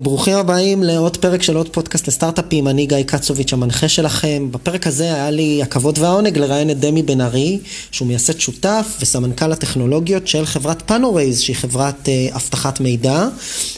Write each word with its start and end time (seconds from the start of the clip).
ברוכים 0.00 0.36
הבאים 0.36 0.82
לעוד 0.82 1.16
פרק 1.16 1.42
של 1.42 1.56
עוד 1.56 1.68
פודקאסט 1.68 2.08
לסטארט-אפים, 2.08 2.68
אני 2.68 2.86
גיא 2.86 3.02
קצוביץ' 3.02 3.52
המנחה 3.52 3.88
שלכם. 3.88 4.48
בפרק 4.50 4.86
הזה 4.86 5.04
היה 5.04 5.30
לי 5.30 5.62
הכבוד 5.62 5.98
והעונג 5.98 6.38
לראיין 6.38 6.70
את 6.70 6.80
דמי 6.80 7.02
בן 7.02 7.20
ארי, 7.20 7.58
שהוא 7.90 8.08
מייסד 8.08 8.40
שותף 8.40 8.96
וסמנכ"ל 9.00 9.52
הטכנולוגיות 9.52 10.28
של 10.28 10.46
חברת 10.46 10.82
פאנורייז, 10.82 11.40
שהיא 11.40 11.56
חברת 11.56 12.08
uh, 12.08 12.34
אבטחת 12.36 12.80
מידע. 12.80 13.28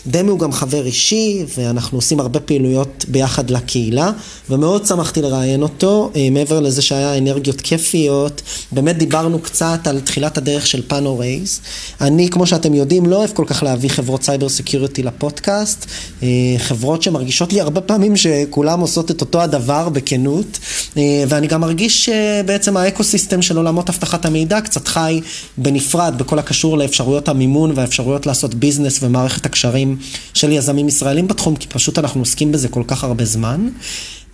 דמי 0.06 0.30
הוא 0.30 0.38
גם 0.38 0.52
חבר 0.52 0.86
אישי, 0.86 1.44
ואנחנו 1.58 1.98
עושים 1.98 2.20
הרבה 2.20 2.40
פעילויות 2.40 3.04
ביחד 3.08 3.50
לקהילה, 3.50 4.10
ומאוד 4.50 4.86
שמחתי 4.86 5.22
לראיין 5.22 5.62
אותו, 5.62 6.10
uh, 6.14 6.18
מעבר 6.30 6.60
לזה 6.60 6.82
שהיה 6.82 7.18
אנרגיות 7.18 7.60
כיפיות. 7.60 8.42
באמת 8.72 8.98
דיברנו 8.98 9.38
קצת 9.38 9.80
על 9.84 10.00
תחילת 10.00 10.38
הדרך 10.38 10.66
של 10.66 10.82
פאנורייז. 10.88 11.60
אני, 12.00 12.28
כמו 12.30 12.46
שאתם 12.46 12.74
יודעים, 12.74 13.06
לא 13.06 13.16
אוהב 13.16 13.30
כל 13.32 13.44
כך 13.46 13.62
להביא 13.62 13.90
חברות 13.90 14.22
cyber 14.22 14.48
security 14.48 15.02
לפודקאסט. 15.02 15.86
אה, 16.22 16.28
חברות 16.58 17.02
שמרגישות 17.02 17.52
לי 17.52 17.60
הרבה 17.60 17.80
פעמים 17.80 18.16
שכולם 18.16 18.80
עושות 18.80 19.10
את 19.10 19.20
אותו 19.20 19.42
הדבר 19.42 19.88
בכנות, 19.88 20.58
אה, 20.96 21.24
ואני 21.28 21.46
גם 21.46 21.60
מרגיש 21.60 22.04
שבעצם 22.04 22.76
ה-ecosystem 22.76 23.42
של 23.42 23.56
עולמות 23.56 23.88
אבטחת 23.88 24.24
המידע 24.24 24.60
קצת 24.60 24.88
חי 24.88 25.20
בנפרד 25.58 26.14
בכל 26.18 26.38
הקשור 26.38 26.78
לאפשרויות 26.78 27.28
המימון 27.28 27.72
והאפשרויות 27.74 28.26
לעשות 28.26 28.54
business 28.54 28.98
ומערכת 29.02 29.46
הקשרים 29.46 29.96
של 30.34 30.52
יזמים 30.52 30.88
ישראלים 30.88 31.28
בתחום, 31.28 31.56
כי 31.56 31.66
פשוט 31.68 31.98
אנחנו 31.98 32.20
עוסקים 32.20 32.52
בזה 32.52 32.68
כל 32.68 32.82
כך 32.86 33.04
הרבה 33.04 33.24
זמן. 33.24 33.68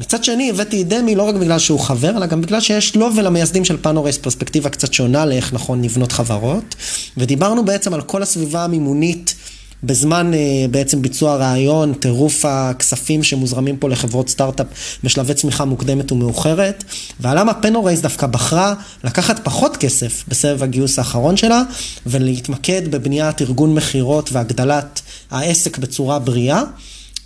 מצד 0.01 0.25
שני 0.25 0.51
הבאתי 0.51 0.83
את 0.83 0.89
דמי 0.89 1.15
לא 1.15 1.23
רק 1.23 1.35
בגלל 1.35 1.59
שהוא 1.59 1.81
חבר, 1.81 2.17
אלא 2.17 2.27
גם 2.27 2.41
בגלל 2.41 2.61
שיש 2.61 2.97
לו 2.97 3.09
ולמייסדים 3.17 3.65
של 3.65 3.77
פאנורייז 3.77 4.19
פרספקטיבה 4.19 4.71
קצת 4.71 4.93
שונה 4.93 5.27
לאיך 5.27 5.53
נכון 5.53 5.83
לבנות 5.83 6.13
חברות, 6.13 6.75
ודיברנו 7.17 7.65
בעצם 7.65 7.95
על 7.95 8.03
כל 8.03 8.23
הסביבה 8.23 8.65
המימונית 8.65 9.35
בזמן 9.83 10.35
אה, 10.35 10.67
בעצם 10.71 11.03
ביצוע 11.03 11.37
רעיון, 11.37 11.95
טירוף 11.95 12.45
הכספים 12.45 13.23
שמוזרמים 13.23 13.77
פה 13.77 13.89
לחברות 13.89 14.29
סטארט-אפ 14.29 14.67
בשלבי 15.05 15.35
צמיחה 15.35 15.65
מוקדמת 15.65 16.13
ומאוחרת, 16.13 16.85
ולמה 17.21 17.55
פאנורייז 17.55 18.01
דווקא 18.03 18.27
בחרה 18.27 18.75
לקחת 19.05 19.45
פחות 19.45 19.77
כסף 19.77 20.25
בסבב 20.29 20.63
הגיוס 20.63 20.99
האחרון 20.99 21.37
שלה, 21.37 21.63
ולהתמקד 22.07 22.91
בבניית 22.91 23.43
ארגון 23.43 23.75
מכירות 23.75 24.33
והגדלת 24.33 25.01
העסק 25.31 25.79
בצורה 25.79 26.19
בריאה. 26.19 26.63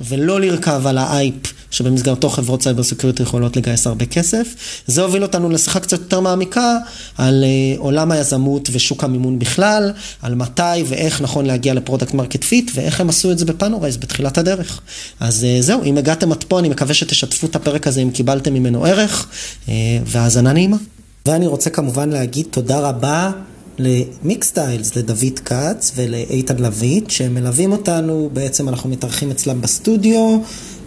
ולא 0.00 0.40
לרכב 0.40 0.86
על 0.86 0.98
ה-hype 0.98 1.34
שבמסגרתו 1.70 2.28
חברות 2.28 2.62
cyber 2.62 2.82
security 2.82 3.22
יכולות 3.22 3.56
לגייס 3.56 3.86
הרבה 3.86 4.06
כסף. 4.06 4.54
זה 4.86 5.02
הוביל 5.02 5.22
אותנו 5.22 5.50
לשיחה 5.50 5.80
קצת 5.80 5.98
יותר 5.98 6.20
מעמיקה 6.20 6.76
על 7.18 7.44
uh, 7.44 7.80
עולם 7.80 8.12
היזמות 8.12 8.68
ושוק 8.72 9.04
המימון 9.04 9.38
בכלל, 9.38 9.92
על 10.22 10.34
מתי 10.34 10.82
ואיך 10.86 11.20
נכון 11.20 11.46
להגיע 11.46 11.74
ל-product 11.74 12.14
market 12.14 12.44
fit 12.44 12.70
ואיך 12.74 13.00
הם 13.00 13.08
עשו 13.08 13.32
את 13.32 13.38
זה 13.38 13.44
בפאנורייז 13.44 13.96
בתחילת 13.96 14.38
הדרך. 14.38 14.80
אז 15.20 15.46
uh, 15.46 15.62
זהו, 15.62 15.84
אם 15.84 15.98
הגעתם 15.98 16.32
עד 16.32 16.44
פה 16.44 16.58
אני 16.58 16.68
מקווה 16.68 16.94
שתשתפו 16.94 17.46
את 17.46 17.56
הפרק 17.56 17.86
הזה 17.86 18.00
אם 18.00 18.10
קיבלתם 18.10 18.54
ממנו 18.54 18.84
ערך, 18.84 19.26
uh, 19.66 19.68
והאזנה 20.06 20.52
נעימה. 20.52 20.76
ואני 21.26 21.46
רוצה 21.46 21.70
כמובן 21.70 22.10
להגיד 22.10 22.46
תודה 22.50 22.80
רבה 22.80 23.30
למיקסטיילס, 23.78 24.96
לדוד 24.96 25.38
כץ 25.44 25.92
ולאיתן 25.96 26.56
לויט, 26.56 27.10
שמלווים 27.10 27.72
אותנו, 27.72 28.30
בעצם 28.32 28.68
אנחנו 28.68 28.90
מתארחים 28.90 29.30
אצלם 29.30 29.60
בסטודיו, 29.60 30.38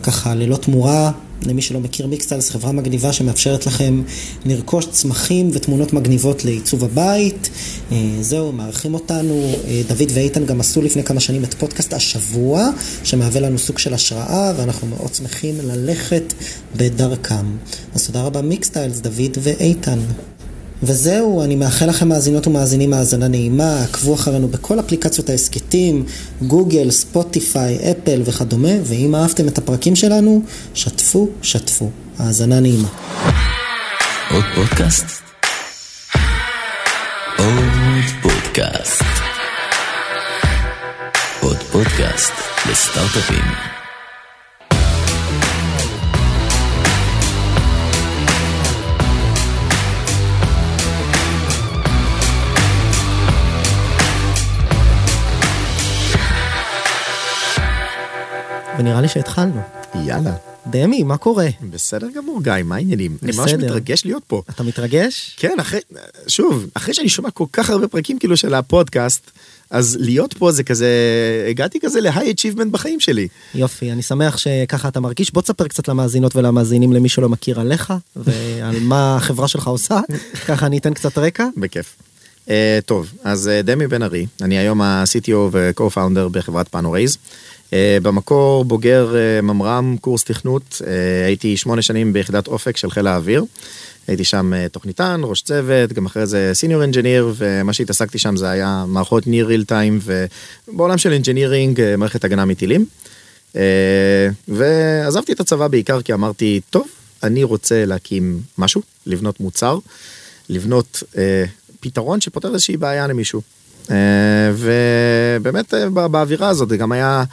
ככה 0.03 0.35
ללא 0.35 0.55
תמורה. 0.55 1.11
למי 1.45 1.61
שלא 1.61 1.79
מכיר 1.79 2.07
מיקסטיילס, 2.07 2.49
חברה 2.49 2.71
מגניבה 2.71 3.13
שמאפשרת 3.13 3.65
לכם 3.65 4.01
לרכוש 4.45 4.85
צמחים 4.85 5.49
ותמונות 5.53 5.93
מגניבות 5.93 6.45
לעיצוב 6.45 6.83
הבית. 6.83 7.49
אה, 7.91 7.97
זהו, 8.21 8.51
מארחים 8.51 8.93
אותנו. 8.93 9.53
אה, 9.67 9.81
דוד 9.87 10.09
ואיתן 10.13 10.45
גם 10.45 10.59
עשו 10.59 10.81
לפני 10.81 11.03
כמה 11.03 11.19
שנים 11.19 11.43
את 11.43 11.53
פודקאסט 11.53 11.93
השבוע, 11.93 12.69
שמהווה 13.03 13.41
לנו 13.41 13.57
סוג 13.57 13.77
של 13.77 13.93
השראה, 13.93 14.53
ואנחנו 14.57 14.87
מאוד 14.87 15.13
שמחים 15.13 15.55
ללכת 15.63 16.33
בדרכם. 16.75 17.45
אז 17.95 18.07
תודה 18.07 18.21
רבה 18.21 18.41
מיקסטיילס, 18.41 18.99
דוד 18.99 19.37
ואיתן. 19.41 19.99
וזהו, 20.83 21.43
אני 21.43 21.55
מאחל 21.55 21.85
לכם 21.85 22.09
מאזינות 22.09 22.47
ומאזינים 22.47 22.93
האזנה 22.93 23.27
נעימה, 23.27 23.83
עקבו 23.83 24.13
אחרינו 24.13 24.47
בכל 24.47 24.79
אפליקציות 24.79 25.29
ההסכתים, 25.29 26.05
גוגל, 26.41 26.91
ספוטיפיי, 26.91 27.91
אפל 27.91 28.21
וכדומה, 28.25 28.71
ואם 28.83 29.15
אהבתם 29.15 29.47
את 29.47 29.57
הפרקים 29.57 29.95
שלנו, 29.95 30.41
שתפו, 30.73 31.27
שתפו. 31.41 31.89
האזנה 32.19 32.59
נעימה. 32.59 32.87
עוד 34.31 34.43
פודקאסט? 34.55 35.05
עוד 37.37 38.03
פודקאסט. 38.21 39.03
עוד 41.41 41.57
פודקאסט 41.57 42.33
לסטארט-אפים. 42.71 43.78
ונראה 58.79 59.01
לי 59.01 59.07
שהתחלנו. 59.07 59.61
יאללה. 60.05 60.33
דמי, 60.67 61.03
מה 61.03 61.17
קורה? 61.17 61.47
בסדר 61.69 62.07
גמור, 62.15 62.43
גיא, 62.43 62.53
מה 62.63 62.75
העניינים? 62.75 63.17
אני 63.23 63.31
ממש 63.37 63.53
מתרגש 63.53 64.05
להיות 64.05 64.23
פה. 64.27 64.41
אתה 64.49 64.63
מתרגש? 64.63 65.35
כן, 65.37 65.57
אחרי, 65.61 65.79
שוב, 66.27 66.65
אחרי 66.73 66.93
שאני 66.93 67.09
שומע 67.09 67.31
כל 67.31 67.45
כך 67.53 67.69
הרבה 67.69 67.87
פרקים 67.87 68.19
כאילו 68.19 68.37
של 68.37 68.53
הפודקאסט, 68.53 69.31
אז 69.69 69.97
להיות 69.99 70.33
פה 70.33 70.51
זה 70.51 70.63
כזה, 70.63 70.87
הגעתי 71.49 71.79
כזה 71.79 72.01
להיי 72.01 72.31
אצ'יבמנט 72.31 72.71
בחיים 72.71 72.99
שלי. 72.99 73.27
יופי, 73.55 73.91
אני 73.91 74.01
שמח 74.01 74.37
שככה 74.37 74.87
אתה 74.87 74.99
מרגיש. 74.99 75.33
בוא 75.33 75.41
תספר 75.41 75.67
קצת 75.67 75.87
למאזינות 75.87 76.35
ולמאזינים 76.35 76.93
למי 76.93 77.09
שלא 77.09 77.29
מכיר 77.29 77.59
עליך, 77.59 77.93
ועל 78.15 78.79
מה 78.79 79.15
החברה 79.15 79.47
שלך 79.47 79.67
עושה, 79.67 79.99
ככה 80.47 80.65
אני 80.65 80.77
אתן 80.77 80.93
קצת 80.93 81.17
רקע. 81.17 81.45
בכיף. 81.57 81.95
Uh, 82.45 82.51
טוב, 82.85 83.13
אז 83.23 83.49
uh, 83.49 83.65
דמי 83.65 83.87
בן 83.87 84.03
ארי, 84.03 84.25
אני 84.41 84.57
היום 84.57 84.81
ה-CTO 84.81 85.35
ו-co-founder 85.51 86.29
בחברת 86.31 86.67
פאנורייז. 86.67 87.17
אה, 87.73 87.97
במקור 88.03 88.65
בוגר 88.65 89.15
אה, 89.15 89.41
ממר"ם, 89.41 89.95
קורס 90.01 90.23
תכנות, 90.23 90.81
אה, 90.87 91.25
הייתי 91.25 91.57
שמונה 91.57 91.81
שנים 91.81 92.13
ביחידת 92.13 92.47
אופק 92.47 92.77
של 92.77 92.91
חיל 92.91 93.07
האוויר. 93.07 93.45
הייתי 94.07 94.23
שם 94.23 94.67
תוכניתן, 94.71 95.21
ראש 95.23 95.41
צוות, 95.41 95.93
גם 95.93 96.05
אחרי 96.05 96.25
זה 96.25 96.51
senior 96.53 96.83
engineer, 96.83 97.33
ומה 97.37 97.73
שהתעסקתי 97.73 98.19
שם 98.19 98.35
זה 98.35 98.49
היה 98.49 98.85
מערכות 98.87 99.27
near 99.27 99.47
real 99.47 99.63
time, 99.63 99.99
ובעולם 100.67 100.97
של 100.97 101.13
engineering, 101.13 101.95
מערכת 101.97 102.23
הגנה 102.23 102.45
מטילים. 102.45 102.85
ועזבתי 104.47 105.31
את 105.31 105.39
הצבא 105.39 105.67
בעיקר 105.67 106.01
כי 106.01 106.13
אמרתי, 106.13 106.61
טוב, 106.69 106.87
אני 107.23 107.43
רוצה 107.43 107.85
להקים 107.85 108.41
משהו, 108.57 108.81
לבנות 109.05 109.39
מוצר, 109.39 109.79
לבנות 110.49 111.03
פתרון 111.79 112.21
שפותר 112.21 112.53
איזושהי 112.53 112.77
בעיה 112.77 113.07
למישהו. 113.07 113.41
ובאמת 114.53 115.73
באווירה 115.93 116.49
הזאת 116.49 116.69
זה 116.69 116.77
גם 116.77 116.91
היה 116.91 117.23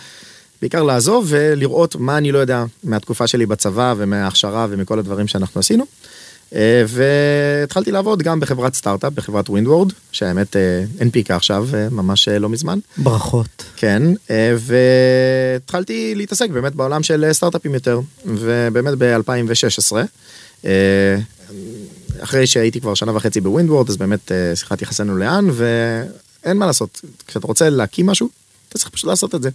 בעיקר 0.62 0.82
לעזוב 0.82 1.26
ולראות 1.28 1.96
מה 1.96 2.18
אני 2.18 2.32
לא 2.32 2.38
יודע 2.38 2.64
מהתקופה 2.84 3.26
שלי 3.26 3.46
בצבא 3.46 3.94
ומההכשרה 3.96 4.66
ומכל 4.70 4.98
הדברים 4.98 5.26
שאנחנו 5.26 5.58
עשינו. 5.60 5.84
אה, 6.54 6.84
והתחלתי 6.88 7.92
לעבוד 7.92 8.22
גם 8.22 8.40
בחברת 8.40 8.74
סטארט-אפ, 8.74 9.12
בחברת 9.12 9.50
ווינדוורד, 9.50 9.92
שהאמת 10.12 10.56
אה, 10.56 10.84
הנפיקה 11.00 11.36
עכשיו, 11.36 11.68
אה, 11.74 11.88
ממש 11.90 12.28
לא 12.28 12.48
מזמן. 12.48 12.78
ברכות. 12.98 13.64
כן, 13.76 14.02
והתחלתי 14.58 16.14
להתעסק 16.14 16.50
באמת 16.50 16.74
בעולם 16.74 17.02
של 17.02 17.28
סטארט-אפים 17.32 17.74
יותר, 17.74 18.00
ובאמת 18.24 18.94
ב-2016, 18.98 20.66
אחרי 22.20 22.46
שהייתי 22.46 22.80
כבר 22.80 22.94
שנה 22.94 23.16
וחצי 23.16 23.40
בווינדוורד, 23.40 23.88
אז 23.88 23.96
באמת 23.96 24.32
שיחת 24.54 24.82
יחסנו 24.82 25.16
לאן, 25.16 25.48
ואין 26.46 26.56
מה 26.56 26.66
לעשות, 26.66 27.00
כשאתה 27.26 27.46
רוצה 27.46 27.70
להקים 27.70 28.06
משהו, 28.06 28.28
אתה 28.68 28.78
צריך 28.78 28.90
פשוט 28.90 29.10
לעשות 29.10 29.34
את 29.34 29.42
זה. 29.42 29.50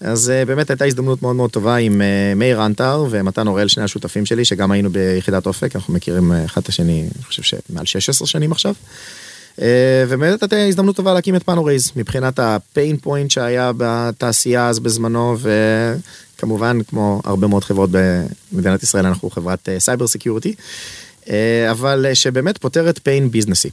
אז 0.00 0.32
uh, 0.42 0.46
באמת 0.46 0.70
הייתה 0.70 0.84
הזדמנות 0.84 1.22
מאוד 1.22 1.36
מאוד 1.36 1.50
טובה 1.50 1.76
עם 1.76 2.00
uh, 2.00 2.38
מאיר 2.38 2.66
אנטר 2.66 3.06
ומתן 3.10 3.46
אוראל, 3.46 3.68
שני 3.68 3.84
השותפים 3.84 4.26
שלי, 4.26 4.44
שגם 4.44 4.70
היינו 4.70 4.90
ביחידת 4.90 5.46
אופק, 5.46 5.76
אנחנו 5.76 5.94
מכירים 5.94 6.32
uh, 6.32 6.34
אחד 6.44 6.60
את 6.60 6.68
השני, 6.68 7.08
אני 7.16 7.24
חושב 7.24 7.42
שמעל 7.42 7.86
16 7.86 8.28
שנים 8.28 8.52
עכשיו. 8.52 8.74
ובאמת 10.08 10.42
הייתה 10.42 10.56
הזדמנות 10.56 10.96
טובה 10.96 11.14
להקים 11.14 11.36
את 11.36 11.42
פאנורייז, 11.42 11.92
מבחינת 11.96 12.38
ה-pain 12.38 12.96
point 12.96 13.30
שהיה 13.30 13.72
בתעשייה 13.76 14.68
אז 14.68 14.78
בזמנו, 14.78 15.36
וכמובן, 16.36 16.78
כמו 16.82 17.20
הרבה 17.24 17.46
מאוד 17.46 17.64
חברות 17.64 17.90
במדינת 18.52 18.82
ישראל, 18.82 19.06
אנחנו 19.06 19.30
חברת 19.30 19.68
cyber 19.78 20.06
security, 20.06 20.54
אבל 21.70 22.06
שבאמת 22.14 22.58
פותרת 22.58 23.00
pain 23.02 23.30
ביזנסי. 23.30 23.70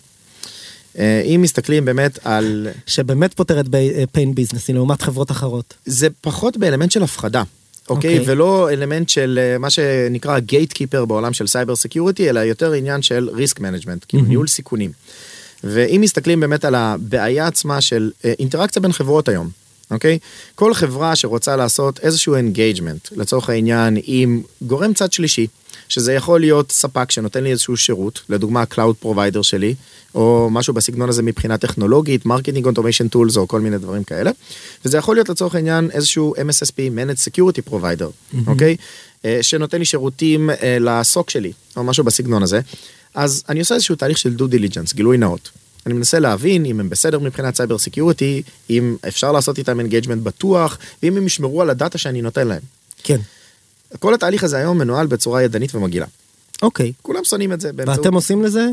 אה, 0.97 1.21
אם 1.21 1.41
מסתכלים 1.41 1.85
באמת 1.85 2.19
על... 2.23 2.67
שבאמת 2.87 3.33
פותרת 3.33 3.65
pain 4.11 4.35
ביזנסי 4.35 4.73
לעומת 4.73 5.01
חברות 5.01 5.31
אחרות. 5.31 5.73
זה 5.85 6.07
פחות 6.21 6.57
באלמנט 6.57 6.91
של 6.91 7.03
הפחדה. 7.03 7.43
אוקיי? 7.89 8.19
Okay. 8.19 8.23
ולא 8.25 8.69
אלמנט 8.71 9.09
של 9.09 9.39
אה, 9.41 9.57
מה 9.57 9.69
שנקרא 9.69 10.39
gate 10.39 10.73
keeper 10.73 11.05
בעולם 11.05 11.33
של 11.33 11.47
cyber 11.47 11.75
security, 11.75 12.29
אלא 12.29 12.39
יותר 12.39 12.71
עניין 12.71 13.01
של 13.01 13.29
risk 13.33 13.59
management, 13.59 14.05
כאילו. 14.07 14.23
ניהול 14.23 14.47
סיכונים. 14.47 14.91
ואם 15.63 16.01
מסתכלים 16.01 16.39
באמת 16.39 16.65
על 16.65 16.75
הבעיה 16.75 17.47
עצמה 17.47 17.81
של 17.81 18.11
אה, 18.25 18.33
אינטראקציה 18.39 18.81
בין 18.81 18.91
חברות 18.91 19.29
היום, 19.29 19.49
אוקיי? 19.91 20.19
כל 20.55 20.73
חברה 20.73 21.15
שרוצה 21.15 21.55
לעשות 21.55 21.99
איזשהו 21.99 22.35
engagement, 22.35 23.07
לצורך 23.11 23.49
העניין, 23.49 23.97
עם 24.03 24.41
גורם 24.61 24.93
צד 24.93 25.13
שלישי, 25.13 25.47
שזה 25.89 26.13
יכול 26.13 26.39
להיות 26.39 26.71
ספק 26.71 27.11
שנותן 27.11 27.43
לי 27.43 27.51
איזשהו 27.51 27.77
שירות, 27.77 28.21
לדוגמה 28.29 28.61
ה-Cloud 28.61 29.05
Provider 29.05 29.43
שלי, 29.43 29.75
או 30.15 30.47
משהו 30.51 30.73
בסגנון 30.73 31.09
הזה 31.09 31.23
מבחינה 31.23 31.57
טכנולוגית, 31.57 32.25
marketing 32.25 32.65
automation 32.65 33.07
tools 33.07 33.37
או 33.37 33.47
כל 33.47 33.61
מיני 33.61 33.77
דברים 33.77 34.03
כאלה. 34.03 34.31
וזה 34.85 34.97
יכול 34.97 35.15
להיות 35.15 35.29
לצורך 35.29 35.55
העניין 35.55 35.89
איזשהו 35.91 36.35
MSSP, 36.35 36.75
Managed 36.75 37.29
Security 37.29 37.71
Provider, 37.71 37.73
mm-hmm. 38.01 38.37
אוקיי? 38.47 38.75
אה, 39.25 39.39
שנותן 39.41 39.79
לי 39.79 39.85
שירותים 39.85 40.49
אה, 40.49 40.77
ל-SOC 40.79 41.29
שלי, 41.29 41.51
או 41.77 41.83
משהו 41.83 42.03
בסגנון 42.03 42.43
הזה. 42.43 42.59
אז 43.15 43.43
אני 43.49 43.59
עושה 43.59 43.75
איזשהו 43.75 43.95
תהליך 43.95 44.17
של 44.17 44.33
due 44.33 44.47
diligence, 44.47 44.93
גילוי 44.93 45.17
נאות. 45.17 45.49
אני 45.85 45.93
מנסה 45.93 46.19
להבין 46.19 46.65
אם 46.65 46.79
הם 46.79 46.89
בסדר 46.89 47.19
מבחינת 47.19 47.55
cyber 47.55 47.77
security, 47.77 48.41
אם 48.69 48.95
אפשר 49.07 49.31
לעשות 49.31 49.57
איתם 49.57 49.79
engagement 49.79 50.23
בטוח, 50.23 50.77
ואם 51.03 51.17
הם 51.17 51.25
ישמרו 51.25 51.61
על 51.61 51.69
ה-data 51.69 51.97
שאני 51.97 52.21
נותן 52.21 52.47
להם. 52.47 52.61
כן. 53.03 53.19
כל 53.99 54.13
התהליך 54.13 54.43
הזה 54.43 54.57
היום 54.57 54.77
מנוהל 54.77 55.07
בצורה 55.07 55.43
ידנית 55.43 55.75
ומגעילה. 55.75 56.05
אוקיי. 56.61 56.93
כולם 57.01 57.23
שונאים 57.23 57.53
את 57.53 57.61
זה 57.61 57.73
באמצעות... 57.73 57.97
ואתם 57.97 58.13
עושים 58.13 58.43
לזה? 58.43 58.67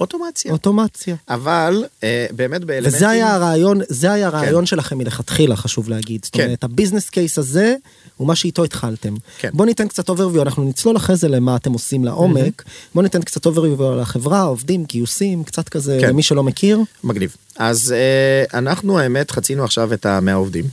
אוטומציה. 0.00 0.52
אוטומציה. 0.52 1.16
אבל 1.28 1.84
אה, 2.02 2.26
באמת 2.30 2.64
באלמנטים... 2.64 2.96
וזה 2.96 3.08
היה 3.08 3.34
הרעיון, 3.34 3.80
זה 3.88 4.12
היה 4.12 4.26
הרעיון 4.26 4.62
כן. 4.62 4.66
שלכם 4.66 4.98
מלכתחילה, 4.98 5.56
חשוב 5.56 5.88
להגיד. 5.88 6.24
זאת 6.24 6.34
כן. 6.34 6.44
אומרת, 6.44 6.64
ה-business 6.64 7.10
case 7.10 7.38
הזה 7.38 7.74
הוא 8.16 8.28
מה 8.28 8.36
שאיתו 8.36 8.64
התחלתם. 8.64 9.14
כן. 9.38 9.50
בוא 9.52 9.66
ניתן 9.66 9.88
קצת 9.88 10.08
overview, 10.08 10.42
אנחנו 10.42 10.64
נצלול 10.64 10.96
אחרי 10.96 11.16
זה 11.16 11.28
למה 11.28 11.56
אתם 11.56 11.72
עושים 11.72 12.04
לעומק. 12.04 12.62
Mm-hmm. 12.62 12.94
בוא 12.94 13.02
ניתן 13.02 13.22
קצת 13.22 13.46
overview 13.46 13.92
על 13.92 14.00
החברה, 14.00 14.42
עובדים, 14.42 14.84
גיוסים, 14.84 15.44
קצת 15.44 15.68
כזה, 15.68 15.98
כן. 16.00 16.08
למי 16.08 16.22
שלא 16.22 16.42
מכיר. 16.42 16.78
מגניב. 17.04 17.36
אז 17.56 17.92
אה, 17.92 18.58
אנחנו 18.58 18.98
האמת 18.98 19.30
חצינו 19.30 19.64
עכשיו 19.64 19.92
את 19.92 20.06
המאה 20.06 20.34
עובדים. 20.34 20.64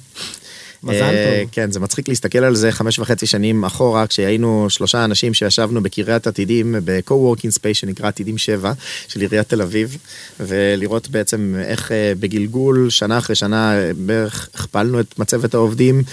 מזל 0.84 1.02
אה, 1.02 1.40
טוב. 1.42 1.50
כן, 1.52 1.72
זה 1.72 1.80
מצחיק 1.80 2.08
להסתכל 2.08 2.40
על 2.40 2.56
זה 2.56 2.72
חמש 2.72 3.00
וחצי 3.00 3.26
שנים 3.26 3.66
אחורה, 3.66 4.08
כשהיינו 4.08 4.70
שלושה 4.70 5.06
אנשים 5.06 5.34
שישבנו 5.34 5.84
בקריית 5.84 6.28
עתידים, 6.28 6.76
ב-co-working 6.84 7.60
space 7.60 7.74
שנקרא 7.74 8.08
עתידים 8.08 8.38
7 8.38 8.74
של 9.08 9.22
עיריית 9.22 9.50
תל 9.50 9.62
אביב, 9.62 9.98
ולראות 10.40 11.10
בעצם 11.10 11.56
איך 11.66 11.92
אה, 11.92 12.14
בגלגול, 12.20 12.90
שנה 12.90 13.18
אחרי 13.18 13.36
שנה, 13.36 13.74
אה, 13.74 13.92
בערך 13.98 14.50
הכפלנו 14.54 15.00
את 15.00 15.20
מצבת 15.20 15.54
העובדים, 15.54 16.04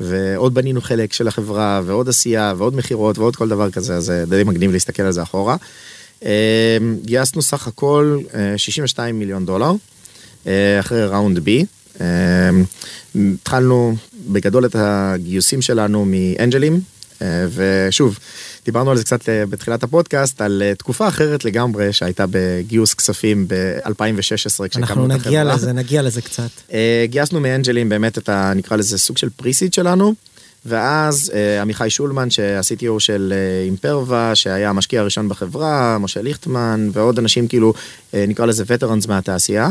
ועוד 0.00 0.54
בנינו 0.54 0.80
חלק 0.80 1.12
של 1.12 1.28
החברה, 1.28 1.80
ועוד 1.84 2.08
עשייה, 2.08 2.54
ועוד 2.56 2.76
מכירות, 2.76 3.18
ועוד 3.18 3.36
כל 3.36 3.48
דבר 3.48 3.70
כזה, 3.70 3.94
אז 3.96 4.04
זה 4.04 4.24
די 4.28 4.44
מגניב 4.44 4.72
להסתכל 4.72 5.02
על 5.02 5.12
זה 5.12 5.22
אחורה. 5.22 5.56
אה, 6.24 6.78
גייסנו 7.04 7.42
סך 7.42 7.66
הכל 7.66 8.18
אה, 8.34 8.58
62 8.58 9.18
מיליון 9.18 9.46
דולר, 9.46 9.72
אה, 10.46 10.80
אחרי 10.80 11.06
ראונד 11.06 11.38
בי. 11.38 11.64
אה, 12.00 12.50
התחלנו 13.34 13.96
בגדול 14.28 14.66
את 14.66 14.76
הגיוסים 14.78 15.62
שלנו 15.62 16.04
מאנג'לים, 16.06 16.80
אה, 17.22 17.46
ושוב, 17.54 18.18
דיברנו 18.64 18.90
על 18.90 18.96
זה 18.96 19.04
קצת 19.04 19.28
אה, 19.28 19.46
בתחילת 19.46 19.82
הפודקאסט, 19.82 20.40
על 20.40 20.62
אה, 20.64 20.74
תקופה 20.74 21.08
אחרת 21.08 21.44
לגמרי 21.44 21.92
שהייתה 21.92 22.24
בגיוס 22.30 22.94
כספים 22.94 23.48
ב-2016 23.48 23.88
כשהקמנו 24.20 24.80
אנחנו 24.82 25.06
את 25.06 25.10
החברה. 25.10 25.30
נגיע 25.30 25.44
לזה, 25.44 25.72
נגיע 25.72 26.02
לזה 26.02 26.22
קצת. 26.22 26.50
גייסנו 27.04 27.40
מאנג'לים 27.40 27.88
באמת 27.88 28.18
את 28.18 28.28
ה... 28.28 28.52
נקרא 28.56 28.76
לזה 28.76 28.98
סוג 28.98 29.18
של 29.18 29.30
פריסיד 29.30 29.74
שלנו. 29.74 30.14
ואז 30.66 31.32
עמיחי 31.60 31.90
שולמן 31.90 32.30
שה-CTO 32.30 32.98
של 32.98 33.34
אימפרווה 33.64 34.34
שהיה 34.34 34.70
המשקיע 34.70 35.00
הראשון 35.00 35.28
בחברה, 35.28 35.98
משה 35.98 36.22
ליכטמן 36.22 36.88
ועוד 36.92 37.18
אנשים 37.18 37.48
כאילו 37.48 37.74
נקרא 38.14 38.46
לזה 38.46 38.64
veterans 38.66 39.06
מהתעשייה. 39.06 39.70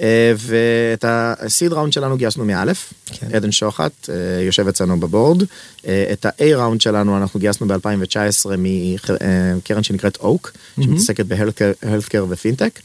אה, 0.00 0.32
ואת 0.36 1.04
ה-seed 1.04 1.72
round 1.74 1.92
שלנו 1.92 2.16
גייסנו 2.16 2.44
מאלף, 2.44 2.92
כן. 3.06 3.26
עדן 3.34 3.52
שוחט 3.52 3.92
אה, 4.10 4.14
יושב 4.42 4.68
אצלנו 4.68 5.00
ב-board. 5.00 5.42
אה, 5.86 6.08
את 6.12 6.26
ה-A 6.26 6.42
round 6.54 6.80
שלנו 6.80 7.16
אנחנו 7.16 7.40
גייסנו 7.40 7.68
ב-2019 7.68 8.50
מקרן 8.58 9.82
שנקראת 9.82 10.16
אוק, 10.16 10.52
שמתעסקת 10.80 11.26
ב-healthcare 11.26 12.22
ו-fintech. 12.28 12.80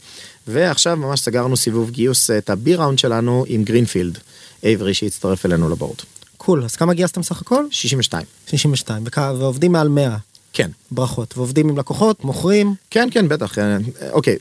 ועכשיו 0.46 0.96
ממש 0.96 1.20
סגרנו 1.20 1.56
סיבוב 1.56 1.90
גיוס 1.90 2.30
את 2.30 2.50
ה-B 2.50 2.70
round 2.76 2.98
שלנו 2.98 3.44
עם 3.48 3.64
גרינפילד, 3.64 4.18
איברי 4.62 4.94
שהצטרף 4.94 5.46
אלינו 5.46 5.70
לבורד. 5.70 5.96
Cool, 6.36 6.64
אז 6.64 6.76
כמה 6.76 6.94
גייסתם 6.94 7.22
סך 7.22 7.40
הכל? 7.40 7.64
62. 7.70 8.26
62, 8.50 9.02
וכ- 9.06 9.18
ועובדים 9.38 9.72
מעל 9.72 9.88
100. 9.88 10.16
כן. 10.52 10.70
ברכות. 10.90 11.38
ועובדים 11.38 11.68
עם 11.68 11.78
לקוחות, 11.78 12.24
מוכרים. 12.24 12.74
כן, 12.90 13.08
כן, 13.12 13.28
בטח. 13.28 13.54
אוקיי, 14.12 14.36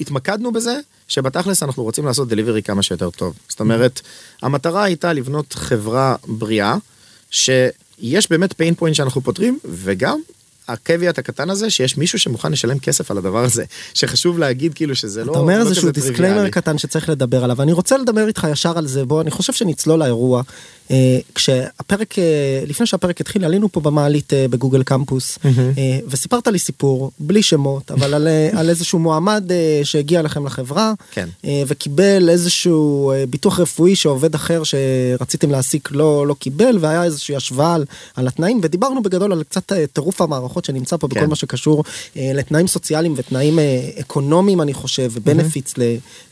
התמקדנו 0.00 0.52
בזה 0.52 0.78
שבתכלס 1.08 1.62
אנחנו 1.62 1.82
רוצים 1.82 2.06
לעשות 2.06 2.28
deliver 2.28 2.62
כמה 2.62 2.82
שיותר 2.82 3.10
טוב. 3.10 3.34
זאת 3.48 3.60
אומרת, 3.60 4.00
המטרה 4.42 4.84
הייתה 4.84 5.12
לבנות 5.12 5.52
חברה 5.52 6.16
בריאה, 6.26 6.76
שיש 7.30 8.30
באמת 8.30 8.52
pain 8.52 8.80
point 8.82 8.94
שאנחנו 8.94 9.20
פותרים, 9.20 9.58
וגם 9.64 10.20
ה 10.68 10.75
caveat 10.75 11.18
הקטן 11.18 11.50
הזה, 11.50 11.70
שיש 11.70 11.96
מישהו 11.96 12.18
שמוכן 12.18 12.52
לשלם 12.52 12.78
כסף 12.78 13.10
על 13.10 13.18
הדבר 13.18 13.44
הזה, 13.44 13.64
שחשוב 13.94 14.38
להגיד 14.38 14.74
כאילו 14.74 14.96
שזה 14.96 15.24
לא 15.24 15.30
אתה 15.32 15.38
אומר 15.38 15.58
לא 15.58 15.68
איזשהו 15.68 15.90
disclaimer. 15.90 16.48
קטן 16.48 16.78
שצריך 16.78 17.08
לדבר 17.08 17.44
עליו, 17.44 17.62
אני 17.62 17.72
רוצה 17.72 17.96
לדבר 17.96 18.28
איתך 18.28 18.46
ישר 18.52 18.78
על 18.78 18.86
זה, 18.86 19.04
בוא, 19.04 19.20
אני 19.20 19.30
חושב 19.30 19.52
שנצלול 19.52 19.98
לאירוע. 19.98 20.42
אה, 20.90 21.18
כשהפרק, 21.34 22.18
אה, 22.18 22.24
לפני 22.66 22.86
שהפרק 22.86 23.20
התחיל, 23.20 23.44
עלינו 23.44 23.72
פה 23.72 23.80
במעלית 23.80 24.32
אה, 24.32 24.48
בגוגל 24.48 24.82
קמפוס, 24.82 25.38
וסיפרת 26.08 26.46
לי 26.46 26.58
סיפור, 26.58 27.10
בלי 27.18 27.42
שמות, 27.42 27.90
אבל 27.90 28.14
על, 28.14 28.28
על 28.52 28.70
איזשהו 28.70 28.98
מועמד 28.98 29.50
שהגיע 29.84 30.22
לכם 30.22 30.46
לחברה, 30.46 30.92
כן. 31.10 31.28
וקיבל 31.66 32.28
איזשהו 32.28 33.12
ביטוח 33.30 33.60
רפואי 33.60 33.96
שעובד 33.96 34.34
אחר 34.34 34.62
שרציתם 34.64 35.50
להעסיק 35.50 35.88
לא, 35.92 36.26
לא 36.26 36.34
קיבל, 36.34 36.78
והיה 36.80 37.04
איזושהי 37.04 37.36
השוואה 37.36 37.74
על, 37.74 37.84
על 38.14 38.28
התנאים, 38.28 38.60
ודיברנו 38.62 39.02
בגדול 39.02 39.32
על 39.32 39.42
קצת 39.42 39.72
טירוף 39.92 40.20
המערכות 40.20 40.64
שנמצא 40.64 40.96
פה 40.96 41.08
בכל 41.08 41.20
כן. 41.20 41.28
מה 41.28 41.36
שקשור 41.36 41.84
לתנאים 42.16 42.66
סוציאליים 42.66 43.14
ותנאים 43.16 43.58
אקונומיים, 44.00 44.60
אני 44.60 44.74
חושב, 44.74 45.10
וב 45.12 45.24
benefits 45.24 45.74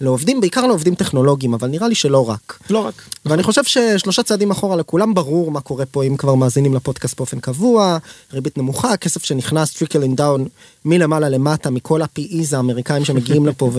לעובדים, 0.00 0.40
בעיקר 0.40 0.66
לעובדים 0.66 0.94
טכנולוגיים, 0.94 1.54
אבל 1.54 1.68
נראה 1.68 1.88
לי 1.88 1.94
שלא 1.94 2.28
רק. 2.28 2.58
לא 2.70 2.78
רק. 2.78 3.02
ואני 3.26 3.42
חושב 3.42 3.64
ששלושה 3.64 4.22
צעדים 4.22 4.45
אחורה 4.50 4.76
לכולם 4.76 5.14
ברור 5.14 5.50
מה 5.50 5.60
קורה 5.60 5.86
פה 5.86 6.04
אם 6.04 6.16
כבר 6.16 6.34
מאזינים 6.34 6.74
לפודקאסט 6.74 7.16
באופן 7.16 7.40
קבוע, 7.40 7.98
ריבית 8.32 8.58
נמוכה, 8.58 8.96
כסף 8.96 9.24
שנכנס 9.24 9.72
trickling 9.72 10.16
down 10.16 10.46
מלמעלה 10.84 11.28
למטה 11.28 11.70
מכל 11.70 12.02
ה-PEs 12.02 12.56
האמריקאים 12.56 13.04
שמגיעים 13.04 13.46
לפה 13.48 13.70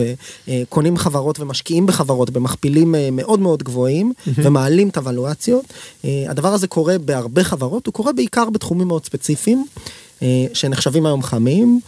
וקונים 0.48 0.96
חברות 0.96 1.40
ומשקיעים 1.40 1.86
בחברות 1.86 2.30
במכפילים 2.30 2.94
אה, 2.94 3.08
מאוד 3.12 3.40
מאוד 3.40 3.62
גבוהים 3.62 4.12
ומעלים 4.44 4.88
את 4.88 4.96
הוולואציות. 4.96 5.64
אה, 6.04 6.24
הדבר 6.28 6.48
הזה 6.52 6.66
קורה 6.66 6.98
בהרבה 6.98 7.44
חברות, 7.44 7.86
הוא 7.86 7.94
קורה 7.94 8.12
בעיקר 8.12 8.50
בתחומים 8.50 8.88
מאוד 8.88 9.04
ספציפיים. 9.04 9.66
אה, 10.22 10.46
שנחשבים 10.54 11.06
היום 11.06 11.22
חמים, 11.22 11.80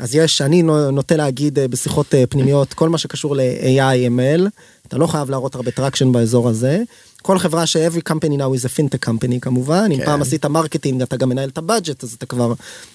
אז 0.00 0.14
יש, 0.14 0.40
אני 0.42 0.62
נו- 0.62 0.90
נוטה 0.90 1.16
להגיד 1.16 1.58
בשיחות 1.58 2.14
פנימיות, 2.28 2.74
כל 2.74 2.88
מה 2.88 2.98
שקשור 2.98 3.36
ל-AI, 3.36 4.08
ML, 4.18 4.42
אתה 4.88 4.98
לא 4.98 5.06
חייב 5.06 5.30
להראות 5.30 5.54
הרבה 5.54 5.70
traction 5.70 6.12
באזור 6.12 6.48
הזה. 6.48 6.82
כל 7.26 7.38
חברה 7.38 7.66
ש-every 7.66 8.12
company 8.12 8.36
now 8.38 8.60
is 8.60 8.64
a 8.64 8.68
fintech 8.68 9.08
company 9.08 9.40
כמובן, 9.40 9.88
אם 9.92 9.96
כן. 9.98 10.04
פעם 10.04 10.22
עשית 10.22 10.46
marketing 10.46 11.02
אתה 11.02 11.16
גם 11.16 11.28
מנהל 11.28 11.48
את 11.48 11.58
ה 11.58 11.65
budget 11.65 12.04
אז 12.04 12.12
אתה 12.12 12.26
כבר 12.26 12.52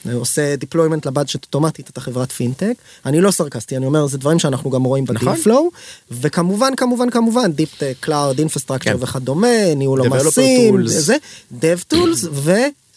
אה, 0.07 0.13
עושה 0.13 0.55
deployment 0.55 1.01
ל 1.05 1.11
budget 1.11 1.45
אוטומטית 1.45 1.89
אתה 1.89 2.01
חברת 2.01 2.31
פינטק. 2.31 2.73
אני 3.05 3.21
לא 3.21 3.31
סרקסטי 3.31 3.77
אני 3.77 3.85
אומר 3.85 4.07
זה 4.07 4.17
דברים 4.17 4.39
שאנחנו 4.39 4.69
גם 4.69 4.83
רואים 4.83 5.05
בדיל 5.05 5.29
נכון. 5.29 5.35
flow 5.35 5.69
וכמובן 6.11 6.75
כמובן 6.77 7.09
כמובן 7.09 7.51
deep 7.51 7.79
cloud 7.99 8.39
infrastructure. 8.39 8.95
וכדומה 8.99 9.73
ניהול 9.75 9.99
עומסים. 9.99 10.87
זה 10.87 11.15
dev 11.61 11.93
tools 11.93 12.27
ו... 12.31 12.51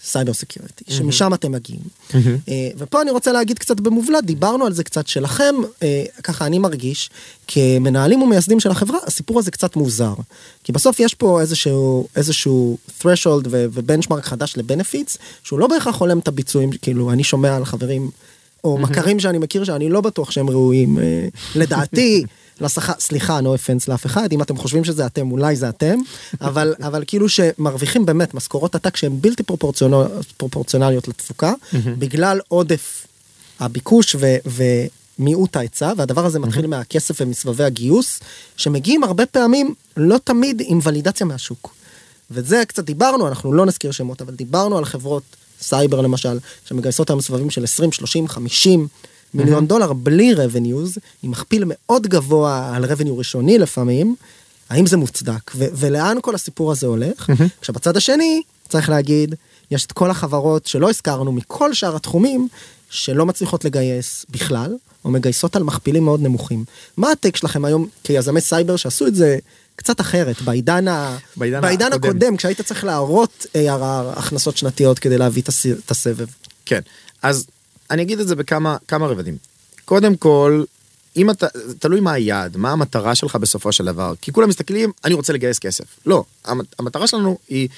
cyber 0.04 0.32
security, 0.32 0.84
שמשם 0.88 1.34
אתם 1.34 1.52
מגיעים. 1.52 1.82
אה, 2.49 2.68
ופה 2.78 3.02
אני 3.02 3.11
רוצה 3.11 3.32
להגיד 3.32 3.58
קצת 3.58 3.80
במובלע, 3.80 4.24
דיברנו 4.25 4.66
על 4.66 4.73
זה 4.73 4.84
קצת 4.84 5.06
שלכם, 5.06 5.54
אה, 5.82 6.04
ככה 6.23 6.46
אני 6.46 6.58
מרגיש, 6.58 7.11
כמנהלים 7.49 8.23
ומייסדים 8.23 8.61
של 8.61 8.70
החברה, 8.70 8.99
הסיפור 9.06 9.38
הזה 9.38 9.50
קצת 9.50 9.76
מוזר. 9.76 10.14
כי 10.64 10.73
בסוף 10.73 11.00
יש 11.00 11.14
פה 11.14 11.40
איזשהו, 11.40 12.08
איזשהו 12.16 12.78
threshold 13.00 13.46
ו 13.50 13.58
benchmark 13.58 14.24
חדש 14.25 14.56
ל 14.56 14.63
benefits, 14.63 15.18
שהוא 15.42 15.58
לא 15.58 15.66
בהכרח 15.66 15.96
הולם 16.00 16.18
את 16.18 16.28
הביצועים, 16.28 16.70
כאילו 16.73 17.12
אני 17.12 17.25
שומע 17.25 17.56
על 17.56 17.64
חברים 17.64 18.11
או 18.64 18.78
מכרים 18.78 19.20
שאני 19.20 19.38
מכיר 19.38 19.64
שאני 19.64 19.90
לא 19.90 20.00
בטוח 20.00 20.30
שהם 20.30 20.50
ראויים, 20.50 20.99
אה, 20.99 21.28
לדעתי. 21.54 22.25
לשכר, 22.61 22.92
סליחה, 22.99 23.38
no 23.40 23.42
offense 23.42 23.84
לאף 23.88 24.06
אחד, 24.06 24.32
אם 24.32 24.42
אתם 24.42 24.56
חושבים 24.56 24.84
שזה 24.84 25.06
אתם, 25.06 25.30
אולי 25.30 25.56
זה 25.56 25.68
אתם, 25.68 25.99
אבל, 26.40 26.75
אבל 26.87 27.04
כאילו 27.06 27.28
שמרוויחים 27.28 28.06
באמת 28.06 28.34
משכורות 28.34 28.75
עתק 28.75 28.96
שהן 28.96 29.20
בלתי 29.20 29.42
proportional, 29.42 30.06
פרופורציונליות 30.37 31.08
לתפוקה, 31.08 31.52
בגלל 31.99 32.40
עודף 32.49 33.06
הביקוש 33.61 34.16
ו, 34.18 34.37
ומיעוט 35.18 35.56
ההיצע, 35.56 35.92
והדבר 35.96 36.26
הזה 36.26 36.38
מתחיל 36.38 36.66
מהכסף 36.66 37.20
ומסבבי 37.20 37.64
הגיוס, 37.64 38.20
שמגיעים 38.56 39.04
הרבה 39.04 39.26
פעמים, 39.26 39.75
לא 39.96 40.18
תמיד 40.25 40.62
עם 40.64 40.78
ולידציה 40.82 41.26
מהשוק. 41.26 41.75
וזה 42.30 42.62
קצת 42.68 42.84
דיברנו, 42.84 43.28
אנחנו 43.28 43.52
לא 43.52 43.66
נזכיר 43.66 43.90
שמות, 43.90 44.23
אבל 44.23 44.34
דיברנו 44.34 44.78
על 44.78 44.84
חברות 44.84 45.23
סייבר 45.61 46.00
למשל, 46.00 46.38
שמגייסות 46.64 47.11
היום 47.11 47.20
סבבים 47.20 47.50
של 47.50 47.64
20, 47.64 47.92
30, 47.92 48.28
50 48.28 48.88
מיליון 49.34 49.66
דולר 49.66 49.92
בלי 49.92 50.32
revenues, 50.34 50.98
עם 51.22 51.30
מכפיל 51.30 51.64
מאוד 51.66 52.06
גבוה 52.06 52.72
על 52.76 52.84
revenue 52.84 53.10
ראשוני 53.10 53.58
לפעמים, 53.58 54.16
האם 54.70 54.86
זה 54.86 54.96
מוצדק, 54.96 55.52
ו- 55.56 55.64
ולאן 55.74 56.16
כל 56.22 56.34
הסיפור 56.34 56.72
הזה 56.72 56.86
הולך? 56.86 57.30
עכשיו, 57.60 57.74
בצד 57.74 57.96
השני, 57.96 58.42
צריך 58.68 58.88
להגיד, 58.88 59.34
יש 59.70 59.86
את 59.86 59.92
כל 59.92 60.10
החברות 60.10 60.66
שלא 60.66 60.90
הזכרנו 60.90 61.32
מכל 61.32 61.74
שאר 61.74 61.96
התחומים, 61.96 62.48
שלא 62.90 63.26
מצליחות 63.26 63.64
לגייס 63.64 64.26
בכלל, 64.30 64.74
או 65.04 65.10
מגייסות 65.10 65.56
על 65.56 65.62
מכפילים 65.62 66.04
מאוד 66.04 66.22
נמוכים. 66.22 66.64
מה 66.96 67.10
הטק 67.10 67.36
שלכם 67.36 67.64
היום 67.64 67.86
כיזמי 68.04 68.40
סייבר 68.40 68.76
שעשו 68.76 69.06
את 69.06 69.14
זה 69.14 69.38
קצת 69.76 70.00
אחרת, 70.00 70.42
בעידן, 70.42 70.88
ה... 70.88 71.16
בעידן 71.36 71.60
בעידן 71.60 71.86
הקודם. 71.92 72.04
הקודם, 72.10 72.36
כשהיית 72.36 72.60
צריך 72.60 72.84
להראות 72.84 73.46
ARR 73.54 73.82
הכנסות 74.18 74.56
שנתיות 74.56 74.98
כדי 74.98 75.18
להביא 75.18 75.42
את 75.42 75.48
הס- 75.48 75.66
את 75.66 75.90
הסבב. 75.90 76.26
כן, 76.66 76.80
אז 77.22 77.46
אני 77.94 78.02
אגיד 78.02 78.20
את 78.20 78.28
זה 78.28 78.36
בכמה 78.36 78.76
כמה 78.88 79.06
רבדים. 79.06 79.36
קודם 79.84 80.16
כל, 80.16 80.64
אם 81.16 81.30
אתה, 81.30 81.46
תלוי 81.78 82.00
מה 82.00 82.12
היעד, 82.12 82.56
מה 82.56 82.70
המטרה 82.70 83.14
שלך 83.14 83.36
בסופו 83.36 83.72
של 83.72 83.84
דבר. 83.84 84.14
כי 84.20 84.32
כולם 84.32 84.48
מסתכלים, 84.48 84.92
אני 85.04 85.14
רוצה 85.14 85.32
לגייס 85.32 85.58
כסף. 85.58 85.84
לא, 86.06 86.24
המטרה 86.78 87.06
שלנו 87.06 87.38
היא, 87.48 87.68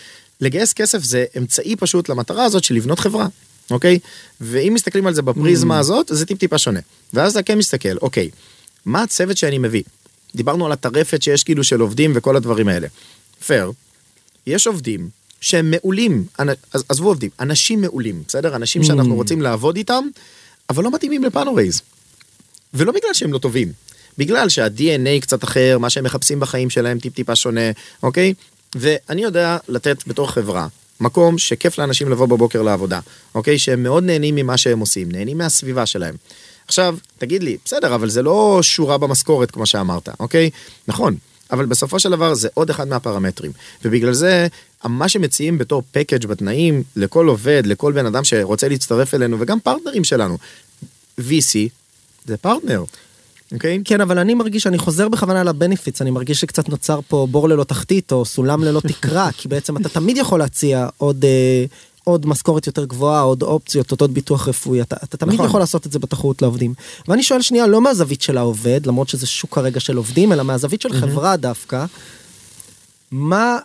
לגייס 0.40 0.72
כסף 0.72 1.02
זה 1.02 1.24
אמצעי 1.38 1.76
פשוט 1.76 2.08
למטרה 2.08 2.44
הזאת 2.44 2.64
של 2.64 2.74
לבנות 2.74 2.98
חברה, 2.98 3.26
אוקיי? 3.70 3.98
ואם 4.40 4.72
מסתכלים 4.74 5.06
על 5.06 5.14
זה 5.14 5.22
בפריזמה 5.22 5.78
הזאת, 5.78 6.10
זה 6.14 6.26
טיפ 6.26 6.38
טיפה 6.38 6.58
שונה. 6.58 6.80
ואז 7.12 7.32
אתה 7.32 7.42
כן 7.42 7.58
מסתכל, 7.58 7.96
אוקיי, 8.02 8.30
מה 8.84 9.02
הצוות 9.02 9.36
שאני 9.36 9.58
מביא? 9.58 9.82
דיברנו 10.34 10.66
על 10.66 10.72
הטרפת 10.72 11.22
שיש 11.22 11.44
כאילו 11.44 11.64
של 11.64 11.80
עובדים 11.80 12.12
וכל 12.14 12.36
הדברים 12.36 12.68
האלה. 12.68 12.88
פייר, 13.46 13.72
יש 14.46 14.66
עובדים 14.66 15.08
שהם 15.40 15.70
מעולים, 15.70 16.24
אז- 16.72 16.84
עזבו 16.88 17.08
עובדים, 17.08 17.30
אנשים 17.40 17.80
מעולים, 17.80 18.22
בסדר? 18.28 18.56
אנשים 18.56 18.84
שאנחנו 18.84 19.12
Mm. 19.12 19.16
רוצים 19.16 19.42
לעבוד 19.42 19.76
איתם, 19.76 20.04
אבל 20.70 20.84
לא 20.84 20.90
מתאימים 20.94 21.24
לפאנורייז. 21.24 21.82
ולא 22.74 22.92
בגלל 22.92 23.14
שהם 23.14 23.32
לא 23.32 23.38
טובים, 23.38 23.72
בגלל 24.18 24.48
שה-DNA 24.48 25.20
קצת 25.20 25.44
אחר, 25.44 25.78
מה 25.80 25.90
שהם 25.90 26.04
מחפשים 26.04 26.40
בחיים 26.40 26.70
שלהם 26.70 26.98
טיפ 26.98 27.14
טיפה 27.14 27.36
שונה, 27.36 27.60
אוקיי? 28.02 28.34
ואני 28.74 29.22
יודע 29.22 29.58
לתת 29.68 30.06
בתור 30.06 30.30
חברה 30.30 30.66
מקום 31.00 31.38
שכיף 31.38 31.78
לאנשים 31.78 32.08
לבוא 32.10 32.26
בבוקר 32.26 32.62
לעבודה, 32.62 33.00
אוקיי? 33.34 33.58
שהם 33.58 33.82
מאוד 33.82 34.04
נהנים 34.04 34.34
ממה 34.34 34.56
שהם 34.56 34.78
עושים, 34.78 35.08
נהנים 35.12 35.38
מהסביבה 35.38 35.86
שלהם. 35.86 36.14
עכשיו, 36.68 36.96
תגיד 37.18 37.42
לי, 37.42 37.56
בסדר, 37.64 37.94
אבל 37.94 38.10
זה 38.10 38.22
לא 38.22 38.58
שורה 38.62 38.98
במשכורת 38.98 39.50
כמו 39.50 39.66
שאמרת, 39.66 40.08
אוקיי? 40.20 40.50
נכון, 40.88 41.16
אבל 41.50 41.66
בסופו 41.66 41.98
של 41.98 42.10
דבר 42.10 42.34
זה 42.34 42.48
עוד 42.54 42.70
אחד 42.70 42.88
מהפרמטרים. 42.88 43.52
ובגלל 43.84 44.12
זה, 44.12 44.46
מה 44.84 45.08
שמציעים 45.08 45.58
בתור 45.58 45.82
פקאג' 45.92 46.26
בתנאים 46.26 46.82
לכל 46.96 47.28
עובד, 47.28 47.62
לכל 47.66 47.92
בן 47.92 48.06
אדם 48.06 48.24
שרוצה 48.24 48.68
להצטרף 48.68 49.14
אלינו, 49.14 49.36
וגם 49.40 49.60
פרטנרים 49.60 50.04
שלנו, 50.04 50.38
VC 51.20 51.58
זה 52.26 52.36
פרטנר, 52.36 52.84
אוקיי? 53.52 53.80
כן, 53.84 54.00
אבל 54.00 54.18
אני 54.18 54.34
מרגיש 54.34 54.62
שאני 54.62 54.78
חוזר 54.78 55.08
בכוונה 55.08 55.44
לבנפיטס, 55.44 56.02
אני 56.02 56.10
מרגיש 56.10 56.40
שקצת 56.40 56.68
נוצר 56.68 57.00
פה 57.08 57.26
בור 57.30 57.48
ללא 57.48 57.64
תחתית 57.64 58.12
או 58.12 58.24
סולם 58.24 58.64
ללא 58.64 58.80
תקרה, 58.80 59.32
כי 59.38 59.48
בעצם 59.48 59.76
אתה 59.76 59.88
תמיד 59.88 60.16
יכול 60.16 60.38
להציע 60.38 60.88
עוד, 60.96 61.24
אה, 61.24 61.64
עוד 62.08 62.26
משכורת 62.26 62.66
יותר 62.66 62.84
גבוהה, 62.84 63.20
עוד 63.20 63.42
אופציות, 63.42 64.00
עוד 64.00 64.14
ביטוח 64.14 64.48
רפואי, 64.48 64.82
אתה, 64.82 64.96
אתה 65.04 65.16
תמיד 65.16 65.34
נכון. 65.34 65.46
יכול 65.46 65.60
לעשות 65.60 65.86
את 65.86 65.92
זה 65.92 65.98
בתחרות 65.98 66.42
לעובדים. 66.42 66.74
ואני 67.08 67.22
שואל 67.22 67.42
שנייה, 67.42 67.66
לא 67.66 67.80
מהזווית 67.80 68.22
של 68.22 68.38
העובד, 68.38 68.86
למרות 68.86 69.08
שזה 69.08 69.26
שוק 69.26 69.58
הרגע 69.58 69.80
של 69.80 69.96
עובדים, 69.96 70.32
אלא 70.32 70.42
מהזווית 70.42 70.80
של 70.80 70.92
חברה 70.92 71.36
דווקא, 71.36 71.84
מה 73.10 73.58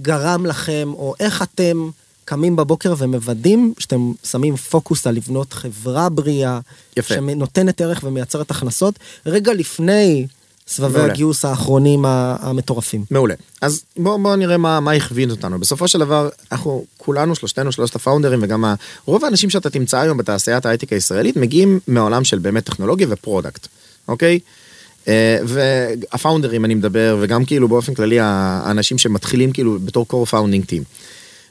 גרם 0.00 0.46
לכם, 0.46 0.90
או 0.94 1.14
איך 1.20 1.42
אתם 1.42 1.90
קמים 2.24 2.56
בבוקר 2.56 2.94
ומוודאים 2.98 3.74
שאתם 3.78 4.12
שמים 4.24 4.56
פוקוס 4.56 5.06
על 5.06 5.14
לבנות 5.14 5.52
חברה 5.52 6.08
בריאה, 6.08 6.60
יפה. 6.96 7.14
שנותנת 7.14 7.80
ערך 7.80 8.00
ומייצרת 8.04 8.50
הכנסות, 8.50 8.98
רגע 9.26 9.54
לפני 9.54 10.26
סבבי 10.72 10.98
מעולה. 10.98 11.12
הגיוס 11.12 11.44
האחרונים 11.44 12.04
המטורפים. 12.06 13.04
מעולה. 13.10 13.34
אז 13.60 13.82
בואו 13.96 14.22
בוא 14.22 14.36
נראה 14.36 14.56
מה, 14.56 14.80
מה 14.80 14.92
הכווין 14.92 15.30
אותנו. 15.30 15.58
בסופו 15.58 15.88
של 15.88 15.98
דבר, 15.98 16.28
אנחנו 16.52 16.84
כולנו, 16.96 17.34
שלושתנו, 17.34 17.72
שלושת 17.72 17.96
ה 17.96 18.00
founderים, 18.00 18.38
וגם 18.42 18.64
ה- 18.64 18.74
רוב 19.04 19.24
האנשים 19.24 19.50
שאתה 19.50 19.70
תמצא 19.70 19.98
היום 20.00 20.18
בתעשיית 20.18 20.66
ההייטק 20.66 20.92
הישראלית, 20.92 21.36
מגיעים 21.36 21.80
מהעולם 21.86 22.24
של 22.24 22.38
באמת 22.38 22.64
טכנולוגיה 22.64 23.06
ו 23.10 23.16
product, 23.16 23.66
אוקיי? 24.08 24.38
אה, 25.08 25.38
וה 25.44 25.66
founderים 25.66 26.64
אני 26.64 26.74
מדבר, 26.74 27.16
וגם 27.20 27.44
כאילו 27.44 27.68
באופן 27.68 27.94
כללי 27.94 28.18
האנשים 28.20 28.98
שמתחילים 28.98 29.52
כאילו 29.52 29.78
בתור 29.84 30.06
core 30.10 30.30
founding 30.30 30.66
team. 30.70 30.82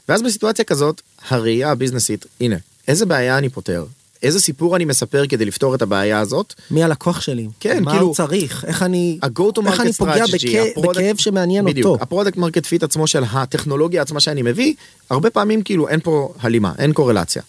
ואז 0.08 0.22
בסיטואציה 0.22 0.64
כזאת, 0.64 1.00
הראייה 1.28 1.70
הביזנסית, 1.70 2.26
הנה, 2.40 2.56
איזה 2.88 3.06
בעיה 3.06 3.38
אני 3.38 3.48
פותר? 3.48 3.84
איזה 4.22 4.40
סיפור 4.40 4.76
אני 4.76 4.84
מספר 4.84 5.26
כדי 5.28 5.44
לפתור 5.44 5.74
את 5.74 5.82
הבעיה 5.82 6.18
הזאת? 6.20 6.54
מי 6.70 6.84
הלקוח 6.84 7.20
שלי? 7.20 7.46
כן, 7.60 7.82
מה 7.84 7.90
כאילו- 7.90 8.06
הוא 8.06 8.14
צריך? 8.14 8.64
איך 8.68 8.82
אני, 8.82 9.18
ה-go 9.22 9.42
to 9.58 9.66
איך 9.66 9.80
אני 9.80 9.90
market 9.90 9.92
פוגע 9.92 10.24
strategy, 10.24 10.30
בכ... 10.32 10.76
ה 10.76 10.77
product- 10.77 10.88
בכאב 10.90 11.16
שמעניין 11.16 11.64
בדיוק, 11.64 11.86
אותו? 11.86 12.02
ה 12.02 12.06
product 12.06 12.36
market 12.36 12.66
fit 12.66 12.82
עצמו 12.82 13.06
של 13.06 13.22
הטכנולוגיה 13.32 14.02
עצמה 14.02 14.20
שאני 14.20 14.42
מביא, 14.42 14.74
הרבה 15.10 15.30
פעמים 15.30 15.62
כאילו 15.62 15.88
אין 15.88 16.00
פה 16.00 16.32
הלימה, 16.40 16.72
אין 16.78 16.92
קורלציה. 16.92 17.42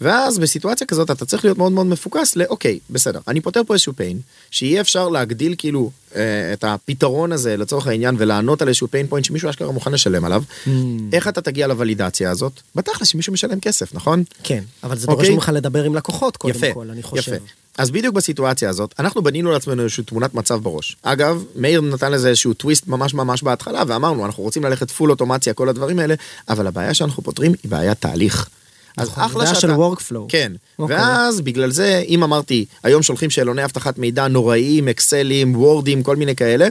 ואז 0.00 0.38
בסיטואציה 0.38 0.86
כזאת 0.86 1.10
אתה 1.10 1.24
צריך 1.24 1.44
להיות 1.44 1.58
מאוד 1.58 1.72
מאוד 1.72 1.86
מפוקס 1.86 2.36
לאוקיי, 2.36 2.78
בסדר, 2.90 3.20
אני 3.28 3.40
פותר 3.40 3.62
פה 3.66 3.74
איזשהו 3.74 3.92
pain, 3.92 4.16
שיהיה 4.50 4.80
אפשר 4.80 5.08
להגדיל 5.08 5.54
כאילו 5.58 5.90
אה, 6.16 6.52
את 6.52 6.64
הפתרון 6.64 7.32
הזה 7.32 7.56
לצורך 7.56 7.86
העניין 7.86 8.14
ולענות 8.18 8.62
על 8.62 8.68
איזשהו 8.68 8.86
pain 8.86 9.12
point 9.12 9.24
שמישהו 9.24 9.50
אשכרה 9.50 9.72
מוכן 9.72 9.92
לשלם 9.92 10.24
עליו. 10.24 10.42
Mm. 10.66 10.70
איך 11.12 11.28
אתה 11.28 11.40
תגיע 11.40 11.66
לוולידציה 11.66 12.30
הזאת? 12.30 12.52
בתכל'ס 12.74 13.08
שמישהו 13.08 13.32
משלם 13.32 13.60
כסף, 13.60 13.94
נכון? 13.94 14.24
כן, 14.42 14.64
אבל 14.84 14.98
זה 14.98 15.06
דורש 15.06 15.18
אוקיי. 15.18 15.34
ממך 15.34 15.50
לדבר 15.54 15.84
עם 15.84 15.94
לקוחות 15.94 16.36
קודם 16.36 16.54
יפה, 16.54 16.74
כל, 16.74 16.90
אני 16.90 17.02
חושב. 17.02 17.32
יפה. 17.32 17.44
אז 17.78 17.90
בדיוק 17.90 18.14
בסיטואציה 18.14 18.68
הזאת, 18.68 18.94
אנחנו 18.98 19.22
בנינו 19.22 19.52
לעצמנו 19.52 19.82
איזושהי 19.82 20.04
תמונת 20.04 20.34
מצב 20.34 20.62
בראש. 20.62 20.96
אגב, 21.02 21.44
מאיר 21.56 21.80
נתן 21.80 22.12
לזה 22.12 22.28
איזשהו 22.28 22.54
טוויסט 22.54 22.86
ממש 22.86 23.14
ממש 23.14 23.42
בהתחלה, 23.42 23.82
ואמרנו, 23.86 24.26
אנחנו 24.26 24.42
רוצים 24.42 24.64
ללכת 24.64 24.90
פול 24.90 25.10
אוטומציה, 25.10 25.54
כל 25.54 25.68
הדברים 25.68 25.98
האלה, 25.98 26.14
אבל 26.48 26.66
הבעיה 26.66 26.94
שאנחנו 26.94 27.22
פותרים 27.22 27.52
היא 27.62 27.70
בעיית 27.70 28.00
תהליך. 28.00 28.48
אז 29.00 29.08
נכון, 29.08 29.24
אחלה 29.24 29.46
שאתה... 29.46 29.60
של 29.60 29.70
workflow. 29.70 30.20
כן, 30.28 30.52
אוקיי. 30.78 30.96
ואז 30.96 31.40
בגלל 31.40 31.70
זה, 31.70 32.02
אם 32.08 32.22
אמרתי, 32.22 32.64
היום 32.82 33.02
שולחים 33.02 33.30
שאלוני 33.30 33.64
אבטחת 33.64 33.98
מידע 33.98 34.28
נוראיים, 34.28 34.88
אקסלים, 34.88 35.56
וורדים, 35.56 36.02
כל 36.02 36.16
מיני 36.16 36.36
כאלה, 36.36 36.68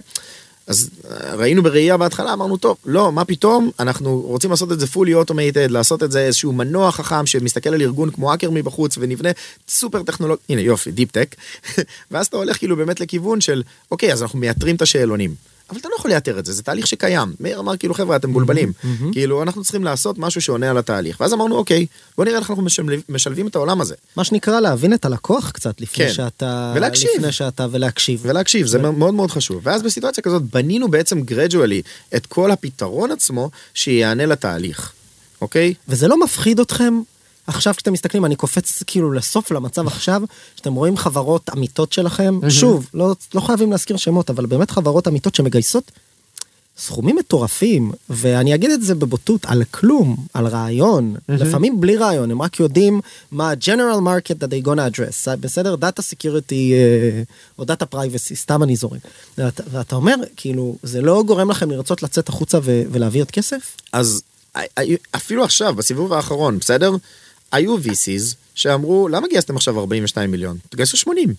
אז 0.69 0.89
אה, 1.11 1.35
ראינו 1.35 1.63
בראייה 1.63 1.97
בהתחלה, 1.97 2.33
אמרנו, 2.33 2.57
טוב, 2.57 2.77
לא, 2.85 3.11
מה 3.11 3.25
פתאום, 3.25 3.71
אנחנו 3.79 4.21
רוצים 4.21 4.49
לעשות 4.49 4.71
את 4.71 4.79
זה 4.79 4.85
fully 4.85 5.25
automated, 5.25 5.69
לעשות 5.69 6.03
את 6.03 6.11
זה 6.11 6.19
איזשהו 6.19 6.53
מנוע 6.53 6.91
חכם 6.91 7.25
שמסתכל 7.25 7.73
על 7.73 7.81
ארגון 7.81 8.11
כמו 8.11 8.31
האקר 8.31 8.51
מבחוץ 8.51 8.97
ונבנה 8.97 9.29
סופר 9.69 10.03
טכנולוגיה, 10.03 10.43
הנה 10.49 10.61
יופי, 10.61 10.91
deep 10.91 11.11
tech, 11.11 11.35
ואז 12.11 12.27
אתה 12.27 12.37
הולך 12.37 12.57
כאילו 12.57 12.75
באמת 12.75 12.99
לכיוון 12.99 13.41
של, 13.41 13.63
אוקיי, 13.91 14.13
אז 14.13 14.21
אנחנו 14.21 14.39
מייתרים 14.39 14.75
את 14.75 14.81
השאלונים. 14.81 15.35
אבל 15.69 15.79
אתה 15.79 15.89
לא 15.89 15.95
יכול 15.99 16.11
לייתר 16.11 16.39
את 16.39 16.45
זה, 16.45 16.53
זה 16.53 16.63
תהליך 16.63 16.87
שקיים. 16.87 17.33
מאיר 17.39 17.59
אמר 17.59 17.77
כאילו 17.77 17.93
חבר'ה 17.93 18.15
אתם 18.15 18.29
מבולבלים. 18.29 18.71
כאילו 19.11 19.43
אנחנו 19.43 19.63
צריכים 19.63 19.83
לעשות 19.83 20.17
משהו 20.17 20.41
שעונה 20.41 20.69
על 20.69 20.77
התהליך. 20.77 21.19
ואז 21.19 21.33
אמרנו 21.33 21.55
אוקיי, 21.55 21.85
בוא 22.17 22.25
נראה 22.25 22.39
איך 22.39 22.49
אנחנו 22.49 22.63
משלבים, 22.63 23.01
משלבים 23.09 23.47
את 23.47 23.55
העולם 23.55 23.81
הזה. 23.81 23.95
מה 24.15 24.23
שנקרא 24.23 24.59
להבין 24.59 24.93
את 24.93 25.05
הלקוח 25.05 25.51
קצת 25.51 25.81
לפני 25.81 26.05
כן. 26.05 26.13
שאתה... 26.13 26.73
ולהקשיב. 26.75 27.09
לפני 27.17 27.31
שאתה... 27.31 27.67
ולהקשיב. 27.71 28.19
ולהקשיב, 28.23 28.67
זה 28.67 28.79
מאוד 28.79 29.13
מאוד 29.13 29.31
חשוב. 29.31 29.59
ואז 29.63 29.83
בסיטואציה 29.83 30.23
כזאת 30.23 30.41
בנינו 30.41 30.87
בעצם 30.87 31.21
גרדואלי 31.21 31.81
את 32.15 32.25
כל 32.25 32.51
הפתרון 32.51 33.11
עצמו 33.11 33.49
שיענה 33.73 34.25
לתהליך, 34.25 34.91
אוקיי? 35.41 35.73
וזה 35.87 36.07
לא 36.07 36.19
מפחיד 36.19 36.59
אתכם? 36.59 36.93
עכשיו 37.49 37.73
כשאתם 37.73 37.93
מסתכלים, 37.93 38.25
אני 38.25 38.35
קופץ 38.35 38.83
כאילו 38.87 39.11
לסוף 39.11 39.51
למצב 39.51 39.87
עכשיו, 39.87 40.21
שאתם 40.55 40.73
רואים 40.73 40.97
חברות 40.97 41.49
אמיתות 41.57 41.93
שלכם, 41.93 42.39
שוב, 42.49 42.89
לא, 42.93 43.15
לא 43.33 43.41
חייבים 43.41 43.71
להזכיר 43.71 43.97
שמות, 43.97 44.29
אבל 44.29 44.45
באמת 44.45 44.71
חברות 44.71 45.07
אמיתות 45.07 45.35
שמגייסות 45.35 45.91
סכומים 46.77 47.15
מטורפים, 47.15 47.91
ואני 48.09 48.55
אגיד 48.55 48.71
את 48.71 48.81
זה 48.83 48.95
בבוטות, 48.95 49.45
על 49.45 49.63
כלום, 49.71 50.15
על 50.33 50.47
רעיון, 50.47 51.15
לפעמים 51.29 51.81
בלי 51.81 51.97
רעיון, 51.97 52.31
הם 52.31 52.41
רק 52.41 52.59
יודעים 52.59 53.01
מה 53.31 53.49
ה-general 53.51 53.99
market 54.05 54.43
that 54.43 54.47
they 54.47 54.65
gonna 54.67 54.95
address, 54.97 55.35
בסדר? 55.39 55.73
Data 55.81 56.01
security 56.01 56.53
אה, 56.73 57.21
או 57.59 57.63
Data 57.63 57.95
privacy, 57.95 58.35
סתם 58.35 58.63
אני 58.63 58.75
זורק. 58.75 58.99
ואתה, 59.37 59.63
ואתה 59.71 59.95
אומר, 59.95 60.15
כאילו, 60.35 60.75
זה 60.83 61.01
לא 61.01 61.23
גורם 61.27 61.51
לכם 61.51 61.71
לרצות 61.71 62.03
לצאת 62.03 62.29
החוצה 62.29 62.59
ו- 62.63 62.81
ולהביא 62.91 63.21
עוד 63.21 63.31
כסף? 63.31 63.75
אז 63.93 64.21
היו- 64.77 64.97
אפילו 65.11 65.43
עכשיו, 65.43 65.75
בסיבוב 65.75 66.13
האחרון, 66.13 66.57
בסדר? 66.57 66.91
היו 67.51 67.77
VCs 67.77 68.35
שאמרו, 68.55 69.07
למה 69.07 69.27
גייסתם 69.27 69.55
עכשיו 69.55 69.79
42 69.79 70.31
מיליון? 70.31 70.57
תגייסו 70.69 70.97
80. 70.97 71.33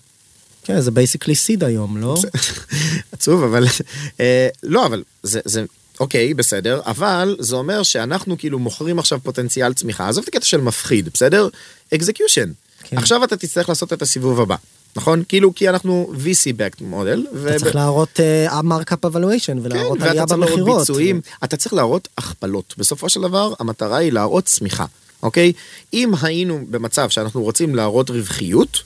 כן, 0.63 0.81
זה 0.81 0.91
basically 0.91 1.35
seed 1.35 1.63
היום, 1.63 1.97
לא? 1.97 2.15
עצוב, 3.11 3.43
אבל... 3.43 3.65
אה, 4.19 4.47
לא, 4.63 4.85
אבל 4.85 5.03
זה... 5.23 5.39
זה... 5.45 5.63
אוקיי, 5.99 6.33
בסדר, 6.33 6.81
אבל 6.85 7.35
זה 7.39 7.55
אומר 7.55 7.83
שאנחנו 7.83 8.37
כאילו 8.37 8.59
מוכרים 8.59 8.99
עכשיו 8.99 9.19
פוטנציאל 9.23 9.73
צמיחה. 9.73 10.09
עזוב 10.09 10.21
את 10.23 10.27
הקטע 10.27 10.45
של 10.45 10.61
מפחיד, 10.61 11.09
בסדר? 11.13 11.47
Execution. 11.93 12.51
כן. 12.83 12.97
עכשיו 12.97 13.23
אתה 13.23 13.37
תצטרך 13.37 13.69
לעשות 13.69 13.93
את 13.93 14.01
הסיבוב 14.01 14.41
הבא, 14.41 14.55
נכון? 14.95 15.23
כאילו, 15.27 15.55
כי 15.55 15.69
אנחנו 15.69 16.13
VC-Backed 16.13 16.83
model. 16.83 17.25
אתה 17.45 17.59
צריך 17.59 17.75
להראות 17.75 18.19
ה 18.47 18.55
markup 18.55 19.05
evaluation 19.05 19.57
ולהראות 19.61 19.97
כן, 19.97 20.03
עלייה 20.03 20.23
ואתה 20.23 20.35
צריך 20.35 20.39
להראות 20.39 20.59
במכירות. 20.59 20.79
ביצועים, 20.79 21.21
אתה 21.43 21.57
צריך 21.57 21.73
להראות 21.73 22.07
הכפלות. 22.17 22.73
בסופו 22.77 23.09
של 23.09 23.21
דבר, 23.21 23.53
המטרה 23.59 23.97
היא 23.97 24.11
להראות 24.11 24.45
צמיחה, 24.45 24.85
אוקיי? 25.23 25.53
אם 25.93 26.11
היינו 26.21 26.59
במצב 26.69 27.09
שאנחנו 27.09 27.43
רוצים 27.43 27.75
להראות 27.75 28.09
רווחיות, 28.09 28.83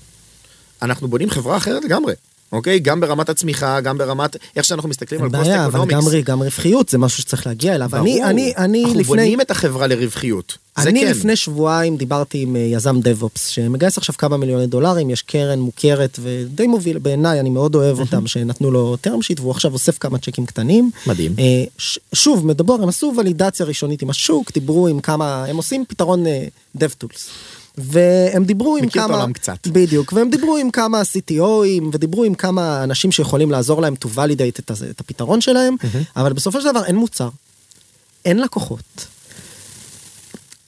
אנחנו 0.82 1.08
בונים 1.08 1.30
חברה 1.30 1.58
אחרת 1.58 1.86
לגמרי, 1.86 2.14
אוקיי? 2.56 2.80
גם 2.80 3.00
ברמת 3.00 3.30
הצמיחה, 3.30 3.82
גם 3.82 3.98
ברמת 3.98 4.38
איך 4.56 4.66
שאנחנו 4.66 4.90
מסתכלים 4.90 5.22
על 5.22 5.26
אין 5.28 5.36
cost 5.36 5.50
בעיה, 5.50 5.66
אבל 5.66 5.86
גם, 5.88 6.02
גם 6.26 6.42
רווחיות 6.42 6.90
זה 6.90 6.98
משהו 6.98 7.22
שצריך 7.22 7.48
להגיע 7.48 7.76
אליו. 7.76 7.90
אני, 7.94 8.24
אני, 8.24 8.54
אני 8.58 8.84
אנחנו 8.84 9.00
לפני... 9.00 9.04
בונים 9.04 9.42
את 9.42 9.52
החברה 9.52 9.88
לרווחיות. 9.88 10.58
אני 10.78 11.02
כן. 11.02 11.12
לפני 11.12 11.36
שבועיים 11.36 11.98
דיברתי 11.98 12.42
עם 12.42 12.56
אה, 12.56 12.62
יזם 12.62 13.00
דב-אופס 13.02 13.48
שמגייס 13.48 13.98
עכשיו 13.98 14.16
כמה 14.18 14.38
מיליוני 14.38 14.68
דולרים, 14.68 15.10
יש 15.10 15.22
קרן 15.22 15.60
מוכרת 15.60 16.20
ודי 16.22 16.68
מוביל 16.68 16.98
בעיניי, 16.98 17.40
אני 17.40 17.50
מאוד 17.50 17.76
אוהב 17.76 18.00
אותם, 18.00 18.28
שנתנו 18.28 18.72
לו 18.72 18.98
term 19.08 19.10
sheet 19.10 19.40
והוא 19.42 19.52
עכשיו 19.52 19.74
אוסף 19.74 19.98
כמה 19.98 20.18
צ'קים 20.18 20.46
קטנים. 20.46 20.92
מדהים. 21.08 21.36
אה, 21.40 21.64
ש- 21.78 22.00
שוב, 22.14 22.46
מדבר, 22.46 22.74
הם 22.74 22.90
עשו 22.90 23.14
ולידציה 23.18 23.66
ראשונית 23.66 24.02
עם 24.02 24.10
השוק, 24.10 24.52
דיברו 24.54 24.88
עם 24.88 25.00
כמה, 25.00 25.46
הם 25.46 25.58
עושים 25.58 25.86
פתרון 25.88 26.28
אה, 26.28 26.46
DevTools. 26.78 27.30
והם 27.78 28.44
דיברו 28.44 28.78
עם 28.78 28.86
מכיר 28.86 29.02
את 29.02 29.08
כמה, 29.08 29.18
העולם 29.18 29.34
קצת. 29.34 29.68
בדיוק, 29.68 30.14
והם 30.14 30.30
דיברו 30.30 30.58
עם 30.58 30.72
כמה 30.72 31.02
CTOים, 31.02 31.84
ודיברו 31.92 32.24
עם 32.24 32.36
כמה 32.36 32.84
אנשים 32.84 33.12
שיכולים 33.12 33.52
לעזור 33.52 33.82
להם 33.82 33.94
to 34.06 34.08
validate 34.16 34.60
את, 34.60 34.72
את 34.90 35.00
הפתרון 35.00 35.42
שלהם, 35.42 35.76
אבל 36.16 36.34
בסופו 36.34 36.62
של 36.62 36.72
דבר 36.72 36.86
אין 36.86 36.96
מוצר, 36.96 37.30
אין 38.26 38.40
לקוחות, 38.40 39.08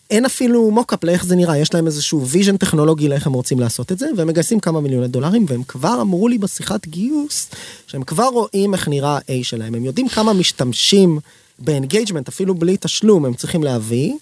אין 0.10 0.26
אפילו 0.26 0.72
mockup 0.72 1.04
לאיך 1.04 1.26
זה 1.26 1.36
נראה, 1.36 1.58
יש 1.58 1.74
להם 1.74 1.86
איזשהו 1.88 2.28
vision 2.28 2.58
טכנולוגי 2.58 3.08
לאיך 3.08 3.28
הם 3.28 3.34
רוצים 3.34 3.60
לעשות 3.60 3.92
את 3.92 4.00
זה, 4.00 4.10
והם 4.18 4.28
מגייסים 4.28 4.60
כמה 4.60 4.82
מיליוני 4.82 5.08
דולרים, 5.08 5.46
והם 5.50 5.64
כבר 5.64 6.02
אמרו 6.02 6.28
לי 6.28 6.38
בשיחת 6.38 6.88
גיוס, 6.88 7.50
שהם 7.88 8.04
כבר 8.04 8.28
רואים 8.28 8.74
איך 8.74 8.88
נראה 8.88 9.10
ה-A 9.10 9.44
שלהם, 9.44 9.76
הם 9.76 9.86
יודעים 9.86 10.10
כמה 10.10 10.34
משתמשים 10.34 11.20
ב 11.60 11.65
engagement, 11.65 12.28
אפילו 12.28 12.56
בלי 12.56 12.78
תשלום, 12.80 13.26
הם 13.26 13.34
צריכים 13.34 13.64
להביא, 13.64 14.14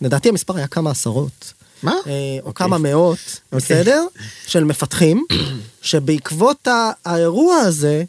לדעתי 0.00 0.28
המספר 0.28 0.56
היה 0.56 0.66
כמה 0.66 0.90
עשרות. 0.90 1.52
מה? 1.82 1.92
אה, 2.06 2.10
או 2.42 2.46
אוקיי. 2.46 2.66
כמה 2.66 2.78
מאות, 2.78 3.18
בסדר? 3.52 4.06
של 4.46 4.64
מפתחים, 4.64 5.24
שבעקבות 5.82 6.68
האירוע 7.04 7.56
הזה, 7.56 8.04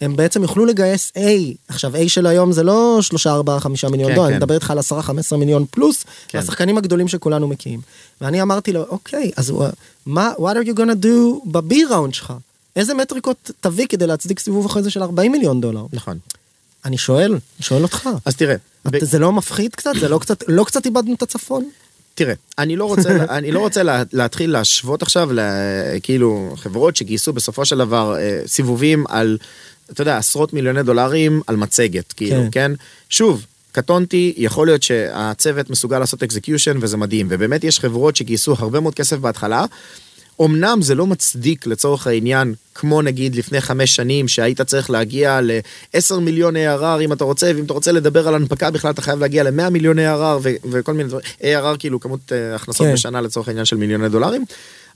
הם 0.00 0.16
בעצם 0.16 0.42
יוכלו 0.42 0.64
לגייס 0.64 1.12
A. 1.16 1.20
עכשיו, 1.68 1.96
A 1.96 2.08
של 2.08 2.26
היום 2.26 2.52
זה 2.52 2.62
לא 2.62 2.98
3, 3.02 3.26
4, 3.26 3.60
5 3.60 3.84
מיליון 3.84 4.10
כן, 4.10 4.14
דולר, 4.16 4.26
אני 4.28 4.34
כן. 4.34 4.42
מדבר 4.42 4.54
איתך 4.54 4.70
על 4.70 4.78
10, 4.78 5.00
15 5.02 5.38
מיליון 5.38 5.64
פלוס, 5.70 6.04
כן. 6.28 6.38
השחקנים 6.38 6.78
הגדולים 6.78 7.08
שכולנו 7.08 7.48
מכירים. 7.48 7.80
ואני 8.20 8.42
אמרתי 8.42 8.72
לו, 8.72 8.84
אוקיי, 8.88 9.30
אז 9.36 9.52
מה, 10.06 10.32
what 10.38 10.40
are 10.64 10.68
you 10.68 10.78
gonna 10.78 11.04
do 11.04 11.08
ב-B 11.44 11.74
ראונד 11.90 12.14
שלך? 12.14 12.32
איזה 12.76 12.94
מטריקות 12.94 13.50
תביא 13.60 13.86
כדי 13.86 14.06
להצדיק 14.06 14.38
סיבוב 14.38 14.66
אחרי 14.66 14.82
זה 14.82 14.90
של 14.90 15.02
40 15.02 15.32
מיליון 15.32 15.60
דולר? 15.60 15.84
נכון. 15.92 16.18
אני 16.84 16.98
שואל, 16.98 17.30
אני 17.32 17.40
שואל 17.60 17.82
אותך. 17.82 18.08
אז 18.24 18.36
תראה, 18.36 18.54
ב- 18.84 18.94
אתה- 18.96 19.04
זה 19.06 19.18
לא 19.18 19.32
מפחיד 19.32 19.74
קצת? 19.74 19.90
זה 20.00 20.08
לא 20.08 20.18
קצת, 20.18 20.44
לא 20.48 20.64
קצת 20.64 20.86
איבדנו 20.86 21.14
את 21.14 21.22
הצפון? 21.22 21.64
תראה, 22.14 22.34
אני 22.58 22.76
לא 22.76 22.84
רוצה, 22.84 23.24
אני 23.36 23.52
לא 23.52 23.60
רוצה 23.60 23.82
לה, 23.82 24.02
להתחיל 24.12 24.50
להשוות 24.52 25.02
עכשיו, 25.02 25.32
ל, 25.32 25.40
כאילו, 26.02 26.54
חברות 26.56 26.96
שגייסו 26.96 27.32
בסופו 27.32 27.64
של 27.64 27.78
דבר 27.78 28.16
אה, 28.18 28.40
סיבובים 28.46 29.04
על, 29.08 29.38
אתה 29.92 30.02
יודע, 30.02 30.16
עשרות 30.18 30.52
מיליוני 30.52 30.82
דולרים 30.82 31.42
על 31.46 31.56
מצגת, 31.56 32.12
כאילו. 32.12 32.42
כן? 32.42 32.48
כן? 32.52 32.72
שוב, 33.08 33.46
קטונתי, 33.72 34.34
יכול 34.36 34.66
להיות 34.66 34.82
שהצוות 34.82 35.70
מסוגל 35.70 35.98
לעשות 35.98 36.22
אקזקיושן 36.22 36.78
וזה 36.80 36.96
מדהים, 36.96 37.26
ובאמת 37.30 37.64
יש 37.64 37.80
חברות 37.80 38.16
שגייסו 38.16 38.54
הרבה 38.58 38.80
מאוד 38.80 38.94
כסף 38.94 39.16
בהתחלה. 39.16 39.64
אמנם 40.40 40.82
זה 40.82 40.94
לא 40.94 41.06
מצדיק 41.06 41.66
לצורך 41.66 42.06
העניין, 42.06 42.54
כמו 42.74 43.02
נגיד 43.02 43.34
לפני 43.34 43.60
חמש 43.60 43.96
שנים, 43.96 44.28
שהיית 44.28 44.60
צריך 44.60 44.90
להגיע 44.90 45.40
ל-10 45.40 46.14
מיליון 46.20 46.56
ARR 46.56 47.00
אם 47.00 47.12
אתה 47.12 47.24
רוצה, 47.24 47.52
ואם 47.56 47.64
אתה 47.64 47.72
רוצה 47.72 47.92
לדבר 47.92 48.28
על 48.28 48.34
הנפקה 48.34 48.70
בכלל 48.70 48.90
אתה 48.90 49.02
חייב 49.02 49.20
להגיע 49.20 49.42
ל-100 49.42 49.70
מיליון 49.70 49.98
ARR 49.98 50.38
ו- 50.42 50.54
וכל 50.70 50.92
מיני 50.92 51.08
דברים, 51.08 51.26
ARR 51.40 51.78
כאילו 51.78 52.00
כמות 52.00 52.32
אה, 52.32 52.54
הכנסות 52.54 52.86
כן. 52.86 52.92
בשנה 52.92 53.20
לצורך 53.20 53.48
העניין 53.48 53.64
של 53.64 53.76
מיליוני 53.76 54.08
דולרים, 54.08 54.44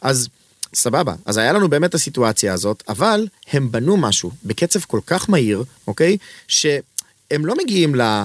אז 0.03 0.29
סבבה, 0.75 1.15
אז 1.27 1.37
היה 1.37 1.53
לנו 1.53 1.69
באמת 1.69 1.95
הסיטואציה 1.95 2.53
הזאת, 2.53 2.83
אבל 2.89 3.27
הם 3.53 3.73
בנו 3.73 3.97
משהו 3.97 4.31
בקצב 4.45 4.81
כל 4.81 5.01
כך 5.07 5.31
מהיר, 5.31 5.65
אוקיי? 5.87 6.17
שהם 6.49 7.47
לא 7.47 7.55
מגיעים 7.63 7.95
ל... 7.95 8.25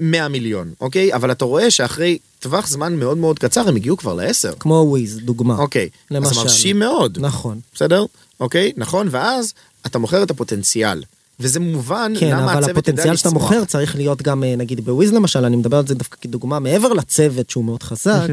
100 0.00 0.28
מיליון, 0.28 0.70
אוקיי? 0.80 1.14
אבל 1.14 1.32
אתה 1.32 1.44
רואה 1.44 1.70
שאחרי 1.70 2.18
טווח 2.40 2.68
זמן 2.68 2.96
מאוד 2.96 3.18
מאוד 3.18 3.38
קצר 3.38 3.68
הם 3.68 3.76
הגיעו 3.76 3.96
כבר 3.96 4.14
לעשר. 4.14 4.52
כמו 4.58 4.74
וויז, 4.88 5.18
דוגמה. 5.18 5.56
אוקיי, 5.58 5.88
אז 6.10 6.16
למשל. 6.16 6.40
מרשים 6.40 6.78
מאוד, 6.78 7.18
נכון. 7.20 7.60
בסדר? 7.74 8.04
אוקיי, 8.40 8.72
נכון, 8.76 9.08
ואז 9.10 9.52
אתה 9.86 9.98
מוכר 9.98 10.22
את 10.22 10.30
הפוטנציאל. 10.30 11.02
וזה 11.40 11.60
מובן 11.60 12.12
כן, 12.20 12.30
למה 12.30 12.44
אבל 12.44 12.50
הצוות 12.50 12.68
יודע 12.68 12.70
הפוטנציאל 12.70 13.16
שאתה 13.16 13.28
לצמוח. 13.28 13.42
מוכר 13.42 13.64
צריך 13.64 13.96
להיות 13.96 14.22
גם, 14.22 14.44
אה, 14.44 14.56
נגיד 14.56 14.80
בוויז 14.84 15.12
למשל, 15.12 15.44
אני 15.44 15.56
מדבר 15.56 15.76
על 15.76 15.86
זה 15.86 15.94
דווקא 15.94 16.16
כדוגמה, 16.20 16.58
מעבר 16.58 16.92
לצוות 16.92 17.50
שהוא 17.50 17.64
מאוד 17.64 17.82
חזק, 17.82 18.26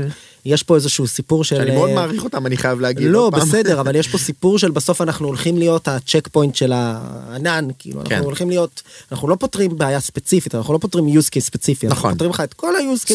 יש 0.45 0.63
פה 0.63 0.75
איזשהו 0.75 1.07
סיפור 1.07 1.43
של... 1.43 1.55
שאני 1.55 1.71
מאוד 1.71 1.89
אה, 1.89 1.95
מעריך 1.95 2.23
אותם, 2.23 2.45
אני 2.45 2.57
חייב 2.57 2.79
להגיד 2.79 3.07
לא. 3.11 3.29
בסדר, 3.29 3.81
אבל 3.81 3.95
יש 3.95 4.07
פה 4.07 4.17
סיפור 4.27 4.59
של 4.59 4.71
בסוף 4.71 5.01
אנחנו 5.01 5.27
הולכים 5.27 5.57
להיות 5.57 5.87
הצ'ק 5.87 6.27
פוינט 6.27 6.55
של 6.55 6.71
הענן, 6.75 7.67
כאילו, 7.79 8.01
אנחנו 8.01 8.15
כן. 8.15 8.23
הולכים 8.23 8.49
להיות, 8.49 8.81
אנחנו 9.11 9.27
לא 9.27 9.35
פותרים 9.35 9.77
בעיה 9.77 9.99
ספציפית, 9.99 10.55
אנחנו 10.55 10.73
לא 10.73 10.77
פותרים 10.77 11.07
use 11.07 11.29
case 11.35 11.39
ספציפי, 11.39 11.87
אנחנו 11.87 11.99
נכון. 11.99 12.11
פותרים 12.11 12.31
לך 12.31 12.39
את 12.39 12.53
כל 12.53 12.75
ה-use 12.75 13.05
cases. 13.05 13.11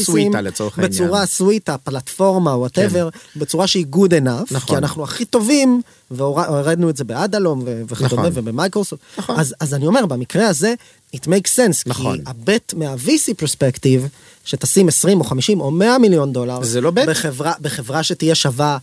כן. 0.76 0.82
בצורה 0.82 1.26
סוויטה, 1.26 1.78
פלטפורמה, 1.78 2.56
whatever, 2.56 3.08
בצורה 3.37 3.66
שהיא 3.66 3.87
good 3.92 4.10
enough, 4.10 4.48
כי 4.48 4.54
נכון. 4.54 4.76
אנחנו 4.76 5.04
הכי 5.04 5.24
טובים, 5.24 5.82
והורדנו 6.10 6.90
את 6.90 6.96
זה 6.96 7.04
באנדל 7.04 7.62
וכדומה, 7.88 8.22
נכון. 8.22 8.30
ובמייקרוסופט, 8.34 9.02
נכון. 9.18 9.40
אז 9.40 9.54
אז 9.60 9.74
אני 9.74 9.87
אומר, 9.87 10.06
במקרה 10.06 10.48
הזה, 10.48 10.74
it 11.16 11.20
makes 11.20 11.56
sense, 11.56 11.82
נכון. 11.87 12.16
כי 12.16 12.22
הבט 12.26 12.74
מה- 12.76 13.11
VC 13.11 13.34
perspective, 13.37 14.08
שתשים 14.44 14.88
20 14.88 15.20
או 15.20 15.24
50 15.24 15.61
או 15.61 15.70
100 15.70 15.98
מיליון 15.98 16.33
דולר, 16.33 16.62
זה 16.62 16.80
לא 16.80 16.88
bet. 16.88 17.07
בחברה, 17.07 17.52
בחברה 17.61 18.02
שתהיה 18.02 18.35
שווה 18.35 18.78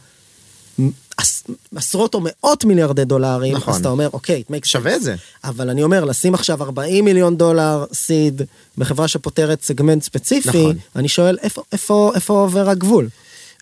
עש, 1.17 1.43
עשרות 1.75 2.13
או 2.13 2.19
מאות 2.23 2.65
מיליארדי 2.65 3.05
דולרים, 3.05 3.55
נכון. 3.55 3.73
אז 3.73 3.79
אתה 3.79 3.89
אומר, 3.89 4.09
אוקיי, 4.13 4.43
it 4.47 4.51
makes 4.51 4.67
שווה 4.67 4.91
sense. 4.91 4.95
את 4.95 5.01
זה. 5.01 5.15
אבל 5.43 5.69
אני 5.69 5.83
אומר, 5.83 6.05
לשים 6.05 6.33
עכשיו 6.33 6.63
40 6.63 7.05
מיליון 7.05 7.37
דולר 7.37 7.85
סיד 7.93 8.41
בחברה 8.77 9.07
שפותרת 9.07 9.63
סגמנט 9.63 10.03
ספציפי, 10.03 10.49
נכון. 10.49 10.77
אני 10.95 11.07
שואל, 11.07 11.37
איפה, 11.41 11.63
איפה, 11.71 12.11
איפה 12.15 12.33
עובר 12.33 12.69
הגבול? 12.69 13.09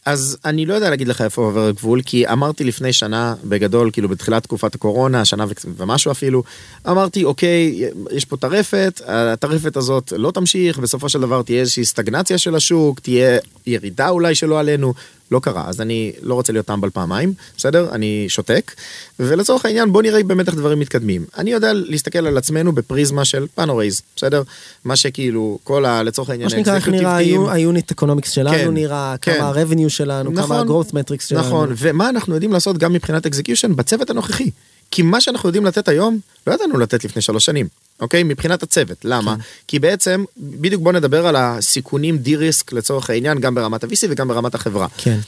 אז 0.09 0.37
אני 0.45 0.65
לא 0.65 0.73
יודע 0.73 0.89
להגיד 0.89 1.07
לך 1.07 1.21
איפה 1.21 1.41
עובר 1.41 1.67
הגבול, 1.67 2.01
כי 2.01 2.27
אמרתי 2.27 2.63
לפני 2.63 2.93
שנה, 2.93 3.35
בגדול, 3.43 3.91
כאילו 3.91 4.09
בתחילת 4.09 4.43
תקופת 4.43 4.75
הקורונה, 4.75 5.25
שנה 5.25 5.45
ומשהו 5.77 6.11
אפילו, 6.11 6.43
אמרתי, 6.87 7.23
אוקיי, 7.23 7.89
יש 8.11 8.25
פה 8.25 8.37
טרפת, 8.37 9.01
הטרפת 9.07 9.77
הזאת 9.77 10.13
לא 10.17 10.31
תמשיך, 10.31 10.77
בסופו 10.77 11.09
של 11.09 11.21
דבר 11.21 11.41
תהיה 11.41 11.59
איזושהי 11.59 11.85
סטגנציה 11.85 12.37
של 12.37 12.55
השוק, 12.55 12.99
תהיה 12.99 13.39
ירידה 13.67 14.09
אולי 14.09 14.35
שלא 14.35 14.59
עלינו, 14.59 14.93
לא 15.31 15.39
קרה, 15.39 15.63
אז 15.67 15.81
אני 15.81 16.11
לא 16.21 16.33
רוצה 16.33 16.53
להיות 16.53 16.65
טמבל 16.65 16.89
פעמיים, 16.89 17.33
בסדר? 17.57 17.89
אני 17.91 18.25
שותק, 18.27 18.71
ולצורך 19.19 19.65
העניין 19.65 19.91
בוא 19.91 20.01
נראה 20.01 20.23
באמת 20.23 20.47
איך 20.47 20.55
דברים 20.55 20.79
מתקדמים. 20.79 21.25
אני 21.37 21.51
יודע 21.51 21.73
להסתכל 21.73 22.27
על 22.27 22.37
עצמנו 22.37 22.71
בפריזמה 22.71 23.25
של 23.25 23.47
פאנורייז, 23.55 24.01
בסדר? 24.15 24.43
מה 24.85 24.95
שכאילו, 24.95 25.59
כל 25.63 25.85
ה... 25.85 26.03
לצורך 26.03 26.29
העניין, 26.29 26.45
מה 26.45 26.49
שנקרא, 26.49 26.75
איך 26.75 26.89
נראה 26.89 27.17
היוניט 27.51 27.91
אקונומיקס 27.91 28.31
שלנו 28.31 28.57
כן, 28.57 28.73
נראה, 28.73 29.15
כן. 29.21 29.37
כמה 29.37 29.47
ה-revenue 29.47 29.89
שלנו, 29.89 30.35
כמה 30.35 30.41
נכון, 30.41 30.57
ה-growth 30.57 30.91
metrics 30.91 31.27
שלנו. 31.27 31.47
נכון, 31.47 31.73
ומה 31.77 32.09
אנחנו 32.09 32.33
יודעים 32.33 32.53
לעשות 32.53 32.77
גם 32.77 32.93
מבחינת 32.93 33.25
execution 33.25 33.75
בצוות 33.75 34.09
הנוכחי. 34.09 34.49
כי 34.91 35.01
מה 35.01 35.21
שאנחנו 35.21 35.49
יודעים 35.49 35.65
לתת 35.65 35.87
היום, 35.87 36.19
לא 36.47 36.53
ידענו 36.53 36.77
לתת 36.77 37.03
לפני 37.03 37.21
שלוש 37.21 37.45
שנים, 37.45 37.67
אוקיי? 37.99 38.23
מבחינת 38.23 38.63
הצוות. 38.63 39.05
למה? 39.05 39.35
כן. 39.35 39.41
כי 39.67 39.79
בעצם, 39.79 40.23
בדיוק 40.37 40.81
בוא 40.81 40.91
נדבר 40.91 41.27
על 41.27 41.35
הסיכונים 41.35 42.17
de-risk 42.17 42.73
לצורך 42.73 43.09
העניין, 43.09 43.39
גם 43.39 43.55
ברמת 43.55 43.83
ה-VC 43.83 44.07
וגם 44.09 44.27
ברמת 44.27 44.55
החברה. 44.55 44.87
כן. 44.97 45.19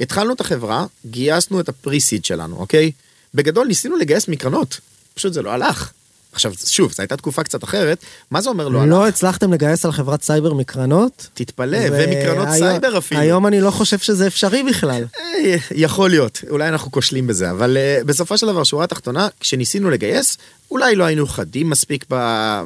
התחלנו 0.00 0.32
את 0.32 0.40
החברה, 0.40 0.86
גייסנו 1.06 1.60
את 1.60 1.68
ה-pre-seed 1.68 2.24
שלנו, 2.24 2.56
אוקיי? 2.56 2.92
בגדול 3.34 3.66
ניסינו 3.66 3.96
לגייס 3.96 4.28
מקרנות, 4.28 4.80
פשוט 5.14 5.32
זה 5.32 5.42
לא 5.42 5.50
הלך. 5.50 5.90
עכשיו, 6.34 6.52
שוב, 6.66 6.92
זו 6.92 7.02
הייתה 7.02 7.16
תקופה 7.16 7.42
קצת 7.42 7.64
אחרת, 7.64 8.04
מה 8.30 8.40
זה 8.40 8.48
אומר 8.50 8.68
לא 8.68 8.78
הלך? 8.80 8.90
לא 8.90 9.08
הצלחתם 9.08 9.52
לגייס 9.52 9.84
על 9.84 9.92
חברת 9.92 10.22
סייבר 10.22 10.54
מקרנות? 10.54 11.28
תתפלא, 11.34 11.76
ו- 11.76 11.88
ומקרנות 11.92 12.48
היום- 12.48 12.58
סייבר 12.58 12.98
אפילו. 12.98 13.20
היום 13.20 13.46
אני 13.46 13.60
לא 13.60 13.70
חושב 13.70 13.98
שזה 13.98 14.26
אפשרי 14.26 14.62
בכלל. 14.62 15.04
אה, 15.16 15.56
יכול 15.70 16.10
להיות, 16.10 16.40
אולי 16.50 16.68
אנחנו 16.68 16.90
כושלים 16.92 17.26
בזה, 17.26 17.50
אבל 17.50 17.76
uh, 17.76 18.04
בסופו 18.04 18.38
של 18.38 18.46
דבר, 18.46 18.64
שורה 18.64 18.86
תחתונה, 18.86 19.28
כשניסינו 19.40 19.90
לגייס, 19.90 20.38
אולי 20.70 20.94
לא 20.96 21.04
היינו 21.04 21.26
חדים 21.26 21.70
מספיק 21.70 22.04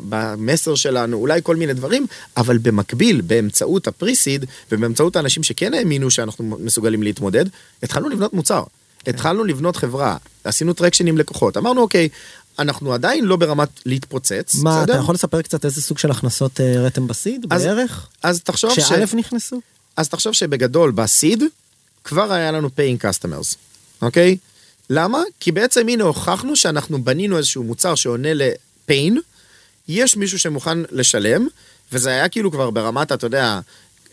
במסר 0.08 0.74
שלנו, 0.74 1.16
אולי 1.16 1.40
כל 1.42 1.56
מיני 1.56 1.74
דברים, 1.74 2.06
אבל 2.36 2.58
במקביל, 2.58 3.20
באמצעות 3.20 3.86
ה-pre-seed, 3.86 4.44
ובאמצעות 4.72 5.16
האנשים 5.16 5.42
שכן 5.42 5.74
האמינו 5.74 6.10
שאנחנו 6.10 6.56
מסוגלים 6.60 7.02
להתמודד, 7.02 7.44
התחלנו 7.82 8.08
לבנות 8.08 8.32
מוצר. 8.32 8.62
התחלנו 9.06 9.44
לבנות 9.44 9.76
חברה, 9.76 10.16
עשינו 10.44 10.72
traction 10.72 11.06
עם 11.06 11.18
לקוחות, 11.18 11.56
אמרנו 11.56 11.80
אוקיי, 11.80 12.08
אנחנו 12.58 12.94
עדיין 12.94 13.24
לא 13.24 13.36
ברמת 13.36 13.68
להתפוצץ, 13.86 14.54
מה, 14.54 14.80
בסדר? 14.80 14.92
אתה 14.92 15.02
יכול 15.02 15.14
לספר 15.14 15.42
קצת 15.42 15.64
איזה 15.64 15.82
סוג 15.82 15.98
של 15.98 16.10
הכנסות 16.10 16.60
אה, 16.60 16.78
הראתם 16.78 17.06
ב-seed 17.06 17.46
אז- 17.50 17.64
בערך? 17.64 18.08
אז 18.22 18.40
תחשוב 18.40 18.70
ש... 18.74 18.80
שא' 18.80 19.04
נכנסו? 19.16 19.60
אז 19.96 20.08
תחשוב 20.08 20.32
שבגדול 20.32 20.90
ב-seed 20.90 21.42
כבר 22.04 22.32
היה 22.32 22.52
לנו 22.52 22.68
paying 22.68 23.04
customers, 23.04 23.56
אוקיי? 24.02 24.36
למה? 24.90 25.22
כי 25.40 25.52
בעצם 25.52 25.88
הנה 25.88 26.04
הוכחנו 26.04 26.56
שאנחנו 26.56 27.04
בנינו 27.04 27.36
איזשהו 27.38 27.64
מוצר 27.64 27.94
שעונה 27.94 28.34
ל-pain, 28.34 29.12
יש 29.88 30.16
מישהו 30.16 30.38
שמוכן 30.38 30.78
לשלם, 30.90 31.46
וזה 31.92 32.10
היה 32.10 32.28
כאילו 32.28 32.50
כבר 32.50 32.70
ברמת, 32.70 33.12
אתה 33.12 33.26
יודע, 33.26 33.60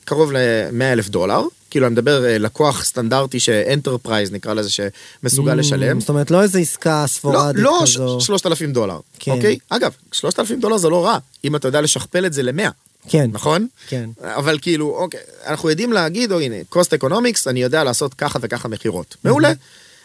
קרוב 0.05 0.31
ל-100 0.31 0.84
אלף 0.84 1.10
דולר, 1.10 1.41
כאילו 1.75 1.88
אני 1.88 1.93
מדבר 1.93 2.25
אה, 2.25 2.38
לקוח 2.38 2.83
סטנדרטי 2.83 3.39
ש-enterprise 3.39 4.31
נקרא 4.31 4.53
לזה 4.53 4.69
שמסוגל 4.69 5.53
לשלם. 5.53 5.99
זאת 5.99 6.09
אומרת, 6.09 6.31
לא 6.31 6.41
איזה 6.41 6.59
עסקה 6.59 7.01
לא, 7.01 7.07
ספורדית 7.07 7.63
לא 7.63 7.79
כזו. 7.81 8.21
3,000 8.21 8.71
דולר, 8.71 8.99
כן. 9.19 9.31
אוקיי? 9.31 9.57
אגב, 9.69 9.91
3,000 10.11 10.59
דולר 10.59 10.77
זה 10.77 10.89
לא 10.89 11.05
רע, 11.05 11.17
אם 11.43 11.55
אתה 11.55 11.67
יודע 11.67 11.81
לשכפל 11.81 12.25
את 12.25 12.33
זה 12.33 12.43
ל-100, 12.43 12.69
כן, 13.09 13.29
נכון? 13.33 13.67
כן. 13.88 14.09
אבל 14.23 14.59
כאילו, 14.61 14.95
אוקיי, 14.97 15.19
אנחנו 15.47 15.69
יודעים 15.69 15.93
להגיד, 15.93 16.31
או 16.31 16.39
הנה, 16.39 16.55
cost 16.73 17.03
economics, 17.03 17.41
אני 17.47 17.61
יודע 17.61 17.83
לעשות 17.83 18.13
ככה 18.13 18.39
וככה 18.41 18.67
מכירות. 18.67 19.15
מעולה. 19.23 19.53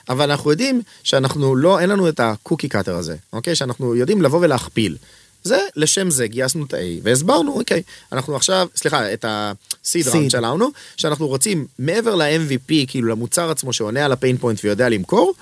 אבל 0.09 0.31
אנחנו 0.31 0.51
יודעים 0.51 0.83
שאנחנו 1.03 1.57
לא, 1.57 1.81
אין 1.81 1.91
לנו 1.91 2.09
את 2.09 2.21
ה-cookie 2.21 2.69
cutter 2.69 2.97
הזה, 2.97 3.17
אוקיי? 3.33 3.55
שאנחנו 3.55 3.95
יודעים 3.95 4.23
לבוא 4.23 4.39
ולהכפיל. 4.43 4.97
זה, 5.45 5.59
לשם 5.77 6.11
זה 6.11 6.27
גייסנו 6.27 6.65
את 6.65 6.75
ה-A, 6.75 7.01
והסברנו, 7.03 7.59
אוקיי, 7.59 7.83
אנחנו 8.13 8.37
עכשיו, 8.37 8.69
סליחה, 8.77 9.13
את 9.13 9.25
ה-seed 9.25 10.07
Seed. 10.07 10.13
round 10.13 10.31
שלנו, 10.31 10.69
שאנחנו 10.97 11.29
רוצים, 11.29 11.67
מעבר 11.79 12.15
ל-MVP, 12.15 12.73
כאילו 12.87 13.09
למוצר 13.09 13.51
עצמו 13.51 13.73
שעונה 13.73 14.05
על 14.05 14.13
ה-pain 14.13 14.37
point 14.37 14.65
ויודע 14.65 14.89
למכור, 14.89 15.35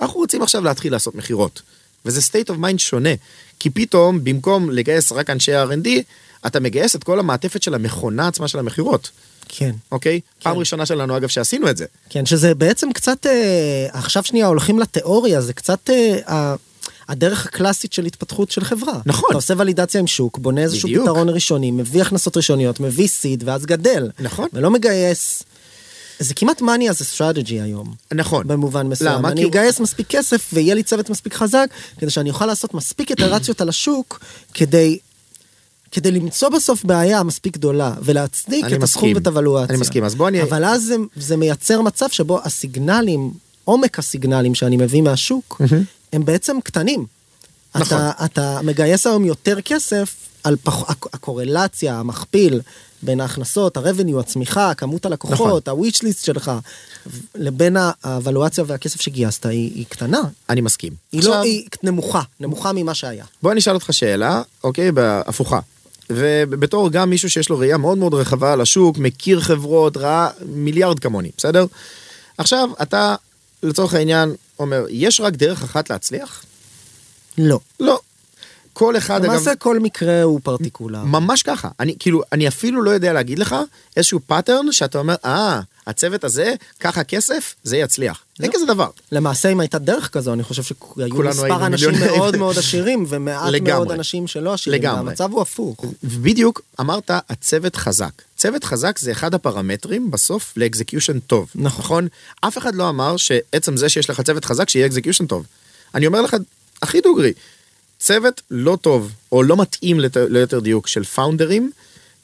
אנחנו 0.00 0.20
רוצים 0.20 0.42
עכשיו 0.42 0.64
להתחיל 0.64 0.92
לעשות 0.92 1.14
מכירות. 1.14 1.62
וזה 2.04 2.20
state 2.20 2.50
of 2.50 2.54
mind 2.54 2.78
שונה, 2.78 3.10
כי 3.58 3.70
פתאום, 3.70 4.24
במקום 4.24 4.70
לגייס 4.70 5.12
רק 5.12 5.30
אנשי 5.30 5.52
R&D, 5.54 5.88
אתה 6.46 6.60
מגייס 6.60 6.96
את 6.96 7.04
כל 7.04 7.18
המעטפת 7.18 7.62
של 7.62 7.74
המכונה 7.74 8.28
עצמה 8.28 8.48
של 8.48 8.58
המכירות, 8.58 9.10
כן. 9.48 9.70
אוקיי? 9.92 10.20
פעם 10.42 10.58
ראשונה 10.58 10.86
שלנו, 10.86 11.16
אגב, 11.16 11.28
שעשינו 11.28 11.70
את 11.70 11.76
זה. 11.76 11.84
כן, 12.10 12.26
שזה 12.26 12.54
בעצם 12.54 12.92
קצת, 12.92 13.26
אה, 13.26 13.86
עכשיו 13.92 14.24
שנייה 14.24 14.46
הולכים 14.46 14.78
לתיאוריה, 14.78 15.40
זה 15.40 15.52
קצת 15.52 15.90
אה, 15.90 16.54
הדרך 17.08 17.46
הקלאסית 17.46 17.92
של 17.92 18.04
התפתחות 18.04 18.50
של 18.50 18.64
חברה. 18.64 19.00
נכון. 19.06 19.26
אתה 19.30 19.36
עושה 19.38 19.54
ולידציה 19.58 20.00
עם 20.00 20.06
שוק, 20.06 20.38
בונה 20.38 20.60
איזשהו 20.60 20.88
בדיוק. 20.88 21.04
פתרון 21.04 21.28
ראשוני, 21.28 21.70
מביא 21.70 22.02
הכנסות 22.02 22.36
ראשוניות, 22.36 22.80
מביא 22.80 23.08
סיד, 23.08 23.42
ואז 23.46 23.66
גדל. 23.66 24.10
נכון. 24.20 24.48
ולא 24.52 24.70
מגייס. 24.70 25.42
זה 26.20 26.34
כמעט 26.34 26.60
money 26.62 26.64
as 26.90 27.02
a 27.02 27.16
strategy 27.18 27.50
היום. 27.62 27.94
נכון. 28.14 28.48
במובן 28.48 28.86
מסוים. 28.86 29.12
למה? 29.12 29.28
אני 29.28 29.40
כי- 29.42 29.46
אגייס 29.48 29.80
מספיק 29.80 30.06
כסף 30.08 30.50
ויהיה 30.52 30.74
לי 30.74 30.82
צוות 30.82 31.10
מספיק 31.10 31.34
חזק, 31.34 31.66
כדי 31.98 32.10
שאני 32.10 32.30
אוכל 32.30 32.46
לעשות 32.46 32.74
מספיק 32.74 33.10
איטרציות 33.10 33.60
על 33.60 33.68
השוק, 33.68 34.20
כדי... 34.54 34.98
כדי 35.92 36.10
למצוא 36.10 36.48
בסוף 36.48 36.84
בעיה 36.84 37.22
מספיק 37.22 37.54
גדולה 37.54 37.94
ולהצדיק 38.02 38.64
את 38.76 38.82
הסכום. 38.82 39.12
ואת 39.14 39.26
הוולואציה. 39.26 39.74
אני 39.74 39.80
מסכים, 39.80 40.04
אז 40.04 40.14
בוא 40.14 40.28
אני- 40.28 40.42
אבל 40.42 40.64
אז 40.64 40.82
זה, 40.82 40.94
זה 41.16 41.36
מייצר 41.36 41.80
מצב 41.82 42.06
שבו 42.10 42.40
הסיגנלים, 42.44 43.30
עומק 43.64 43.98
הסיגנלים 43.98 44.54
שאני 44.54 44.76
מביא 44.76 45.02
מהשוק, 45.02 45.60
הם 46.12 46.24
בעצם 46.24 46.56
קטנים. 46.64 47.06
נכון. 47.74 47.86
אתה, 47.98 48.10
אתה 48.24 48.60
מגייס 48.62 49.06
היום 49.06 49.24
יותר 49.24 49.60
כסף 49.60 50.14
על 50.44 50.56
פח, 50.62 50.90
הק- 50.90 51.14
הקורלציה, 51.14 51.98
המכפיל 51.98 52.60
בין 53.02 53.20
ההכנסות, 53.20 53.76
הרבניו, 53.76 54.20
הצמיחה, 54.20 54.74
כמות 54.74 55.06
הלקוחות, 55.06 55.68
נכון. 55.68 55.84
ה-wish 55.84 55.96
list 55.96 56.24
שלך, 56.24 56.52
לבין 57.34 57.76
ה- 57.76 57.90
הוולואציה 58.04 58.64
והכסף 58.66 59.00
שגייסת, 59.00 59.46
היא, 59.46 59.72
היא 59.74 59.84
קטנה. 59.88 60.20
אני 60.48 60.60
מסכים. 60.60 60.92
היא 61.12 61.22
לא, 61.24 61.40
היא 61.40 61.66
נמוכה, 61.82 62.20
נמוכה 62.40 62.72
ממה 62.72 62.94
שהיה. 62.94 63.24
בוא 63.42 63.52
אני 63.52 63.60
אשאל 63.60 63.74
אותך 63.74 63.88
שאלה, 63.92 64.42
אוקיי, 64.64 64.92
בהפוכה. 64.92 65.60
ובתור 66.10 66.90
גם 66.90 67.10
מישהו 67.10 67.30
שיש 67.30 67.48
לו 67.48 67.58
ראייה 67.58 67.76
מאוד 67.76 67.98
מאוד 67.98 68.14
רחבה 68.14 68.52
על 68.52 68.60
השוק, 68.60 68.98
מכיר 68.98 69.40
חברות, 69.40 69.96
ראה 69.96 70.28
מיליארד 70.46 70.98
כמוני, 70.98 71.30
בסדר? 71.36 71.66
עכשיו, 72.38 72.68
אתה, 72.82 73.14
לצורך 73.62 73.94
העניין, 73.94 74.34
אומר, 74.58 74.84
יש 74.90 75.20
רק 75.20 75.36
דרך 75.36 75.62
אחת 75.62 75.90
להצליח? 75.90 76.44
לא. 77.38 77.60
לא. 77.80 78.00
כל 78.72 78.96
אחד, 78.96 79.14
אגב, 79.14 79.24
למעשה 79.24 79.54
כל 79.54 79.78
מקרה 79.78 80.22
הוא 80.22 80.40
פרטיקולר. 80.42 81.04
ממש 81.04 81.42
ככה. 81.42 81.68
אני 81.80 81.94
כאילו, 81.98 82.22
אני 82.32 82.48
אפילו 82.48 82.82
לא 82.82 82.90
יודע 82.90 83.12
להגיד 83.12 83.38
לך 83.38 83.56
איזשהו 83.96 84.20
pattern 84.26 84.72
שאתה 84.72 84.98
אומר, 84.98 85.14
אה, 85.24 85.60
הצוות 85.86 86.24
הזה, 86.24 86.54
ככה 86.80 87.04
כסף, 87.04 87.54
זה 87.62 87.76
יצליח. 87.76 88.22
אין 88.40 88.50
לא. 88.50 88.54
כזה 88.54 88.66
דבר. 88.66 88.90
למעשה 89.12 89.48
אם 89.48 89.60
הייתה 89.60 89.78
דרך 89.78 90.08
כזו 90.08 90.32
אני 90.32 90.42
חושב 90.42 90.62
שהיו 90.62 91.22
מספר 91.24 91.66
אנשים 91.66 91.90
מיליונרים. 91.90 92.18
מאוד 92.18 92.36
מאוד 92.36 92.58
עשירים 92.58 93.04
ומעט 93.08 93.52
לגמרי. 93.52 93.72
מאוד 93.72 93.92
אנשים 93.92 94.26
שלא 94.26 94.54
עשירים. 94.54 94.80
לגמרי. 94.80 95.04
והמצב 95.06 95.32
הוא 95.32 95.42
הפוך. 95.42 95.84
בדיוק 96.04 96.60
אמרת 96.80 97.10
הצוות 97.28 97.76
חזק. 97.76 98.12
צוות 98.38 98.64
חזק 98.64 98.98
זה 98.98 99.12
אחד 99.12 99.34
הפרמטרים 99.34 100.10
בסוף 100.10 100.52
לאקזקיושן 100.56 101.18
טוב. 101.18 101.50
נכון. 101.54 101.78
נכון? 101.84 102.08
אף 102.40 102.58
אחד 102.58 102.74
לא 102.74 102.88
אמר 102.88 103.16
שעצם 103.16 103.76
זה 103.76 103.88
שיש 103.88 104.10
לך 104.10 104.20
צוות 104.20 104.44
חזק 104.44 104.68
שיהיה 104.68 104.86
execution 104.86 105.26
טוב. 105.26 105.46
אני 105.94 106.06
אומר 106.06 106.22
לך, 106.22 106.36
הכי 106.82 107.00
דוגרי, 107.00 107.32
צוות 107.98 108.42
לא 108.50 108.78
טוב 108.82 109.12
או 109.32 109.42
לא 109.42 109.56
מתאים 109.56 110.00
לת- 110.00 110.16
ליתר 110.16 110.60
דיוק 110.60 110.86
של 110.88 111.04
פאונדרים, 111.04 111.70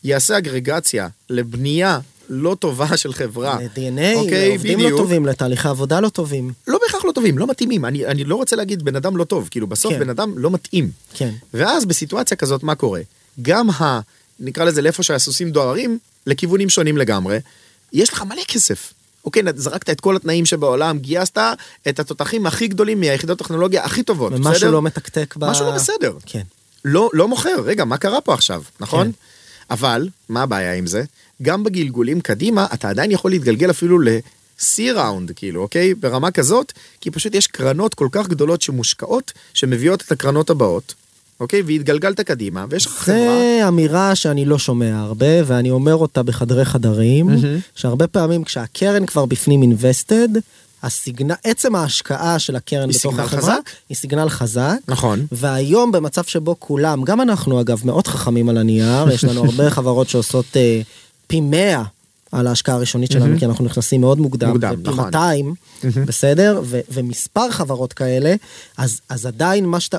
יעשה 0.04 0.38
אגרגציה 0.38 1.08
לבנייה 1.30 1.98
לא 2.28 2.56
טובה 2.58 2.96
של 2.96 3.12
חברה. 3.12 3.58
ל-DNA, 3.60 4.16
אוקיי, 4.16 4.48
לעובדים 4.48 4.78
לא 4.78 4.84
בדיוק. 4.84 5.00
טובים, 5.00 5.26
לתהליכי 5.26 5.68
עבודה 5.68 6.00
לא 6.00 6.08
טובים. 6.08 6.52
לא 6.68 6.78
בהכרח 6.82 7.04
לא 7.04 7.12
טובים, 7.12 7.38
לא 7.38 7.46
מתאימים. 7.46 7.84
אני, 7.84 8.06
אני 8.06 8.24
לא 8.24 8.36
רוצה 8.36 8.56
להגיד 8.56 8.82
בן 8.82 8.96
אדם 8.96 9.16
לא 9.16 9.24
טוב, 9.24 9.48
כאילו 9.50 9.66
בסוף 9.66 9.92
כן. 9.92 9.98
בן 9.98 10.10
אדם 10.10 10.38
לא 10.38 10.50
מתאים. 10.50 10.90
כן. 11.14 11.30
ואז 11.54 11.84
בסיטואציה 11.84 12.36
כזאת 12.36 12.62
מה 12.62 12.74
קורה? 12.74 13.00
גם 13.42 13.70
ה... 13.70 14.00
נקרא 14.40 14.64
לזה 14.64 14.82
לאיפה 14.82 15.02
שהסוסים 15.02 15.50
דוהרים, 15.50 15.98
לכיוונים 16.26 16.70
שונים 16.70 16.96
לגמרי, 16.96 17.38
יש 17.92 18.12
לך 18.12 18.22
מלא 18.22 18.42
כסף. 18.48 18.92
אוקיי, 19.24 19.42
זרקת 19.56 19.90
את 19.90 20.00
כל 20.00 20.16
התנאים 20.16 20.46
שבעולם, 20.46 20.98
גייסת 20.98 21.38
את 21.88 22.00
התותחים 22.00 22.46
הכי 22.46 22.68
גדולים 22.68 23.00
מהיחידות 23.00 23.38
טכנולוגיה 23.38 23.84
הכי 23.84 24.02
טובות, 24.02 24.32
ומשהו 24.32 24.52
בסדר? 24.52 24.70
לא 24.70 24.82
מתקתק 24.82 25.34
ב... 25.36 25.44
משהו 25.44 25.66
לא 25.66 25.72
בסדר. 25.74 26.12
כן. 26.26 26.42
לא, 26.84 27.10
לא 27.12 27.28
מוכר, 27.28 27.60
רגע, 27.64 27.84
מה 27.84 27.96
קרה 27.96 28.20
פה 28.20 28.34
עכשיו, 28.34 28.62
נכון? 28.80 29.06
כן. 29.06 29.12
אבל, 29.70 30.08
מה 30.28 30.42
הבעיה 30.42 30.74
עם 30.74 30.86
זה? 30.86 31.02
גם 31.42 31.64
בגלגולים 31.64 32.20
קדימה, 32.20 32.66
אתה 32.74 32.88
עדיין 32.88 33.10
יכול 33.10 33.30
להתגלגל 33.30 33.70
אפילו 33.70 33.98
ראונד, 34.92 35.32
כאילו, 35.36 35.62
אוקיי? 35.62 35.94
ברמה 35.94 36.30
כזאת, 36.30 36.72
כי 37.00 37.10
פשוט 37.10 37.34
יש 37.34 37.46
קרנות 37.46 37.94
כל 37.94 38.08
כך 38.12 38.28
גדולות 38.28 38.62
שמושקעות, 38.62 39.32
שמביאות 39.54 40.02
את 40.02 40.12
הקרנות 40.12 40.50
הבאות, 40.50 40.94
אוקיי? 41.40 41.62
והתגלגלת 41.62 42.20
קדימה, 42.20 42.66
ויש 42.70 42.86
לך 42.86 42.92
חברה... 42.92 43.16
זה 43.16 43.68
אמירה 43.68 44.14
שאני 44.14 44.44
לא 44.44 44.58
שומע 44.58 44.98
הרבה, 44.98 45.26
ואני 45.46 45.70
אומר 45.70 45.96
אותה 45.96 46.22
בחדרי 46.22 46.64
חדרים, 46.64 47.30
שהרבה 47.74 48.06
פעמים 48.06 48.44
כשהקרן 48.44 49.06
כבר 49.06 49.24
בפנים 49.24 49.72
invested, 49.72 50.38
הסיגנל, 50.82 51.34
עצם 51.44 51.74
ההשקעה 51.74 52.38
של 52.38 52.56
הקרן 52.56 52.88
בתוך 52.88 53.18
החברה, 53.18 53.40
חזק? 53.40 53.70
היא 53.88 53.96
סיגנל 53.96 54.28
חזק. 54.28 54.76
נכון. 54.88 55.26
והיום 55.32 55.92
במצב 55.92 56.24
שבו 56.24 56.56
כולם, 56.58 57.04
גם 57.04 57.20
אנחנו 57.20 57.60
אגב 57.60 57.80
מאוד 57.84 58.06
חכמים 58.06 58.48
על 58.48 58.58
הנייר, 58.58 59.10
יש 59.10 59.24
לנו 59.24 59.44
הרבה 59.50 59.70
חברות 59.70 60.08
שעושות 60.08 60.56
אה, 60.56 60.80
פי 61.26 61.40
100 61.40 61.82
על 62.32 62.46
ההשקעה 62.46 62.74
הראשונית 62.74 63.10
שלנו, 63.10 63.38
כי 63.38 63.44
אנחנו 63.44 63.64
נכנסים 63.64 64.00
מאוד 64.00 64.18
מוקדם, 64.18 64.48
מוקדם, 64.48 64.74
נכון. 64.82 65.04
200, 65.04 65.54
בסדר? 66.06 66.60
ו- 66.64 66.80
ומספר 66.90 67.50
חברות 67.50 67.92
כאלה, 67.92 68.34
אז, 68.76 69.00
אז 69.08 69.26
עדיין 69.26 69.66
מה 69.66 69.80
שאתה... 69.80 69.96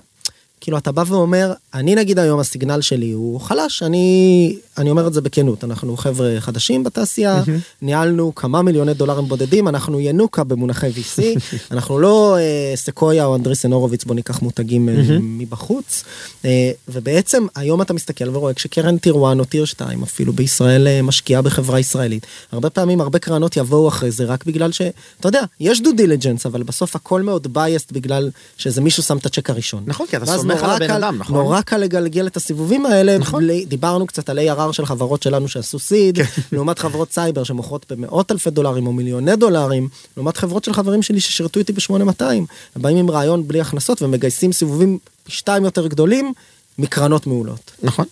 כאילו 0.61 0.77
אתה 0.77 0.91
בא 0.91 1.03
ואומר, 1.07 1.53
אני 1.73 1.95
נגיד 1.95 2.19
היום 2.19 2.39
הסיגנל 2.39 2.81
שלי 2.81 3.11
הוא 3.11 3.41
חלש, 3.41 3.83
אני, 3.83 4.57
אני 4.77 4.89
אומר 4.89 5.07
את 5.07 5.13
זה 5.13 5.21
בכנות, 5.21 5.63
אנחנו 5.63 5.97
חבר'ה 5.97 6.35
חדשים 6.39 6.83
בתעשייה, 6.83 7.43
ניהלנו 7.81 8.35
כמה 8.35 8.61
מיליוני 8.61 8.93
דולרים 8.93 9.25
בודדים, 9.25 9.67
אנחנו 9.67 9.99
ינוקה 9.99 10.43
במונחי 10.43 10.89
VC, 10.89 11.21
אנחנו 11.71 11.99
לא 11.99 12.37
אה, 12.37 12.75
סקויה 12.75 13.25
או 13.25 13.35
אנדריסן 13.35 13.71
הורוביץ, 13.73 14.03
בוא 14.03 14.15
ניקח 14.15 14.41
מותגים 14.41 14.89
אה, 14.89 14.93
מבחוץ, 15.21 16.03
אה, 16.45 16.71
ובעצם 16.87 17.45
היום 17.55 17.81
אתה 17.81 17.93
מסתכל 17.93 18.35
ורואה 18.35 18.53
כשקרן 18.53 18.97
tier 18.97 19.13
1 19.13 19.39
או 19.39 19.45
tier 19.45 19.65
2 19.65 20.03
אפילו 20.03 20.33
בישראל 20.33 20.87
אה, 20.87 21.01
משקיעה 21.01 21.41
בחברה 21.41 21.79
ישראלית, 21.79 22.25
הרבה 22.51 22.69
פעמים 22.69 23.01
הרבה 23.01 23.19
קרנות 23.19 23.57
יבואו 23.57 23.87
אחרי 23.87 24.11
זה 24.11 24.25
רק 24.25 24.45
בגלל 24.45 24.71
ש, 24.71 24.81
אתה 25.19 25.27
יודע, 25.27 25.41
יש 25.59 25.81
due 25.81 25.91
diligence, 25.91 26.45
אבל 26.45 26.63
בסוף 26.63 26.95
הכל 26.95 27.21
מאוד 27.21 27.53
biased 27.53 27.91
בגלל 27.91 28.29
שזה 28.57 28.81
מישהו 28.81 29.03
שם 29.03 29.17
את 29.17 29.25
הצ'ק 29.25 29.49
הראשון. 29.49 29.83
נכון, 29.87 30.07
כי 30.07 30.17
אתה 30.17 30.25
ואז 30.47 30.59
סומך 30.59 30.63
על 30.63 30.69
נורא 30.69 30.75
הבן 30.75 30.87
קל- 30.87 30.93
אדם, 31.03 31.17
נכון? 31.17 31.35
נורא 31.35 31.61
קל 31.61 31.77
לגלגל 31.77 32.27
את 32.27 32.37
הסיבובים 32.37 32.85
האלה, 32.85 33.17
נכון. 33.17 33.43
בלי- 33.43 33.65
דיברנו 33.65 34.07
קצת 34.07 34.29
על 34.29 34.39
ARR 34.39 34.71
של 34.73 34.85
חברות 34.85 35.23
שלנו 35.23 35.47
שעשו 35.47 35.79
seed, 35.79 36.17
כן. 36.17 36.41
לעומת 36.55 36.79
חברות 36.79 37.11
סייבר 37.11 37.43
שמוכרות 37.43 37.85
במאות 37.91 38.31
אלפי 38.31 38.49
דולרים 38.49 38.87
או 38.87 38.93
מיליוני 38.93 39.35
דולרים, 39.35 39.87
לעומת 40.17 40.37
חברות 40.37 40.63
של 40.63 40.73
חברים 40.73 41.01
שלי 41.01 41.19
ששירתו 41.21 41.59
איתי 41.59 41.73
ב-8200, 41.73 42.23
הם 42.23 42.45
באים 42.75 42.97
עם 42.97 43.11
רעיון 43.11 43.47
בלי 43.47 43.61
הכנסות 43.61 44.01
ומגייסים 44.01 44.51
סיבובים 44.53 44.97
פי 45.23 45.31
שתיים 45.31 45.65
יותר 45.65 45.87
גדולים 45.87 46.33
מקרנות 46.79 47.27
מעולות. 47.27 47.71
נכון. 47.83 48.05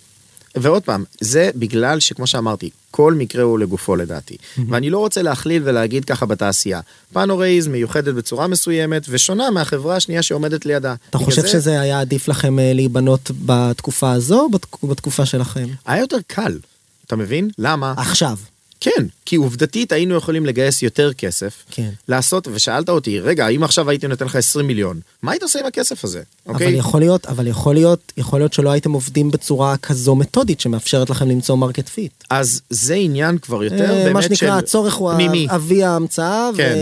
ועוד 0.56 0.82
פעם, 0.82 1.04
זה 1.20 1.50
בגלל 1.56 2.00
שכמו 2.00 2.26
שאמרתי, 2.26 2.70
כל 2.90 3.14
מקרה 3.14 3.42
הוא 3.42 3.58
לגופו 3.58 3.96
לדעתי. 3.96 4.36
ואני 4.68 4.90
לא 4.90 4.98
רוצה 4.98 5.22
להכליל 5.22 5.62
ולהגיד 5.64 6.04
ככה 6.04 6.26
בתעשייה. 6.26 6.80
פאנורייז 7.12 7.66
מיוחדת 7.66 8.14
בצורה 8.14 8.46
מסוימת 8.46 9.02
ושונה 9.08 9.50
מהחברה 9.50 9.96
השנייה 9.96 10.22
שעומדת 10.22 10.66
לידה. 10.66 10.94
אתה 11.10 11.18
חושב 11.18 11.42
זה 11.42 11.48
שזה 11.48 11.80
היה 11.80 12.00
עדיף 12.00 12.28
לכם 12.28 12.58
אה, 12.58 12.72
להיבנות 12.72 13.30
בתקופה 13.46 14.12
הזו 14.12 14.40
או 14.40 14.50
בתק- 14.50 14.84
בתקופה 14.84 15.26
שלכם? 15.26 15.66
היה 15.86 16.00
יותר 16.00 16.16
קל, 16.26 16.58
אתה 17.06 17.16
מבין? 17.16 17.50
למה? 17.58 17.94
עכשיו. 17.96 18.36
כן, 18.80 18.90
כי 19.26 19.36
עובדתית 19.36 19.92
היינו 19.92 20.14
יכולים 20.14 20.46
לגייס 20.46 20.82
יותר 20.82 21.12
כסף, 21.12 21.64
כן. 21.70 21.88
לעשות, 22.08 22.48
ושאלת 22.52 22.88
אותי, 22.88 23.20
רגע, 23.20 23.48
אם 23.48 23.62
עכשיו 23.64 23.90
הייתי 23.90 24.06
נותן 24.08 24.24
לך 24.26 24.36
20 24.36 24.66
מיליון, 24.66 25.00
מה 25.22 25.32
היית 25.32 25.42
עושה 25.42 25.60
עם 25.60 25.66
הכסף 25.66 26.04
הזה? 26.04 26.22
אוקיי? 26.46 26.66
אבל 26.66 26.74
יכול 26.76 27.00
להיות, 27.00 27.26
אבל 27.26 27.46
יכול 27.46 27.74
להיות, 27.74 28.12
יכול 28.16 28.40
להיות 28.40 28.52
שלא 28.52 28.70
הייתם 28.70 28.92
עובדים 28.92 29.30
בצורה 29.30 29.76
כזו 29.76 30.14
מתודית 30.14 30.60
שמאפשרת 30.60 31.10
לכם 31.10 31.28
למצוא 31.28 31.56
market 31.56 31.88
fit. 31.88 32.12
אז 32.30 32.60
זה 32.70 32.94
עניין 32.94 33.38
כבר 33.38 33.64
יותר 33.64 33.84
אה, 33.90 33.94
באמת 34.04 34.12
מה 34.12 34.22
של... 34.22 34.34
שנקרא, 34.34 34.58
הצורך 34.58 34.94
הוא 34.94 35.12
פנימי. 35.14 35.46
אבי 35.50 35.84
ההמצאה, 35.84 36.50
כן. 36.56 36.74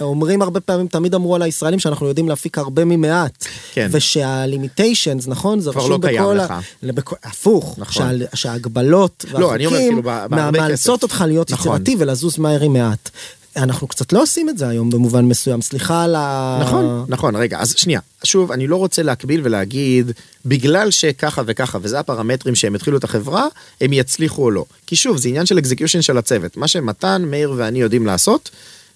ואומרים 0.00 0.42
הרבה 0.42 0.60
פעמים, 0.60 0.86
תמיד 0.88 1.14
אמרו 1.14 1.34
על 1.34 1.42
הישראלים 1.42 1.78
שאנחנו 1.78 2.06
יודעים 2.06 2.28
להפיק 2.28 2.58
הרבה 2.58 2.84
ממעט. 2.84 3.44
כן. 3.72 3.88
ושה-limitations, 3.90 5.26
נכון? 5.28 5.60
זה 5.60 5.70
כבר 5.72 5.86
לא 5.88 5.98
קיים 6.02 6.22
בכל... 6.22 6.34
לך. 6.34 6.50
ה- 6.50 6.60
בכ- 6.82 7.14
הפוך, 7.24 7.74
נכון. 7.78 8.18
שה- 8.20 8.36
שההגבלות 8.36 9.24
לא, 9.32 9.54
אני 9.54 9.66
אומר, 9.66 9.78
והחוקים 9.78 10.02
כאילו, 10.02 10.52
מאלצות. 10.52 11.02
אותך 11.02 11.24
להיות 11.28 11.39
נכון. 11.50 11.72
יצירתי 11.72 11.96
ולזוז 11.98 12.38
מהר 12.38 12.60
עם 12.62 12.72
מעט. 12.72 13.10
אנחנו 13.56 13.86
קצת 13.86 14.12
לא 14.12 14.22
עושים 14.22 14.48
את 14.48 14.58
זה 14.58 14.68
היום 14.68 14.90
במובן 14.90 15.24
מסוים, 15.24 15.62
סליחה 15.62 16.04
על 16.04 16.14
ה... 16.14 16.58
נכון, 16.62 17.04
נכון, 17.08 17.36
רגע, 17.36 17.58
אז 17.60 17.74
שנייה, 17.76 18.00
שוב, 18.24 18.52
אני 18.52 18.66
לא 18.66 18.76
רוצה 18.76 19.02
להקביל 19.02 19.40
ולהגיד, 19.44 20.12
בגלל 20.46 20.90
שככה 20.90 21.42
וככה, 21.46 21.78
וזה 21.82 21.98
הפרמטרים 21.98 22.54
שהם 22.54 22.74
התחילו 22.74 22.98
את 22.98 23.04
החברה, 23.04 23.46
הם 23.80 23.92
יצליחו 23.92 24.44
או 24.44 24.50
לא. 24.50 24.64
כי 24.86 24.96
שוב, 24.96 25.16
זה 25.16 25.28
עניין 25.28 25.46
של 25.46 25.58
אקזקיושן 25.58 26.02
של 26.02 26.18
הצוות. 26.18 26.56
מה 26.56 26.68
שמתן, 26.68 27.22
מאיר 27.26 27.54
ואני 27.56 27.80
יודעים 27.80 28.06
לעשות, 28.06 28.50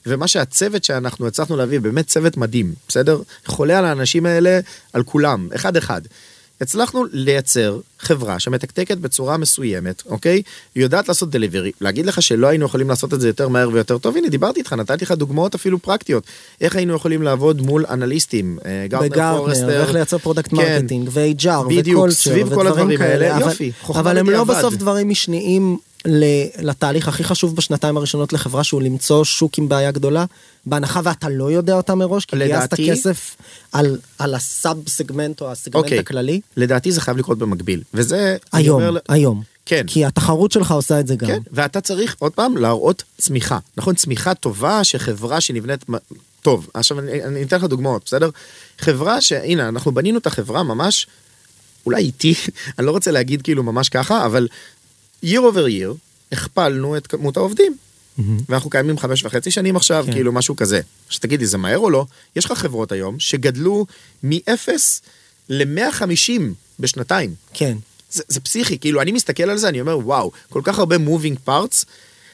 ומה 0.07 0.29
שהצוות 0.29 0.85
שאנחנו 0.85 1.27
הצלחנו 1.27 1.57
להביא, 1.57 1.81
באמת 1.81 2.07
צוות 2.07 2.37
מדהים, 2.37 2.75
בסדר? 2.89 3.21
חולה 3.47 3.79
על 3.79 3.85
האנשים 3.85 4.27
האלה, 4.27 4.61
על 4.93 5.03
כולם, 5.03 5.49
אחד-אחד. 5.55 6.01
הצלחנו 6.61 7.05
לייצר 7.13 7.79
חברה 7.99 8.39
שמתקתקת 8.39 8.99
בצורה 8.99 9.37
מסוימת, 9.37 10.03
אוקיי? 10.07 10.43
היא 10.75 10.83
יודעת 10.83 11.09
לעשות 11.09 11.31
דליברי, 11.31 11.73
להגיד 11.81 12.07
לך 12.07 12.23
שלא 12.23 12.47
היינו 12.47 12.67
יכולים 12.67 12.89
לעשות 12.89 13.15
את 13.15 13.21
זה 13.21 13.27
יותר 13.29 13.49
מהר 13.49 13.69
ויותר 13.73 13.99
טוב, 13.99 14.17
הנה 14.17 14.29
דיברתי 14.29 14.61
איתך, 14.61 14.73
נתתי 14.73 15.05
לך 15.05 15.13
דוגמאות 15.13 15.55
אפילו 15.55 15.79
פרקטיות. 15.79 16.25
איך 16.61 16.77
היינו 16.77 16.95
יכולים 16.95 17.23
לעבוד 17.23 17.61
מול 17.61 17.85
אנליסטים, 17.91 18.59
גרטנר 18.89 19.37
פורסטר, 19.37 19.67
ואיך 19.67 19.93
לייצר 19.95 20.19
product 20.19 20.51
כן. 20.51 20.57
marketing, 20.57 21.09
ו-HR, 21.13 21.69
בדיוק, 21.69 22.11
סביב 22.11 22.55
כל 22.55 22.67
הדברים 22.67 23.01
האלה, 23.01 23.37
אבל- 23.37 23.43
יופי, 23.51 23.73
חוכמה 23.83 24.01
אבל 24.01 24.19
הם 24.19 24.31
לא 24.31 24.45
בדיעבד. 24.45 24.59
בסוף 24.59 24.75
דברים 24.75 25.09
משניים 25.09 25.79
לתהליך 26.59 27.09
הכי 27.09 27.25
חשוב 27.25 27.57
בשנתיים 27.57 27.97
הראשונות 27.97 28.33
לחברה, 28.33 28.65
שהוא 28.65 28.83
למצוא 28.83 29.25
שוק 29.25 29.59
עם 29.59 29.69
בעיה 29.69 29.91
גדולה, 29.91 30.25
בהנחה 30.67 31.01
ואתה 31.05 31.29
לא 31.29 31.51
יודע 31.53 31.75
אותה 31.75 31.95
מראש, 31.95 32.25
כי 32.25 32.37
גייסת 32.37 32.75
כסף 32.75 33.37
על- 33.73 33.99
על 34.19 34.35
הסאב 34.35 34.89
סגמנט 34.89 35.41
או 35.41 35.53
הסגמנט 35.53 35.85
אוקיי. 35.85 35.99
הכללי. 35.99 36.41
לדעתי 36.57 36.93
זה 36.93 37.01
חייב 37.01 37.17
לקרות 37.17 37.39
במקביל, 37.39 37.83
וזה... 37.95 38.37
היום, 38.53 38.83
אומר 38.83 38.99
היום. 39.09 39.43
כן. 39.67 39.85
כי 39.87 40.05
התחרות 40.05 40.53
שלך 40.53 40.71
עושה 40.71 41.01
את 41.01 41.07
זה 41.07 41.17
גם. 41.17 41.27
כן, 41.29 41.39
ואתה 41.53 41.81
צריך 41.81 42.17
עוד 42.19 42.33
פעם 42.33 42.57
להראות 42.57 43.03
צמיחה, 43.19 43.59
נכון? 43.77 43.95
צמיחה 43.95 44.35
טובה 44.35 44.85
שחברה 44.85 45.41
שנבנית... 45.41 45.85
טוב, 46.43 46.69
עכשיו 46.75 46.99
אני, 46.99 47.25
אני 47.25 47.43
אתן 47.43 47.57
לך 47.57 47.65
דוגמאות, 47.65 48.03
בסדר? 48.05 48.31
חברה 48.79 49.21
שהנה, 49.21 49.69
אנחנו 49.69 49.93
בנינו 49.95 50.19
את 50.19 50.27
החברה 50.27 50.63
ממש, 50.63 51.07
אולי 51.87 52.03
איטי, 52.03 52.35
אני 52.79 52.87
לא 52.87 52.91
רוצה 52.91 53.11
להגיד 53.11 53.43
כאילו 53.43 53.63
ממש 53.63 53.89
ככה, 53.89 54.27
אבל 54.27 54.49
year 55.25 55.39
over 55.53 55.69
year 55.69 55.95
הכפלנו 56.33 56.97
את 56.97 57.07
כמות 57.07 57.37
העובדים. 57.37 57.77
ואנחנו 58.49 58.71
קיימים 58.71 58.99
חמש 58.99 59.25
וחצי 59.25 59.51
שנים 59.51 59.77
עכשיו, 59.77 60.05
כן. 60.07 60.13
כאילו 60.13 60.33
משהו 60.33 60.57
כזה. 60.57 60.81
שתגיד 61.09 61.41
לי, 61.41 61.47
זה 61.47 61.59
מהר 61.59 61.79
או 61.79 61.91
לא? 61.91 62.07
יש 62.37 62.45
לך 62.45 62.53
חברות 62.53 62.93
היום 62.93 63.19
שגדלו 63.19 63.87
מ-0 64.23 64.69
ל-150 65.49 66.41
בשנתיים. 66.81 67.35
כן. 67.55 67.77
זה, 68.11 68.23
זה 68.29 68.41
פסיכי, 68.41 68.79
כאילו 68.79 69.01
אני 69.01 69.13
מסתכל 69.13 69.43
על 69.51 69.59
זה, 69.59 69.69
אני 69.69 69.81
אומר 69.81 69.99
וואו, 69.99 70.31
כל 70.49 70.61
כך 70.65 70.79
הרבה 70.79 70.97
moving 70.97 71.49
parts, 71.49 71.85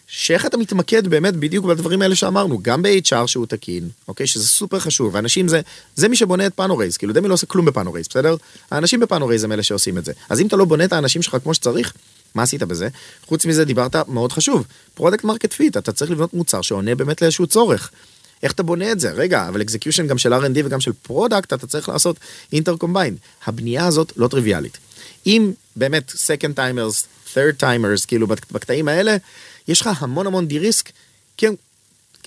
שאיך 0.07 0.47
אתה 0.47 0.57
מתמקד 0.57 1.09
באמת 1.09 1.37
בדיוק 1.37 1.65
בדברים 1.65 2.03
האלה 2.03 2.15
שאמרנו, 2.15 2.59
גם 2.63 2.83
ב-HR 2.83 3.27
שהוא 3.27 3.47
תקין, 3.47 3.89
אוקיי, 4.09 4.27
שזה 4.27 4.47
סופר 4.47 4.79
חשוב, 4.79 5.15
ואנשים 5.15 5.49
זה, 5.49 5.61
זה 5.97 6.09
מי 6.09 6.17
שבונה 6.17 6.47
את 6.47 6.55
פאנורייז, 6.55 6.97
כאילו 6.97 7.13
דמי 7.13 7.29
לא 7.29 7.35
עושה 7.35 7.47
כלום 7.47 7.67
בפאנורייז, 7.67 8.09
בסדר? 8.09 8.37
האנשים 8.71 9.01
בפאנורייז 9.01 9.45
הם 9.45 9.53
אלה 9.53 9.63
שעושים 9.63 9.99
את 9.99 10.05
זה. 10.05 10.13
אז 10.29 10.41
אם 10.41 10.47
אתה 10.47 10.57
לא 10.57 10.65
בונה 10.65 10.85
את 10.85 10.93
האנשים 10.93 11.23
שלך 11.23 11.37
כמו 11.43 11.55
שצריך, 11.55 11.93
מה 12.35 12.43
עשית 12.43 12.63
בזה? 12.63 12.89
חוץ 13.27 13.45
מזה 13.47 13.65
דיברת 13.65 13.97
מאוד 14.09 14.33
חשוב, 14.33 14.65
product 14.95 15.25
market 15.25 15.53
fit, 15.53 15.77
אתה 15.77 15.93
צריך 15.93 16.11
לבנות 16.11 16.35
מוצר 16.35 16.63
שעונה 16.63 16.95
באמת 16.95 17.23
לאיזשהו 17.23 17.47
צורך. 17.47 17.91
איך 18.43 18.53
אתה 18.53 18.63
בונה 18.63 18.93
את 18.93 19.01
זה? 19.01 19.11
רגע, 19.11 19.49
אבל 19.49 19.63
execution 19.63 20.07
גם 20.07 20.19
של 20.19 20.33
R&D 20.35 20.59
וגם 20.65 20.81
של 20.81 20.93
product, 21.03 21.53
אתה 21.53 21.67
צריך 21.67 21.89
לעשות 21.89 22.17
inter 22.53 22.77
combine. 22.77 23.17
הבנייה 23.47 23.87
הזאת 23.87 24.13
לא 24.17 24.29
טריוויאלית. 24.29 24.79
אם 25.27 25.53
באמת 25.77 26.11
second 26.11 26.57
timers, 26.59 27.05
third 27.35 27.63
timers, 27.63 28.07
כאילו 28.07 28.27
בק- 28.27 28.53
בקטעים 28.53 28.89
האלה, 28.89 29.17
יש 29.69 29.81
לך 29.81 29.91
המון 30.03 30.27
המון 30.27 30.47
די-ריסק, 30.49 30.91
כי 31.37 31.47
הם, 31.47 31.55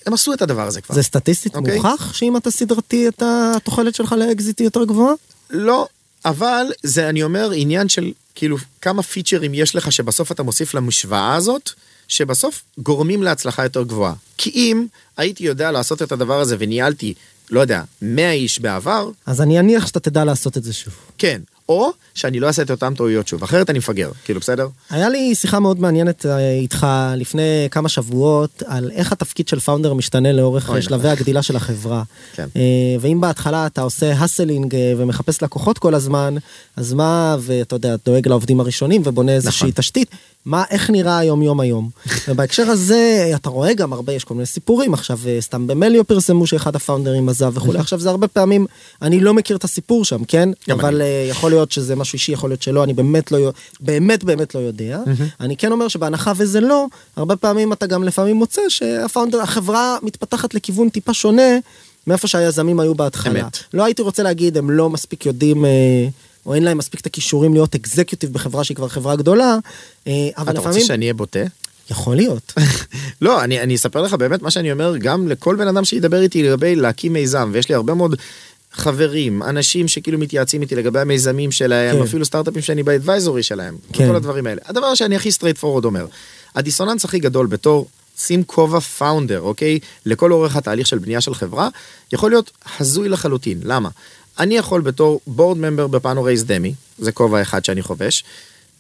הם 0.06 0.13
עשו 0.13 0.34
את 0.34 0.42
הדבר 0.42 0.68
הזה 0.68 0.82
כבר. 0.82 0.96
זה 0.96 1.04
סטטיסטית 1.04 1.56
אוקיי. 1.56 1.76
מוכח 1.76 2.13
שאם 2.13 2.38
אתה 2.38 2.52
סדרתי 2.52 3.08
את 3.08 3.24
התוחלת 3.26 3.96
שלך 3.96 4.12
לאקזיט 4.12 4.60
היא 4.60 4.68
יותר 4.68 4.84
גבוהה? 4.84 5.13
לא, 5.50 5.88
אבל 6.26 6.66
זה 6.84 7.10
אני 7.10 7.24
אומר 7.24 7.52
עניין 7.52 7.89
של 7.89 8.12
כאילו 8.36 8.58
כמה 8.82 9.04
פיצ'רים 9.04 9.54
יש 9.54 9.76
לך 9.76 9.91
שבסוף 9.91 10.32
אתה 10.32 10.43
מוסיף 10.43 10.74
למשוואה 10.74 11.36
הזאת, 11.36 11.72
שבסוף 12.08 12.63
גורמים 12.78 13.24
להצלחה 13.24 13.63
יותר 13.63 13.84
גבוהה. 13.84 14.13
כי 14.38 14.50
אם 14.50 14.86
הייתי 15.17 15.43
יודע 15.43 15.72
לעשות 15.72 16.02
את 16.02 16.12
הדבר 16.12 16.39
הזה 16.39 16.56
וניהלתי, 16.60 17.13
לא 17.50 17.60
יודע, 17.60 17.84
100 18.02 18.32
איש 18.32 18.60
בעבר, 18.60 19.10
אז 19.26 19.41
אני 19.41 19.60
אניח 19.60 19.88
שאתה 19.88 20.00
תדע 20.00 20.24
לעשות 20.24 20.58
את 20.58 20.63
זה 20.63 20.74
שוב. 20.74 20.93
כן. 21.17 21.41
או 21.69 21.91
שאני 22.15 22.39
לא 22.39 22.47
אעשה 22.47 22.62
את 22.62 22.71
אותם 22.71 22.93
טעויות 22.95 23.28
שוב, 23.28 23.43
אחרת 23.43 23.69
אני 23.69 23.80
מפגר, 23.80 24.12
כאילו 24.26 24.39
בסדר? 24.39 24.67
היה 24.89 25.10
לי 25.10 25.36
שיחה 25.36 25.60
מאוד 25.60 25.80
מעניינת 25.80 26.26
אה, 26.26 26.52
איתך 26.52 26.88
לפני 27.17 27.67
כמה 27.71 27.89
שבועות 27.89 28.63
על 28.65 28.91
איך 28.91 29.12
התפקיד 29.12 29.47
של 29.47 29.60
founder 29.60 29.94
משתנה 29.93 30.32
לאורך 30.32 30.69
אוי, 30.69 30.78
אה, 30.78 30.82
שלבי 30.82 31.10
הגדילה 31.10 31.41
של 31.41 31.56
החברה. 31.56 32.04
כן. 32.34 32.47
אה, 32.56 32.62
ואם 33.02 33.21
בהתחלה 33.21 33.65
אתה 33.65 33.82
עושה 33.82 34.12
ה 34.12 34.20
selling 34.20 34.76
ומחפש 34.97 35.43
לקוחות 35.43 35.78
כל 35.78 35.95
הזמן, 35.95 36.36
אז 36.76 36.93
מה, 36.93 37.36
ואתה 37.39 37.76
יודע, 37.76 37.95
דואג 38.06 38.28
לעובדים 38.28 38.60
הראשונים 38.60 39.02
ובונה 39.06 39.32
איזושהי 39.32 39.69
נכון. 39.69 39.82
תשתית, 39.82 40.10
מה, 40.46 40.64
איך 40.70 40.90
נראה 40.90 41.18
היום 41.18 41.42
יום 41.42 41.60
היום. 41.60 41.90
ובהקשר 42.28 42.70
הזה, 42.70 43.32
אתה 43.36 43.50
רואה 43.50 43.74
גם 43.74 43.94
הרבה, 43.94 44.14
יש 44.14 44.24
כל 44.24 44.34
מיני 44.34 44.46
סיפורים, 44.46 44.94
עכשיו 44.94 45.20
אה, 45.28 45.38
סתם 45.42 45.68
במליו 45.68 46.04
פרסמו 46.04 46.48
שאחד 46.48 46.76
הפאונדרים 46.76 47.30
עזב 47.30 47.52
וכולי, 47.58 47.80
עכשיו 47.84 48.00
זה 48.00 48.10
הרבה 48.10 48.28
פעמים, 48.28 48.66
אני 49.02 49.20
לא 49.20 49.34
מכיר 49.34 49.58
את 49.58 49.64
הסיפור 49.64 50.06
שם, 50.06 50.24
כן? 50.24 50.50
אבל 50.72 50.96
אני. 50.96 51.04
אה, 51.04 51.26
יכול 51.30 51.52
להיות 51.52 51.72
שזה 51.72 51.96
משהו 51.96 52.14
אישי, 52.14 52.32
יכול 52.32 52.50
להיות 52.50 52.62
שלא, 52.62 52.84
אני 52.84 52.94
באמת 52.94 53.32
לא, 53.32 53.52
באמת 53.80 54.24
באמת 54.24 54.56
לא 54.56 54.60
יודע. 54.60 55.00
אני 55.40 55.58
כן 55.58 55.72
אומר 55.72 55.88
שבהנחה 55.88 56.34
וזה 56.38 56.62
לא, 56.62 56.86
הרבה 57.16 57.36
פעמים 57.36 57.74
אתה 57.74 57.86
גם 57.86 58.04
לפעמים 58.04 58.36
מוצא 58.36 58.62
שהפאונדר, 58.70 59.42
החברה 59.42 59.98
מתפתחת 60.02 60.54
לכיוון 60.54 60.90
טיפה 60.90 61.14
שונה 61.14 61.58
מאיפה 62.08 62.28
שהיזמים 62.28 62.80
היו 62.80 62.96
בהתחלה. 62.96 63.42
אמת. 63.42 63.58
לא 63.74 63.86
הייתי 63.86 64.02
רוצה 64.02 64.24
להגיד, 64.24 64.58
הם 64.58 64.70
לא 64.70 64.90
מספיק 64.90 65.26
יודעים, 65.26 65.66
אה, 65.66 66.08
או 66.46 66.54
אין 66.54 66.64
להם 66.64 66.78
מספיק 66.78 67.02
את 67.02 67.06
הכישורים 67.06 67.54
להיות 67.54 67.76
אקזקיוטיב 67.76 68.34
בחברה 68.34 68.64
שהיא 68.64 68.76
כבר 68.76 68.88
חברה 68.88 69.16
גדולה, 69.16 69.58
אה, 70.08 70.12
אבל 70.38 70.52
אתה 70.52 70.60
רוצה 70.60 70.70
לפעמים, 70.70 70.86
שאני 70.86 71.06
אהיה 71.06 71.14
בוטה? 71.14 71.40
יכול 71.92 72.16
להיות. 72.16 72.54
לא, 73.22 73.44
אני, 73.44 73.62
אני 73.62 73.76
אספר 73.76 74.02
לך 74.02 74.14
באמת 74.14 74.42
מה 74.42 74.52
שאני 74.52 74.72
אומר 74.72 74.98
גם 74.98 75.28
לכל 75.28 75.56
בן 75.56 75.68
אדם 75.68 75.86
שידבר 75.86 76.22
איתי 76.22 76.44
לגבי 76.44 76.76
להקים 76.76 77.14
מיזם, 77.14 77.50
ויש 77.54 77.70
לי 77.70 77.76
הרבה 77.76 77.94
מאוד 77.94 78.16
חברים, 78.74 79.44
אנשים 79.44 79.88
שכאילו 79.88 80.20
מתייעצים 80.20 80.62
איתי 80.62 80.76
לגבי 80.76 81.00
המיזמים 81.00 81.52
שלהם, 81.52 81.96
כן. 81.96 82.02
אפילו 82.02 82.26
סטארט-אפים 82.26 82.62
שאני 82.62 82.84
ב 82.84 82.90
advisory 82.90 83.44
שלהם, 83.44 83.78
כן. 83.94 84.04
וכל 84.04 84.16
הדברים 84.16 84.48
האלה. 84.48 84.62
הדבר 84.66 84.96
שאני 84.96 85.16
הכי 85.16 85.32
straightforward 85.32 85.86
אומר, 85.86 86.06
הדיסוננס 86.56 87.06
הכי 87.06 87.20
גדול 87.20 87.48
בתור 87.48 87.88
שים 88.18 88.44
כובע 88.44 88.80
founder, 88.80 89.42
אוקיי? 89.42 89.80
לכל 90.06 90.32
אורך 90.32 90.56
התהליך 90.56 90.88
של 90.88 90.98
בנייה 90.98 91.22
של 91.22 91.34
חברה, 91.34 91.70
יכול 92.14 92.32
להיות 92.32 92.52
הזוי 92.80 93.10
לחלוטין. 93.10 93.60
למה? 93.64 93.90
אני 94.39 94.58
יכול 94.58 94.82
בתור 94.82 95.19
board 95.28 95.58
member 95.58 95.88
בפאנורייז 95.88 96.43
דמי, 96.46 96.74
זה 97.00 97.12
כובע 97.12 97.41
אחד 97.41 97.65
שאני 97.65 97.82
חובש. 97.82 98.24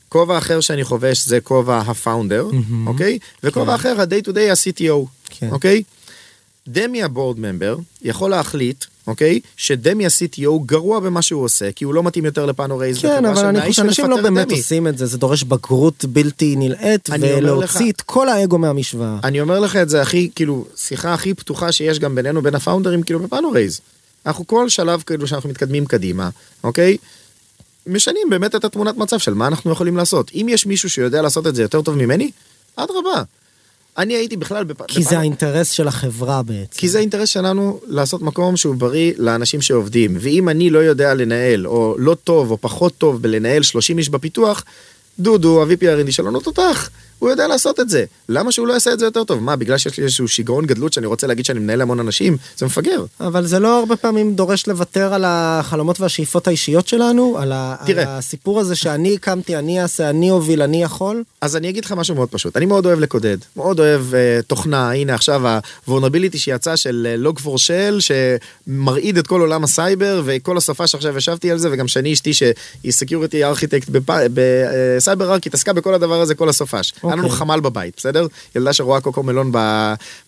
כובע 0.09 0.37
אחר 0.37 0.59
שאני 0.59 0.83
חובש 0.83 1.25
זה 1.25 1.39
כובע 1.39 1.77
ה 1.79 1.87
founder, 1.87 2.47
מהמם. 2.51 2.87
אוקיי? 2.87 3.19
וכובע 3.43 3.75
אחר 3.75 4.01
ה- 4.01 4.12
day 4.12 4.27
to 4.27 4.31
day 4.31 4.39
ה- 4.39 4.61
CTO, 4.61 5.05
כן. 5.29 5.49
אוקיי? 5.51 5.83
דמי 6.67 7.03
ה 7.03 7.09
board 7.09 7.39
member 7.39 7.77
יכול 8.01 8.29
להחליט, 8.29 8.85
אוקיי? 9.07 9.39
שדמי 9.57 10.05
ה- 10.05 10.23
CTO 10.23 10.49
גרוע 10.65 10.99
במה 10.99 11.21
שהוא 11.21 11.43
עושה, 11.43 11.71
כי 11.71 11.85
הוא 11.85 11.93
לא 11.93 12.03
מתאים 12.03 12.25
יותר 12.25 12.45
לפאנורייז 12.45 12.97
כן, 13.01 13.25
אבל 13.25 13.45
אני 13.45 13.61
חושב 13.61 13.73
שאנשים 13.73 14.09
לא 14.09 14.21
באמת 14.21 14.47
דמי. 14.47 14.57
עושים 14.57 14.87
את 14.87 14.97
זה, 14.97 15.05
זה 15.05 15.17
דורש 15.17 15.43
בגרות 15.43 16.05
בלתי 16.05 16.55
נלאית, 16.57 17.09
ולהוציא 17.19 17.63
לך- 17.85 17.95
את 17.95 18.01
כל 18.01 18.29
האגו 18.29 18.57
מהמשוואה. 18.57 19.17
אני 19.23 19.41
אומר 19.41 19.59
לך 19.59 19.75
את 19.75 19.89
זה 19.89 20.01
הכי, 20.01 20.29
כאילו, 20.35 20.65
שיחה 20.75 21.13
הכי 21.13 21.33
פתוחה 21.33 21.71
שיש 21.71 21.99
גם 21.99 22.15
בינינו, 22.15 22.41
בין 22.41 22.55
הפאונדרים, 22.55 23.03
כאילו, 23.03 23.19
בפאנורייז. 23.19 23.79
אנחנו 24.25 24.47
כל 24.47 24.69
שלב, 24.69 25.03
כאילו, 25.05 25.27
שאנחנו 25.27 25.49
מתקדמים 25.49 25.85
קדימה, 25.85 26.29
אוקיי? 26.63 26.97
משנים 27.87 28.29
באמת 28.29 28.55
את 28.55 28.65
התמונת 28.65 28.97
מצב 28.97 29.19
של 29.19 29.33
מה 29.33 29.47
אנחנו 29.47 29.71
יכולים 29.71 29.97
לעשות. 29.97 30.31
אם 30.33 30.47
יש 30.49 30.65
מישהו 30.65 30.89
שיודע 30.89 31.21
לעשות 31.21 31.47
את 31.47 31.55
זה 31.55 31.61
יותר 31.61 31.81
טוב 31.81 31.95
ממני, 31.95 32.31
אדרבה. 32.75 33.23
אני 33.97 34.13
הייתי 34.13 34.37
בכלל... 34.37 34.63
בפ... 34.63 34.85
כי 34.87 35.03
זה 35.03 35.19
האינטרס 35.19 35.69
של 35.69 35.87
החברה 35.87 36.43
בעצם. 36.43 36.79
כי 36.79 36.89
זה 36.89 36.97
האינטרס 36.97 37.29
שלנו 37.29 37.79
לעשות 37.87 38.21
מקום 38.21 38.57
שהוא 38.57 38.75
בריא 38.75 39.13
לאנשים 39.17 39.61
שעובדים. 39.61 40.17
ואם 40.19 40.49
אני 40.49 40.69
לא 40.69 40.79
יודע 40.79 41.13
לנהל, 41.13 41.67
או 41.67 41.95
לא 41.99 42.15
טוב, 42.23 42.51
או 42.51 42.57
פחות 42.61 42.97
טוב 42.97 43.21
בלנהל 43.21 43.63
30 43.63 43.97
איש 43.97 44.09
בפיתוח, 44.09 44.63
דודו, 45.19 45.63
ה-VP 45.63 45.81
R&D 45.81 46.11
שלנו 46.11 46.39
תותח. 46.39 46.89
הוא 47.23 47.29
יודע 47.29 47.47
לעשות 47.47 47.79
את 47.79 47.89
זה. 47.89 48.05
למה 48.29 48.51
שהוא 48.51 48.67
לא 48.67 48.73
יעשה 48.73 48.93
את 48.93 48.99
זה 48.99 49.05
יותר 49.05 49.23
טוב? 49.23 49.43
מה, 49.43 49.55
בגלל 49.55 49.77
שיש 49.77 49.97
לי 49.97 50.03
איזשהו 50.03 50.27
שיגעון 50.27 50.65
גדלות 50.65 50.93
שאני 50.93 51.05
רוצה 51.05 51.27
להגיד 51.27 51.45
שאני 51.45 51.59
מנהל 51.59 51.81
המון 51.81 51.99
אנשים? 51.99 52.37
זה 52.57 52.65
מפגר. 52.65 53.05
אבל 53.21 53.45
זה 53.45 53.59
לא 53.59 53.79
הרבה 53.79 53.95
פעמים 53.95 54.35
דורש 54.35 54.67
לוותר 54.67 55.13
על 55.13 55.23
החלומות 55.27 55.99
והשאיפות 55.99 56.47
האישיות 56.47 56.87
שלנו, 56.87 57.37
על, 57.39 57.51
ה- 57.51 57.75
על 57.79 57.87
תראה. 57.87 58.17
הסיפור 58.17 58.59
הזה 58.59 58.75
שאני 58.75 59.13
הקמתי, 59.13 59.55
אני 59.55 59.81
אעשה, 59.81 60.09
אני 60.09 60.31
אוביל, 60.31 60.61
אני 60.61 60.83
יכול. 60.83 61.23
אז 61.41 61.55
אני 61.55 61.69
אגיד 61.69 61.85
לך 61.85 61.91
משהו 61.91 62.15
מאוד 62.15 62.29
פשוט, 62.29 62.57
אני 62.57 62.65
מאוד 62.65 62.85
אוהב 62.85 62.99
לקודד, 62.99 63.37
מאוד 63.55 63.79
אוהב 63.79 64.01
אה, 64.11 64.15
תוכנה, 64.47 64.91
הנה 64.91 65.13
עכשיו 65.15 65.47
ה- 65.47 65.59
vulnerability 65.59 66.37
שיצא 66.37 66.75
של 66.75 67.15
Log4Shell, 67.17 67.97
שמרעיד 68.67 69.17
את 69.17 69.27
כל 69.27 69.41
עולם 69.41 69.63
הסייבר, 69.63 70.21
וכל 70.25 70.57
השפה 70.57 70.87
שעכשיו 70.87 71.17
ישבתי 71.17 71.51
על 71.51 71.57
זה, 71.57 71.69
וגם 71.71 71.87
שאני 71.87 72.13
אשתי 72.13 72.33
שהיא 72.33 72.53
security 72.91 73.43
architect 73.43 73.87
ב 74.33 75.31
CyberArk, 75.33 75.47
התעסקה 75.47 75.73
בכל 75.73 75.93
הדבר 75.93 76.21
הזה 76.21 76.35
כל 76.35 76.49
הסופש. 76.49 76.93
היה 77.13 77.17
לנו 77.17 77.27
אוקיי. 77.27 77.39
חמ"ל 77.39 77.59
בבית, 77.59 77.93
בסדר? 77.97 78.27
ילדה 78.55 78.73
שרואה 78.73 79.01
CoComelon 79.01 79.51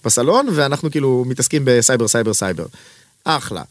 בסלון, 0.06 0.48
ואנחנו 0.52 0.92
כאילו 0.92 1.24
מתעסקים 1.28 1.62
בסייבר, 1.66 2.08
סייבר, 2.08 2.34
סייבר. 2.34 2.66
אחלה. 3.24 3.64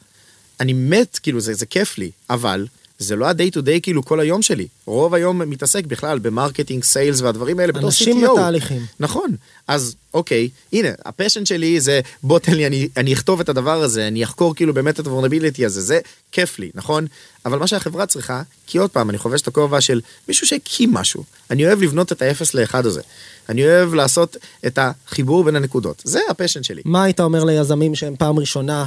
אני 0.60 0.72
מת, 0.72 1.18
כאילו 1.22 1.40
זה, 1.40 1.54
זה 1.54 1.66
כיף 1.66 1.98
לי, 1.98 2.10
אבל 2.30 2.66
זה 2.98 3.16
לא 3.16 3.26
ה- 3.26 3.38
day 3.38 3.56
to 3.56 3.58
day 3.58 3.80
כאילו 3.82 4.04
כל 4.04 4.20
היום 4.20 4.42
שלי. 4.42 4.66
רוב 4.86 5.14
היום 5.14 5.38
מתעסק 5.38 5.86
בכלל 5.86 6.18
ב 6.18 6.24
marketing, 6.24 6.84
sales 6.84 7.20
והדברים 7.20 7.58
האלה 7.58 7.72
בתור 7.72 7.86
אנשים 7.86 8.24
CTO. 8.24 8.30
ותהליכים. 8.30 8.86
נכון. 9.00 9.30
אז 9.68 9.94
אוקיי, 10.14 10.48
הנה, 10.72 10.88
ה 11.04 11.09
passion 11.09 11.44
שלי 11.44 11.80
זה 11.80 12.00
בוא 12.22 12.38
תן 12.38 12.54
לי, 12.54 12.66
אני, 12.66 12.88
אני 12.96 13.12
אכתוב 13.12 13.40
את 13.40 13.48
הדבר 13.48 13.82
הזה, 13.82 14.08
אני 14.08 14.24
אחקור 14.24 14.54
כאילו 14.54 14.74
באמת 14.74 15.00
את 15.00 15.06
ה- 15.06 15.14
vulnerability 15.14 15.66
הזה, 15.66 15.80
זה 15.80 16.00
כיף 16.32 16.58
לי, 16.58 16.70
נכון? 16.74 17.06
אבל 17.46 17.58
מה 17.58 17.66
שהחברה 17.66 18.06
צריכה, 18.06 18.42
כי 18.66 18.78
עוד 18.78 18.90
פעם, 18.90 19.10
אני 19.10 19.18
חובש 19.18 19.40
את 19.42 19.48
הכובע 19.48 19.80
של 19.80 20.00
מישהו 20.28 20.46
שהקים 20.46 20.92
משהו. 20.92 21.24
אני 21.50 21.66
אוהב 21.66 21.82
לבנות 21.82 22.12
את 22.12 22.22
האפס 22.22 22.54
לאחד 22.54 22.86
הזה. 22.86 23.00
אני 23.48 23.64
אוהב 23.64 23.94
לעשות 23.94 24.36
את 24.66 24.78
החיבור 24.82 25.44
בין 25.44 25.56
הנקודות. 25.56 26.02
זה 26.04 26.20
ה 26.28 26.32
passion 26.33 26.62
שלי. 26.62 26.82
מה 26.84 27.04
היית 27.04 27.20
אומר 27.20 27.44
ליזמים 27.44 27.94
שהם 27.94 28.14
פעם 28.18 28.38
ראשונה 28.38 28.86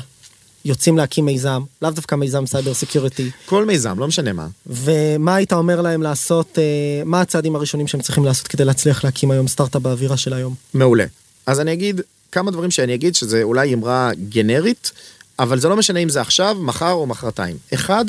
יוצאים 0.67 0.97
להקים 0.97 1.25
מיזם, 1.25 1.63
לאו 1.81 1.91
דווקא 1.91 2.15
מיזם 2.15 2.45
cyber 2.45 2.73
security, 2.73 3.31
כל 3.45 3.65
מיזם, 3.65 3.99
לא 3.99 4.07
משנה 4.07 4.33
מה. 4.33 4.47
ומה 4.67 5.35
היית 5.35 5.53
אומר 5.53 5.81
להם 5.81 6.01
לעשות, 6.01 6.59
אה, 6.59 6.63
מה 7.05 7.21
הצעדים 7.21 7.55
הראשונים 7.55 7.87
שהם 7.87 8.01
צריכים 8.01 8.25
לעשות 8.25 8.47
כדי 8.47 8.65
להצליח 8.65 9.03
להקים 9.03 9.31
היום 9.31 9.47
סטארט-אפ 9.47 9.81
באווירה 9.81 10.17
של 10.17 10.33
היום? 10.33 10.55
מעולה. 10.73 11.05
אז 11.45 11.59
אני 11.59 11.73
אגיד 11.73 12.01
כמה 12.31 12.51
דברים 12.51 12.71
שאני 12.71 12.93
אגיד 12.93 13.15
שזה 13.15 13.43
אולי 13.43 13.73
אמרה 13.73 14.11
גנרית, 14.29 14.91
אבל 15.39 15.59
זה 15.59 15.69
לא 15.69 15.75
משנה 15.75 15.99
אם 15.99 16.09
זה 16.09 16.21
עכשיו, 16.21 16.57
מחר 16.59 16.91
או 16.91 17.05
מחרתיים. 17.05 17.57
אחד, 17.73 18.05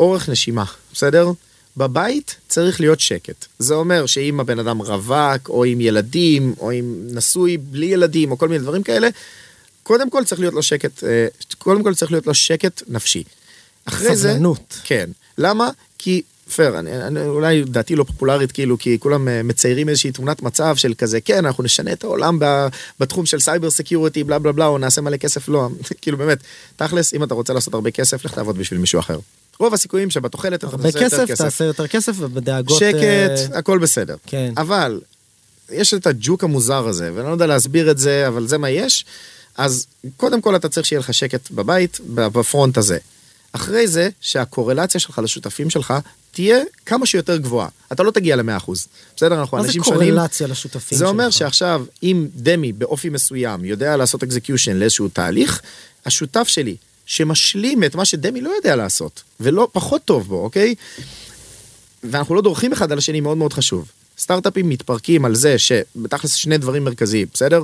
אורך 0.00 0.28
נשימה, 0.28 0.64
בסדר? 0.92 1.30
בבית 1.76 2.36
צריך 2.48 2.80
להיות 2.80 3.00
שקט. 3.00 3.46
זה 3.58 3.74
אומר 3.74 4.06
שאם 4.06 4.40
הבן 4.40 4.58
אדם 4.58 4.78
רווק, 4.78 5.48
או 5.48 5.64
עם 5.64 5.80
ילדים, 5.80 6.54
או 6.60 6.70
עם 6.70 7.06
נשוי 7.10 7.56
בלי 7.56 7.86
ילדים, 7.86 8.30
או 8.30 8.38
כל 8.38 8.48
מיני 8.48 8.62
דברים 8.62 8.82
כאלה, 8.82 9.08
קודם 9.88 10.10
כל 10.10 10.24
צריך 10.24 10.40
להיות 10.40 10.54
לו 10.54 10.62
שקט, 10.62 11.04
אה, 11.04 11.26
קודם 11.58 11.82
כל 11.82 11.94
צריך 11.94 12.12
להיות 12.12 12.26
לו 12.26 12.34
שקט 12.34 12.82
נפשי. 12.88 13.24
אחרי 13.84 14.16
זה... 14.16 14.28
סבלנות. 14.28 14.80
כן. 14.84 15.10
למה? 15.38 15.70
כי, 15.98 16.22
פייר, 16.54 16.78
אני, 16.78 17.02
אני, 17.02 17.26
אולי 17.26 17.64
דעתי 17.64 17.96
לא 17.96 18.04
פופולרית, 18.04 18.52
כאילו, 18.52 18.78
כי 18.78 18.98
כולם 18.98 19.28
אה, 19.28 19.42
מציירים 19.42 19.88
איזושהי 19.88 20.12
תמונת 20.12 20.42
מצב 20.42 20.76
של 20.76 20.94
כזה, 20.98 21.20
כן, 21.20 21.46
אנחנו 21.46 21.64
נשנה 21.64 21.92
את 21.92 22.04
העולם 22.04 22.38
ב, 22.38 22.66
בתחום 23.00 23.26
של 23.26 23.40
cyber 23.40 23.70
security, 23.70 24.24
בלה 24.24 24.38
בלה 24.38 24.52
בלה, 24.52 24.66
או 24.66 24.78
נעשה 24.78 25.00
מלא 25.00 25.16
כסף, 25.16 25.48
לא, 25.48 25.68
כאילו 26.02 26.18
באמת, 26.18 26.38
תכלס, 26.76 27.14
אם 27.14 27.24
אתה 27.24 27.34
רוצה 27.34 27.52
לעשות 27.52 27.74
הרבה 27.74 27.90
כסף, 27.90 28.24
לך 28.24 28.34
תעבוד 28.34 28.58
בשביל 28.58 28.80
מישהו 28.80 29.00
אחר. 29.00 29.18
רוב 29.58 29.74
הסיכויים 29.74 30.10
שבתוחלת 30.10 30.58
אתה 30.58 30.66
הרבה 30.66 30.92
תעשה 30.92 31.04
יותר 31.04 31.26
כסף, 31.26 31.44
תעשה 31.44 31.64
יותר 31.64 31.86
כסף, 31.86 32.12
ובדאגות... 32.16 32.78
שקט, 32.78 33.52
אה, 33.52 33.58
הכל 33.58 33.78
בסדר. 33.78 34.16
כן. 34.26 34.52
אבל 34.56 35.00
יש 35.70 35.94
את 35.94 36.06
הג'וק 36.06 36.44
המוזר 36.44 36.88
הזה, 36.88 37.10
ואני 37.14 37.26
לא 37.26 37.32
יודע 37.32 37.46
להסביר 37.46 37.90
את 37.90 37.98
זה, 37.98 38.28
אבל 38.28 38.46
זה 38.46 38.58
מה 38.58 38.70
יש. 38.70 39.04
אז 39.58 39.86
קודם 40.16 40.40
כל 40.40 40.56
אתה 40.56 40.68
צריך 40.68 40.86
שיהיה 40.86 41.00
לך 41.00 41.14
שקט 41.14 41.50
בבית, 41.50 42.00
ב 42.14 42.25
front 42.25 42.78
הזה. 42.78 42.98
אחרי 43.52 43.88
זה, 43.88 44.08
שהקורלציה 44.20 45.00
שלך 45.00 45.20
לשותפים 45.24 45.70
שלך 45.70 45.94
תהיה 46.32 46.58
כמה 46.86 47.06
שיותר 47.06 47.36
גבוהה. 47.36 47.68
אתה 47.92 48.02
לא 48.02 48.10
תגיע 48.10 48.36
ל-100%. 48.36 48.72
בסדר? 49.16 49.40
אנחנו 49.40 49.56
מה 49.56 49.62
זה 49.62 49.68
אנשים 49.68 49.84
שונים. 49.84 50.14
קורלציה 50.14 50.46
לשותפים 50.46 50.98
זה 50.98 51.06
אומר 51.06 51.30
שלך? 51.30 51.38
שעכשיו, 51.38 51.84
אם 52.02 52.26
דמי 52.34 52.72
באופי 52.72 53.08
מסוים 53.08 53.64
יודע 53.64 53.96
לעשות 53.96 54.22
execution 54.22 54.76
לאיזשהו 54.76 55.08
תהליך, 55.08 55.60
השותף 56.06 56.48
שלי, 56.48 56.76
שמשלים 57.06 57.84
את 57.84 57.94
מה 57.94 58.04
שדמי 58.04 58.40
לא 58.40 58.50
יודע 58.50 58.76
לעשות, 58.76 59.22
ולא 59.40 59.68
פחות 59.72 60.04
טוב 60.04 60.28
בו, 60.28 60.44
אוקיי? 60.44 60.74
ואנחנו 62.04 62.34
לא 62.34 62.42
דורכים 62.42 62.72
אחד 62.72 62.92
על 62.92 62.98
השני, 62.98 63.20
מאוד 63.20 63.36
מאוד 63.36 63.52
חשוב. 63.52 63.90
סטארט-אפים 64.18 64.68
מתפרקים 64.68 65.24
על 65.24 65.34
זה 65.34 65.58
שבתכלס 65.58 66.34
שני 66.34 66.58
דברים 66.58 66.84
מרכזיים, 66.84 67.26
בסדר? 67.34 67.62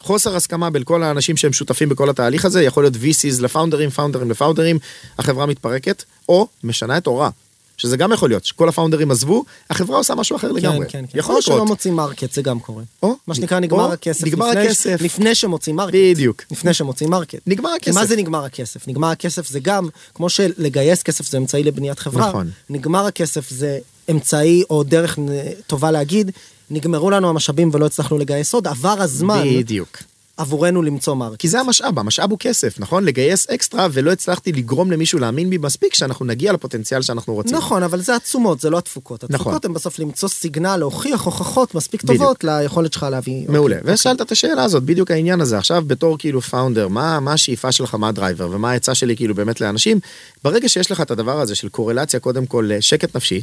חוסר 0.00 0.36
הסכמה 0.36 0.70
בין 0.70 0.82
כל 0.84 1.02
האנשים 1.02 1.36
שהם 1.36 1.52
שותפים 1.52 1.88
בכל 1.88 2.10
התהליך 2.10 2.44
הזה, 2.44 2.62
יכול 2.62 2.84
להיות 2.84 2.94
VCs 2.94 3.42
לפאונדרים, 3.42 3.90
פאונדרים 3.90 4.30
לפאונדרים, 4.30 4.78
החברה 5.18 5.46
מתפרקת, 5.46 6.02
או 6.28 6.48
משנה 6.64 6.98
את 6.98 7.06
צורתה. 7.06 7.30
שזה 7.76 7.96
גם 7.96 8.12
יכול 8.12 8.28
להיות, 8.28 8.44
שכל 8.44 8.68
הפאונדרים 8.68 9.10
עזבו, 9.10 9.44
החברה 9.70 9.96
עושה 9.96 10.14
משהו 10.14 10.36
אחר 10.36 10.52
לגמרי. 10.52 10.86
כן, 10.86 10.92
כן, 10.92 11.04
כן. 11.12 11.18
יכול 11.18 11.34
או 11.34 11.40
לקרות. 11.40 11.56
שלא 11.56 11.64
מוצאים 11.66 11.94
market, 11.94 12.32
זה 12.32 12.42
גם 12.42 12.60
קורה. 12.60 12.82
או, 13.02 13.14
מה 13.26 13.34
שנקרא 13.34 13.56
או, 13.58 13.62
נגמר 13.62 13.92
הכסף. 13.92 14.26
נגמר 14.26 14.48
לפני- 14.50 14.66
הכסף. 14.66 14.96
לפני 15.00 15.34
שמוצאים 15.34 15.76
market. 15.76 15.94
בדיוק. 15.94 16.42
לפני 16.50 16.74
שמוצאים 16.74 17.10
market. 17.10 17.38
נגמר 17.46 17.70
הכסף. 17.70 17.94
מה 17.94 18.06
זה 18.06 18.16
נגמר 18.16 18.44
הכסף? 18.44 18.88
נגמר 18.88 19.08
הכסף 19.08 19.48
זה 19.48 19.60
גם, 19.60 19.88
כמו 20.14 20.28
שלגייס 20.28 21.02
כסף 21.02 21.28
זה 21.28 21.38
אמצעי 21.38 21.62
לבניית 21.62 21.98
חברה, 21.98 22.28
נכון. 22.28 22.50
נגמר 22.70 23.06
הכסף 23.06 23.50
זה 23.50 23.78
אמצעי 24.10 24.62
או 24.70 24.82
דרך 24.82 25.18
טובה 25.66 25.90
להגיד, 25.90 26.30
נגמרו 26.70 27.10
לנו 27.10 27.28
המשאבים 27.28 27.70
ולא 27.72 27.86
הצלחנו 27.86 28.18
לגייס 28.18 28.54
עוד, 28.54 28.66
עבר 28.66 29.02
הזמן 29.02 29.44
בדיוק. 29.58 29.98
עבורנו 30.36 30.82
למצוא 30.82 31.14
market. 31.14 31.40
כי 31.40 31.48
זה 31.48 31.60
המשאב, 31.60 31.98
המשאב 31.98 32.30
הוא 32.30 32.38
כסף, 32.38 32.80
נכון? 32.80 33.04
לגייס 33.04 33.50
אקסטרה 33.50 33.88
ולא 33.92 34.12
הצלחתי 34.12 34.52
לגרום 34.52 34.90
למישהו 34.90 35.18
להאמין 35.18 35.50
בי 35.50 35.58
מספיק 35.58 35.94
שאנחנו 35.94 36.24
נגיע 36.24 36.52
לפוטנציאל 36.52 37.02
שאנחנו 37.02 37.34
רוצים. 37.34 37.56
נכון, 37.56 37.82
אבל 37.82 38.00
זה 38.00 38.16
התשומות, 38.16 38.60
זה 38.60 38.70
לא 38.70 38.78
התפוקות. 38.78 39.24
נכון. 39.24 39.34
התפוקות 39.34 39.64
הן 39.64 39.72
בסוף 39.72 39.98
למצוא 39.98 40.28
סיגנל, 40.28 40.76
להוכיח 40.76 41.22
הוכחות 41.22 41.74
מספיק 41.74 42.02
בדיוק. 42.02 42.22
טובות 42.22 42.44
ליכולת 42.44 42.92
שלך 42.92 43.06
להביא. 43.10 43.44
מעולה, 43.48 43.78
אוקיי, 43.78 43.94
ושאלת 43.94 44.20
את 44.20 44.32
השאלה 44.32 44.64
הזאת, 44.64 44.82
בדיוק 44.82 45.10
העניין 45.10 45.40
הזה, 45.40 45.58
עכשיו 45.58 45.82
בתור 45.86 46.18
כאילו 46.18 46.40
founder, 46.42 46.88
מה, 46.88 47.20
מה 47.20 47.32
השאיפה 47.32 47.72
שלך, 47.72 47.94
מה 47.94 48.08
ה 48.08 48.13
driver, 48.13 48.48
ומה 48.50 48.70
העצה 48.70 48.94
שלי 48.94 49.16
כאילו 49.16 49.34
באמת 49.34 49.60
לאנשים, 49.60 50.00
ברגע 50.44 50.68
שיש 50.68 50.90
לך 50.90 51.00
את 51.00 51.10
הדבר 51.10 51.40
הזה 51.40 51.54
של 51.54 51.68
קורלציה 51.68 52.20
קודם 52.20 52.46
כל 52.46 52.70
לשקט 52.72 53.16
נפשי, 53.16 53.42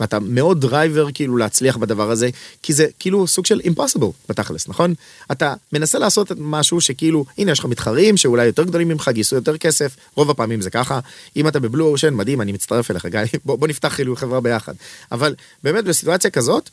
ואתה 0.00 0.20
מאוד 0.20 0.60
driven 0.60 1.12
כאילו 1.14 1.36
להצליח 1.36 1.76
בדבר 1.76 2.10
הזה, 2.10 2.30
כי 2.62 2.72
זה 2.72 2.86
כאילו 2.98 3.26
סוג 3.26 3.46
של 3.46 3.60
impossible 3.60 4.12
בתכלס, 4.28 4.68
נכון? 4.68 4.94
אתה 5.32 5.54
מנסה 5.72 5.98
לעשות 5.98 6.32
משהו 6.38 6.80
שכאילו, 6.80 7.24
הנה 7.38 7.52
יש 7.52 7.58
לך 7.58 7.64
מתחרים 7.64 8.16
שאולי 8.16 8.46
יותר 8.46 8.64
גדולים 8.64 8.88
ממך, 8.88 9.10
גייסו 9.12 9.36
יותר 9.36 9.56
כסף, 9.56 9.96
רוב 10.14 10.30
הפעמים 10.30 10.60
זה 10.60 10.70
ככה, 10.70 11.00
אם 11.36 11.48
אתה 11.48 11.60
ב 11.60 11.65
blue 11.65 11.86
ocean, 11.86 12.14
מדהים, 12.14 12.40
אני 12.40 12.52
מצטרף 12.52 12.90
אליך 12.90 13.06
גיא, 13.06 13.20
בוא, 13.44 13.56
בוא 13.58 13.68
נפתח 13.68 13.94
כאילו 13.94 14.16
חברה 14.16 14.40
ביחד. 14.40 14.74
אבל 15.12 15.34
באמת 15.62 15.84
בסיטואציה 15.84 16.30
כזאת, 16.30 16.70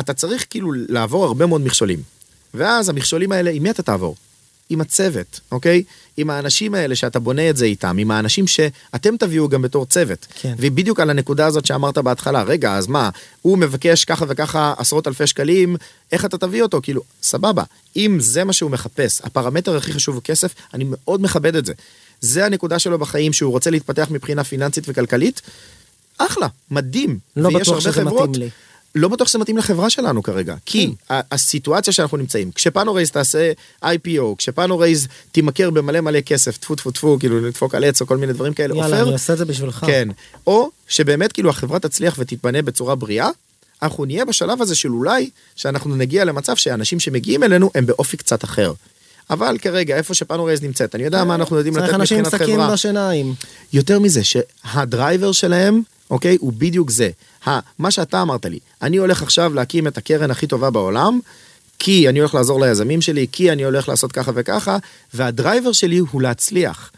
אתה 0.00 0.14
צריך 0.14 0.46
כאילו 0.50 0.72
לעבור 0.72 1.24
הרבה 1.24 1.46
מאוד 1.46 1.60
מכשולים. 1.60 2.02
ואז 2.54 2.88
המכשולים 2.88 3.32
האלה, 3.32 3.50
עם 3.50 3.62
מי 3.62 3.70
אתה 3.70 3.82
תעבור? 3.82 4.16
עם 4.70 4.80
הצוות, 4.80 5.40
אוקיי? 5.52 5.82
עם 6.20 6.30
האנשים 6.30 6.74
האלה 6.74 6.96
שאתה 6.96 7.18
בונה 7.18 7.50
את 7.50 7.56
זה 7.56 7.64
איתם, 7.64 7.96
עם 7.98 8.10
האנשים 8.10 8.46
שאתם 8.46 9.16
תביאו 9.16 9.48
גם 9.48 9.62
בתור 9.62 9.86
צוות. 9.86 10.26
כן. 10.40 10.54
ובדיוק 10.58 11.00
על 11.00 11.10
הנקודה 11.10 11.46
הזאת 11.46 11.66
שאמרת 11.66 11.98
בהתחלה, 11.98 12.42
רגע, 12.42 12.74
אז 12.76 12.86
מה, 12.86 13.10
הוא 13.42 13.58
מבקש 13.58 14.04
ככה 14.04 14.24
וככה 14.28 14.74
עשרות 14.78 15.08
אלפי 15.08 15.26
שקלים, 15.26 15.76
איך 16.12 16.24
אתה 16.24 16.38
תביא 16.38 16.62
אותו? 16.62 16.80
כאילו, 16.82 17.02
סבבה, 17.22 17.62
אם 17.96 18.16
זה 18.20 18.44
מה 18.44 18.52
שהוא 18.52 18.70
מחפש, 18.70 19.20
הפרמטר 19.24 19.76
הכי 19.76 19.92
חשוב 19.92 20.14
הוא 20.14 20.22
כסף, 20.22 20.54
אני 20.74 20.84
מאוד 20.88 21.22
מכבד 21.22 21.56
את 21.56 21.66
זה. 21.66 21.72
זה 22.20 22.46
הנקודה 22.46 22.78
שלו 22.78 22.98
בחיים, 22.98 23.32
שהוא 23.32 23.52
רוצה 23.52 23.70
להתפתח 23.70 24.06
מבחינה 24.10 24.44
פיננסית 24.44 24.84
וכלכלית, 24.88 25.40
אחלה, 26.18 26.46
מדהים. 26.70 27.18
לא 27.36 27.50
בטוח 27.60 27.80
שזה 27.80 27.92
חברות- 27.92 28.28
מתאים 28.28 28.42
לי. 28.42 28.50
לא 28.94 29.08
בטוח 29.08 29.28
שזה 29.28 29.38
מתאים 29.38 29.56
לחברה 29.56 29.90
שלנו 29.90 30.22
כרגע, 30.22 30.54
כי 30.66 30.94
כן. 31.08 31.14
הסיטואציה 31.30 31.92
שאנחנו 31.92 32.16
נמצאים, 32.16 32.50
כשפאנו 32.52 32.94
רייז 32.94 33.10
תעשה 33.10 33.52
IPO, 33.84 34.36
כשפאנו 34.38 34.78
רייז 34.78 35.08
תימכר 35.32 35.70
במלא 35.70 36.00
מלא 36.00 36.20
כסף, 36.20 36.56
טפו 36.56 36.74
טפו 36.74 36.90
טפו, 36.90 37.16
כאילו 37.20 37.40
לדפוק 37.40 37.74
על 37.74 37.84
עץ 37.84 38.00
או 38.00 38.06
כל 38.06 38.16
מיני 38.16 38.32
דברים 38.32 38.54
כאלה, 38.54 38.74
יאללה, 38.74 38.96
עופר, 38.96 39.02
אני 39.02 39.12
עושה 39.12 39.32
את 39.32 39.38
זה 39.38 39.44
בשבילך. 39.44 39.84
כן, 39.86 40.08
או 40.46 40.70
שבאמת 40.88 41.32
כאילו 41.32 41.50
החברה 41.50 41.78
תצליח 41.78 42.16
ותתבנה 42.18 42.62
בצורה 42.62 42.94
בריאה, 42.94 43.28
אנחנו 43.82 44.04
נהיה 44.04 44.24
בשלב 44.24 44.62
הזה 44.62 44.74
של 44.74 44.88
אולי 44.88 45.30
שאנחנו 45.56 45.96
נגיע 45.96 46.24
למצב 46.24 46.56
שאנשים 46.56 47.00
שמגיעים 47.00 47.42
אלינו 47.42 47.70
הם 47.74 47.86
באופי 47.86 48.16
קצת 48.16 48.44
אחר. 48.44 48.72
אבל 49.30 49.58
כרגע 49.58 49.96
איפה 49.96 50.14
שפאנו 50.14 50.44
רייז 50.44 50.62
נמצאת, 50.62 50.94
אני 50.94 51.04
יודע 51.04 51.24
מה 51.24 51.34
אנחנו 51.34 51.56
יודעים 51.56 51.76
לתת 51.76 51.84
צריך 51.84 51.94
אנשים 51.94 52.18
עם 52.18 52.24
מבחינת 52.24 52.42
חברה. 52.42 52.72
בשיניים. 52.72 53.34
יותר 53.72 53.98
מזה, 53.98 54.20
שהדרייבר 54.24 55.32
שלהם, 55.32 55.82
אוקיי, 56.10 56.36
הוא 56.40 56.52
בדיוק 56.52 56.90
זה. 56.90 57.10
מה 57.78 57.90
שאתה 57.90 58.22
אמרת 58.22 58.46
לי, 58.46 58.58
אני 58.82 58.96
הולך 58.96 59.22
עכשיו 59.22 59.54
להקים 59.54 59.86
את 59.86 59.98
הקרן 59.98 60.30
הכי 60.30 60.46
טובה 60.46 60.70
בעולם, 60.70 61.20
כי 61.78 62.08
אני 62.08 62.18
הולך 62.18 62.34
לעזור 62.34 62.60
ליזמים 62.60 63.00
שלי, 63.00 63.26
כי 63.32 63.52
אני 63.52 63.64
הולך 63.64 63.88
לעשות 63.88 64.12
ככה 64.12 64.32
וככה, 64.34 64.76
והדרייבר 65.14 65.72
שלי 65.72 65.98
הוא 65.98 66.22
להצליח. 66.22 66.90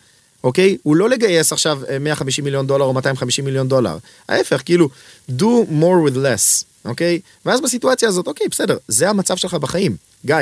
אוקיי? 0.44 0.76
הוא 0.82 0.96
לא 0.96 1.08
לגייס 1.08 1.52
עכשיו 1.52 1.80
אה, 1.88 1.98
150 1.98 2.44
מיליון 2.44 2.66
דולר 2.66 2.84
או 2.84 2.92
250 2.92 3.44
מיליון 3.44 3.68
דולר. 3.68 3.98
ההפך, 4.28 4.62
כאילו, 4.64 4.88
do 5.30 5.70
more 5.70 6.08
with 6.10 6.16
less, 6.16 6.64
אוקיי? 6.84 7.20
ואז 7.46 7.60
בסיטואציה 7.60 8.08
הזאת, 8.08 8.26
אוקיי, 8.26 8.46
בסדר, 8.50 8.76
זה 8.88 9.10
המצב 9.10 9.36
שלך 9.36 9.54
בחיים. 9.54 9.96
גיא, 10.26 10.36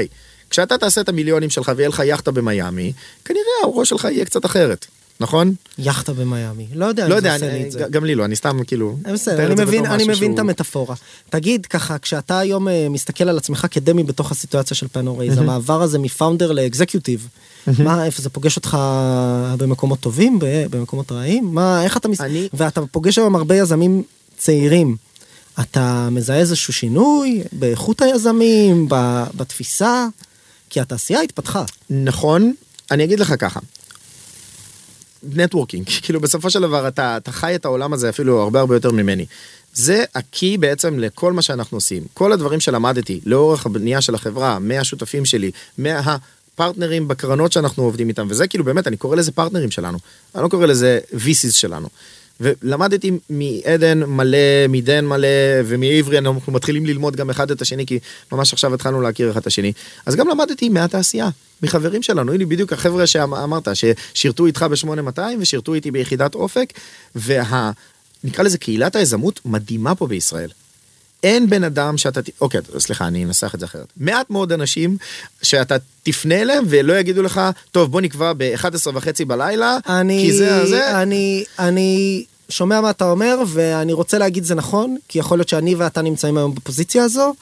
כשאתה 0.50 0.78
תעשה 0.78 1.00
את 1.00 1.08
המיליונים 1.08 1.50
שלך 1.50 1.72
ויהיה 1.76 1.88
לך 1.88 2.02
יאכטה 2.04 2.30
במיאמי, 2.30 2.92
כנראה 3.24 3.44
הראש 3.62 3.88
שלך 3.88 4.04
יהיה 4.04 4.24
קצת 4.24 4.44
אחרת, 4.44 4.86
נכון? 5.20 5.54
יאכטה 5.78 6.12
במיאמי. 6.12 6.66
לא 6.74 6.84
יודע 6.86 7.08
לא 7.08 7.14
אם 7.14 7.20
זה 7.20 7.28
יודע, 7.28 7.34
עושה 7.34 7.50
אני- 7.50 7.58
לי 7.58 7.66
את 7.66 7.72
זה. 7.72 7.84
גם 7.90 8.04
לי 8.04 8.14
לא, 8.14 8.24
אני 8.24 8.36
סתם 8.36 8.58
כאילו... 8.66 8.96
אה, 9.06 9.12
בסדר, 9.12 9.46
אני 9.46 9.64
מבין, 9.64 9.86
אני 9.86 9.96
משהו 9.96 10.08
מבין 10.16 10.30
את 10.30 10.36
שהוא- 10.36 10.40
המטאפורה. 10.46 10.94
תגיד 11.30 11.66
ככה, 11.66 11.98
כשאתה 11.98 12.38
היום 12.38 12.68
אה, 12.68 12.86
מסתכל 12.90 13.28
על 13.28 13.38
עצמך 13.38 13.66
כדמי 13.70 14.02
בתוך 14.02 14.30
הסיטואציה 14.30 14.76
של 14.76 14.88
פנורייז, 14.88 15.38
המעבר 15.38 15.82
הזה 15.82 15.98
מפאונדר 15.98 16.52
לאקזקיוטיב, 16.52 17.28
מה, 17.78 18.04
איפה 18.06 18.22
זה 18.22 18.30
פוגש 18.30 18.56
אותך 18.56 18.76
במקומות 19.58 20.00
טובים, 20.00 20.38
במקומות 20.70 21.12
רעים? 21.12 21.54
מה, 21.54 21.84
איך 21.84 21.96
אתה 21.96 22.08
מס... 22.08 22.20
אני- 22.20 22.48
ואתה 22.52 22.80
פוגש 22.90 23.18
היום 23.18 23.36
הרבה 23.36 23.56
יזמים 23.56 24.02
צעירים. 24.38 24.96
אתה 25.60 26.08
מזהה 26.10 26.38
איזשהו 26.38 26.72
שינוי 26.72 27.42
באיכות 27.52 28.02
היזמים, 28.02 28.86
בתפיסה? 29.34 30.06
כי 30.70 30.80
התעשייה 30.80 31.20
התפתחה. 31.20 31.64
נכון, 31.90 32.52
אני 32.90 33.04
אגיד 33.04 33.20
לך 33.20 33.34
ככה. 33.38 33.60
נטוורקינג, 35.22 35.86
כאילו 36.02 36.20
בסופו 36.20 36.50
של 36.50 36.60
דבר 36.60 36.88
אתה, 36.88 37.16
אתה 37.16 37.32
חי 37.32 37.54
את 37.54 37.64
העולם 37.64 37.92
הזה 37.92 38.08
אפילו 38.08 38.42
הרבה 38.42 38.60
הרבה 38.60 38.76
יותר 38.76 38.92
ממני. 38.92 39.26
זה 39.74 40.04
הקי 40.14 40.58
בעצם 40.58 40.98
לכל 40.98 41.32
מה 41.32 41.42
שאנחנו 41.42 41.76
עושים. 41.76 42.02
כל 42.14 42.32
הדברים 42.32 42.60
שלמדתי 42.60 43.20
לאורך 43.26 43.66
הבנייה 43.66 44.00
של 44.00 44.14
החברה, 44.14 44.58
מהשותפים 44.58 45.24
שלי, 45.24 45.50
מהפרטנרים 45.78 47.08
בקרנות 47.08 47.52
שאנחנו 47.52 47.82
עובדים 47.82 48.08
איתם, 48.08 48.26
וזה 48.30 48.48
כאילו 48.48 48.64
באמת, 48.64 48.86
אני 48.86 48.96
קורא 48.96 49.16
לזה 49.16 49.32
פרטנרים 49.32 49.70
שלנו, 49.70 49.98
אני 50.34 50.42
לא 50.42 50.48
קורא 50.48 50.66
לזה 50.66 51.00
VCs 51.12 51.52
שלנו. 51.52 51.88
ולמדתי 52.40 53.10
מעדן 53.30 54.02
מלא, 54.04 54.38
מדן 54.68 55.06
מלא 55.06 55.28
ומעברי, 55.64 56.18
אנחנו 56.18 56.52
מתחילים 56.52 56.86
ללמוד 56.86 57.16
גם 57.16 57.30
אחד 57.30 57.50
את 57.50 57.62
השני, 57.62 57.86
כי 57.86 57.98
ממש 58.32 58.52
עכשיו 58.52 58.74
התחלנו 58.74 59.00
להכיר 59.00 59.30
אחד 59.30 59.40
את 59.40 59.46
השני. 59.46 59.72
אז 60.06 60.16
גם 60.16 60.28
למדתי 60.28 60.68
מהתעשייה, 60.68 61.28
מחברים 61.62 62.02
שלנו, 62.02 62.32
הנה 62.32 62.46
בדיוק 62.46 62.72
החבר'ה 62.72 63.06
שאמרת, 63.06 63.68
ששירתו 63.74 64.46
איתך 64.46 64.62
ב-8200 64.62 65.20
ושירתו 65.38 65.74
איתי 65.74 65.90
ביחידת 65.90 66.34
אופק, 66.34 66.72
וה... 67.14 67.70
נקרא 68.24 68.44
לזה 68.44 68.58
קהילת 68.58 68.96
היזמות 68.96 69.40
מדהימה 69.44 69.94
פה 69.94 70.06
בישראל. 70.06 70.48
אין 71.22 71.50
בן 71.50 71.64
אדם 71.64 71.98
שאתה, 71.98 72.20
אוקיי, 72.40 72.60
סליחה, 72.78 73.06
אני 73.06 73.24
אנסח 73.24 73.54
את 73.54 73.60
זה 73.60 73.66
אחרת. 73.66 73.86
מעט 73.96 74.30
מאוד 74.30 74.52
אנשים 74.52 74.96
שאתה 75.42 75.76
תפנה 76.02 76.34
אליהם 76.34 76.64
ולא 76.68 76.98
יגידו 76.98 77.22
לך, 77.22 77.40
טוב, 77.72 77.92
בוא 77.92 78.00
נקבע 78.00 78.32
ב-11 78.36 78.90
וחצי 78.94 79.24
בלילה, 79.24 79.78
אני, 79.88 80.22
כי 80.26 80.32
זה 80.32 80.66
זה. 80.66 81.02
אני, 81.02 81.44
אני 81.58 82.24
שומע 82.48 82.80
מה 82.80 82.90
אתה 82.90 83.10
אומר, 83.10 83.38
ואני 83.46 83.92
רוצה 83.92 84.18
להגיד 84.18 84.44
זה 84.44 84.54
נכון, 84.54 84.96
כי 85.08 85.18
יכול 85.18 85.38
להיות 85.38 85.48
שאני 85.48 85.74
ואתה 85.74 86.02
נמצאים 86.02 86.38
היום 86.38 86.54
בפוזיציה 86.54 87.04
הזו. 87.04 87.34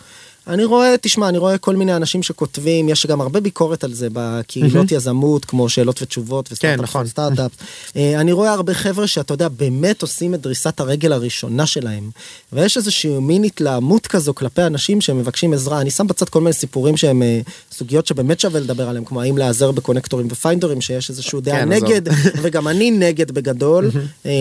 אני 0.49 0.65
רואה, 0.65 0.95
תשמע, 1.01 1.29
אני 1.29 1.39
רואה 1.39 1.59
כל 1.59 1.77
מיני 1.77 1.97
אנשים 1.97 2.23
שכותבים, 2.23 2.89
יש 2.89 3.07
גם 3.07 3.21
הרבה 3.21 3.41
ביקורת 3.41 3.85
על 3.85 3.93
זה 3.95 4.09
בקהילות 4.13 4.93
יזמות, 4.93 5.45
כמו 5.45 5.69
שאלות 5.69 6.03
ותשובות 6.03 6.53
וסטארט-אפ 6.53 6.81
נכון. 6.81 7.07
סטארט-אפ. 7.07 7.51
אה, 7.97 8.21
אני 8.21 8.33
רואה 8.33 8.53
הרבה 8.53 8.75
חבר'ה 8.75 9.07
שאתה 9.07 9.35
יודע, 9.35 9.49
באמת 9.49 10.03
עושים 10.03 10.35
את 10.35 10.41
דריסת 10.41 10.81
הרגל 10.81 11.13
הראשונה 11.13 11.67
שלהם. 11.67 12.11
ויש 12.53 12.77
איזושהי 12.77 13.19
מין 13.19 13.45
התלהמות 13.45 14.07
כזו 14.07 14.35
כלפי 14.35 14.63
אנשים 14.63 15.01
שמבקשים 15.01 15.53
עזרה. 15.53 15.81
אני 15.81 15.91
שם 15.91 16.07
בצד 16.07 16.29
כל 16.29 16.41
מיני 16.41 16.53
סיפורים 16.53 16.97
שהם 16.97 17.23
אה, 17.23 17.41
סוגיות 17.73 18.07
שבאמת 18.07 18.41
שווה 18.41 18.61
לדבר 18.61 18.89
עליהם, 18.89 19.05
כמו 19.05 19.23
האם 19.23 19.39
להיעזר 19.39 19.73
בקונקטורים 19.73 20.29
ופיינדרים, 20.31 20.81
שיש 20.81 21.11
איזשהו 21.11 21.41
דעה 21.41 21.59
כן. 21.61 21.69
נגד, 21.69 22.03
וגם 22.43 22.69
אני 22.69 22.91
נגד 22.91 23.31
בגדול, 23.31 23.91
אה, 24.27 24.33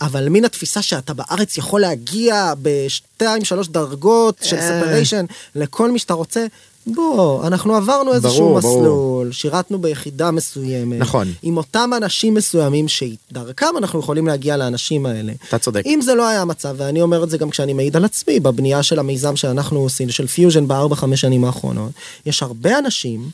אבל 0.00 0.28
מן 0.28 0.44
התפיסה 0.44 0.82
שאתה 0.82 1.14
בארץ 1.14 1.58
יכול 1.58 1.80
להגיע 1.80 2.52
בשתיים, 2.62 3.44
שלוש 3.44 3.68
דרגות 3.68 4.36
של 4.42 4.56
separation 4.56 5.24
לכל 5.54 5.90
מי 5.90 5.98
שאתה 5.98 6.14
רוצה. 6.14 6.46
בוא, 6.86 7.46
אנחנו 7.46 7.74
עברנו 7.76 8.12
איזשהו 8.14 8.38
ברור, 8.44 8.58
מסלול, 8.58 8.82
ברור. 8.84 9.24
שירתנו 9.30 9.78
ביחידה 9.78 10.30
מסוימת. 10.30 10.98
נכון. 10.98 11.32
עם 11.42 11.56
אותם 11.56 11.90
אנשים 11.96 12.34
מסוימים 12.34 12.86
שדרכם 12.88 13.66
אנחנו 13.78 14.00
יכולים 14.00 14.26
להגיע 14.26 14.56
לאנשים 14.56 15.06
האלה. 15.06 15.32
אתה 15.48 15.58
צודק. 15.58 15.82
אם 15.86 16.00
זה 16.02 16.14
לא 16.14 16.28
היה 16.28 16.42
המצב, 16.42 16.74
ואני 16.78 17.02
אומר 17.02 17.24
את 17.24 17.30
זה 17.30 17.38
גם 17.38 17.50
כשאני 17.50 17.72
מעיד 17.72 17.96
על 17.96 18.04
עצמי, 18.04 18.40
בבנייה 18.40 18.82
של 18.82 18.98
המיזם 18.98 19.36
שאנחנו 19.36 19.78
עושים, 19.80 20.10
של 20.10 20.26
פיוז'ן 20.26 20.68
בארבע, 20.68 20.96
חמש 20.96 21.20
שנים 21.20 21.44
האחרונות, 21.44 21.90
יש 22.26 22.42
הרבה 22.42 22.78
אנשים, 22.78 23.30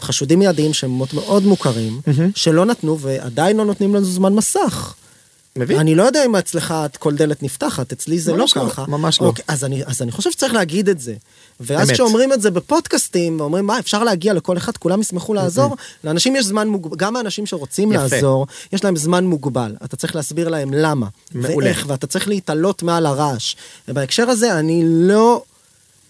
חשודים 0.00 0.38
מיידיים 0.38 0.72
שהם 0.72 0.98
מאוד- 1.14 1.44
מוכרים, 1.46 2.00
שלא 2.34 2.64
נתנו 2.64 2.98
ועדיין 2.98 3.56
לא 3.56 3.64
נותנים 3.64 3.94
לנו 3.94 4.04
זמן 4.04 4.32
מסך. 4.34 4.94
מבין? 5.56 5.78
אני 5.78 5.94
לא 5.94 6.02
יודע 6.02 6.24
אם 6.24 6.36
אצלך 6.36 6.74
כל 6.98 7.14
דלת 7.14 7.42
נפתחת, 7.42 7.92
אצלי 7.92 8.18
זה 8.18 8.32
לא 8.32 8.38
ממש 8.38 8.56
לא, 8.56 8.68
ככה. 8.68 8.84
ממש 8.88 9.20
לא. 9.20 9.26
אוקיי, 9.26 9.44
אז 9.48 9.64
אני, 9.64 9.84
אז 9.84 10.02
אני 10.02 10.12
חושב 10.12 10.30
שצריך 10.30 10.54
להגיד 10.54 10.88
את 10.88 11.00
זה. 11.00 11.14
ואז. 11.60 11.90
כשאומרים 11.90 12.32
את 12.32 12.42
זה 12.42 12.50
בפודקאסטים, 12.50 13.40
ואומרים, 13.40 13.66
מה, 13.66 13.78
אפשר 13.78 14.04
להגיע 14.04 14.34
לכל 14.34 14.56
אחד, 14.56 14.76
כולם 14.76 15.00
ישמחו 15.00 15.34
לעזור, 15.34 15.76
לאנשים 16.04 16.36
יש 16.36 16.44
זמן 16.44 16.68
מוגבל, 16.68 16.96
גם 16.96 17.16
האנשים 17.16 17.46
שרוצים 17.46 17.92
יפה. 17.92 18.02
לעזור, 18.02 18.46
יש 18.72 18.84
להם 18.84 18.96
זמן 18.96 19.24
מוגבל. 19.24 19.76
אתה 19.84 19.96
צריך 19.96 20.16
להסביר 20.16 20.48
להם 20.48 20.74
למה, 20.74 21.06
מעולה. 21.34 21.66
ואיך, 21.66 21.84
ואתה 21.88 22.06
צריך 22.06 22.28
להתעלות 22.28 22.82
מעל 22.82 23.06
הרעש. 23.06 23.54
ובהקשר 23.88 24.30
הזה, 24.30 24.58
אני 24.58 24.82
לא... 24.84 25.42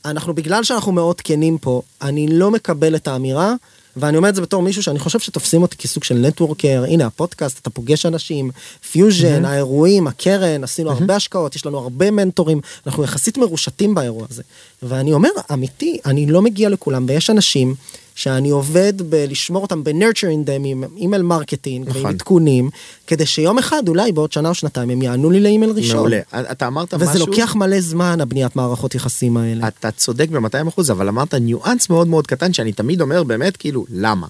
אנחנו, 0.05 0.35
בגלל 0.35 0.65
שאנחנו 0.65 0.93
מאוד 0.93 1.21
כנים 1.21 1.59
פה, 1.59 1.83
אני 2.03 2.29
לא 2.29 2.51
מקבל 2.51 2.97
את 2.97 3.09
האמירה, 3.09 3.55
ואני 3.97 4.17
אומר 4.17 4.29
את 4.29 4.35
זה 4.35 4.43
בתור 4.43 4.63
מישהו 4.63 4.83
שאני 4.83 4.99
חושב 4.99 5.19
שתופסים 5.19 5.63
אותי 5.63 5.77
כסוג 5.77 6.05
של 6.05 6.15
networker, 6.15 6.85
הנה 6.89 7.07
הפודקאסט, 7.07 7.59
אתה 7.59 7.71
פוגש 7.71 8.07
אנשים, 8.07 8.51
פיוז'ן, 8.91 9.45
האירועים, 9.45 10.07
הקרן, 10.07 10.65
עשינו 10.65 10.91
הרבה 10.91 11.17
השקעות, 11.17 11.57
יש 11.57 11.67
לנו 11.67 11.79
הרבה 11.79 12.11
מנטורים, 12.11 12.61
אנחנו 12.87 13.05
יחסית 13.05 13.39
מרושתים 13.39 13.95
באירוע 13.95 14.27
הזה. 14.31 14.43
ואני 14.83 15.13
אומר, 15.13 15.31
אמיתי, 15.53 15.99
אני 16.07 16.27
לא 16.27 16.43
מגיע 16.43 16.69
לכולם, 16.69 17.05
ויש 17.09 17.31
אנשים 17.31 17.75
שאני 18.15 18.51
עובד 18.51 18.93
בלשמור 19.11 19.63
אותם 19.63 19.85
ב- 19.85 19.96
nurturing 19.96 20.47
them 20.47 20.65
עם 20.65 20.85
email 20.97 21.23
marketing 21.23 21.89
ועם 21.89 21.97
נכון. 21.97 22.11
עדכונים, 22.11 22.71
כדי 23.07 23.27
שיום 23.27 23.59
אחד, 23.59 23.89
אולי 23.89 24.13
בעוד 24.13 24.33
שנה 24.33 24.49
או 24.49 24.55
שנתיים, 24.55 24.91
הם 24.91 25.03
יענו 25.03 25.31
לי 25.31 25.41
לאימייל 25.41 25.73
ראשון. 25.73 25.97
מעולה. 25.97 26.21
אתה 26.33 26.67
אמרת 26.67 26.95
וזה 26.95 27.05
משהו... 27.05 27.27
לוקח 27.27 27.55
מלא 27.55 27.81
זמן, 27.81 28.21
הבניית 28.21 28.57
מערכות 28.57 28.95
יחסים 28.95 29.37
האלה. 29.37 29.69
אתה 29.69 29.91
צודק 29.91 30.29
ב-200 30.29 30.69
אחוז, 30.69 30.91
אבל 30.91 31.09
אמרת 31.09 31.35
ניואנס 31.35 31.91
מאוד 31.91 32.09
מאוד 32.09 32.27
קטן 32.27 32.53
שאני 32.53 32.73
תמיד 32.73 33.01
אומר 33.01 33.23
באמת 33.23 33.57
כאילו 33.57 33.85
למה. 33.91 34.27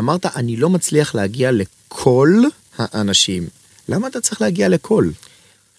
אמרת 0.00 0.26
אני 0.26 0.56
לא 0.56 0.70
מצליח 0.70 1.14
להגיע 1.14 1.50
לכל 1.52 2.42
האנשים. 2.78 3.46
למה 3.88 4.08
אתה 4.08 4.20
צריך 4.20 4.42
להגיע 4.42 4.68
לכל? 4.68 5.08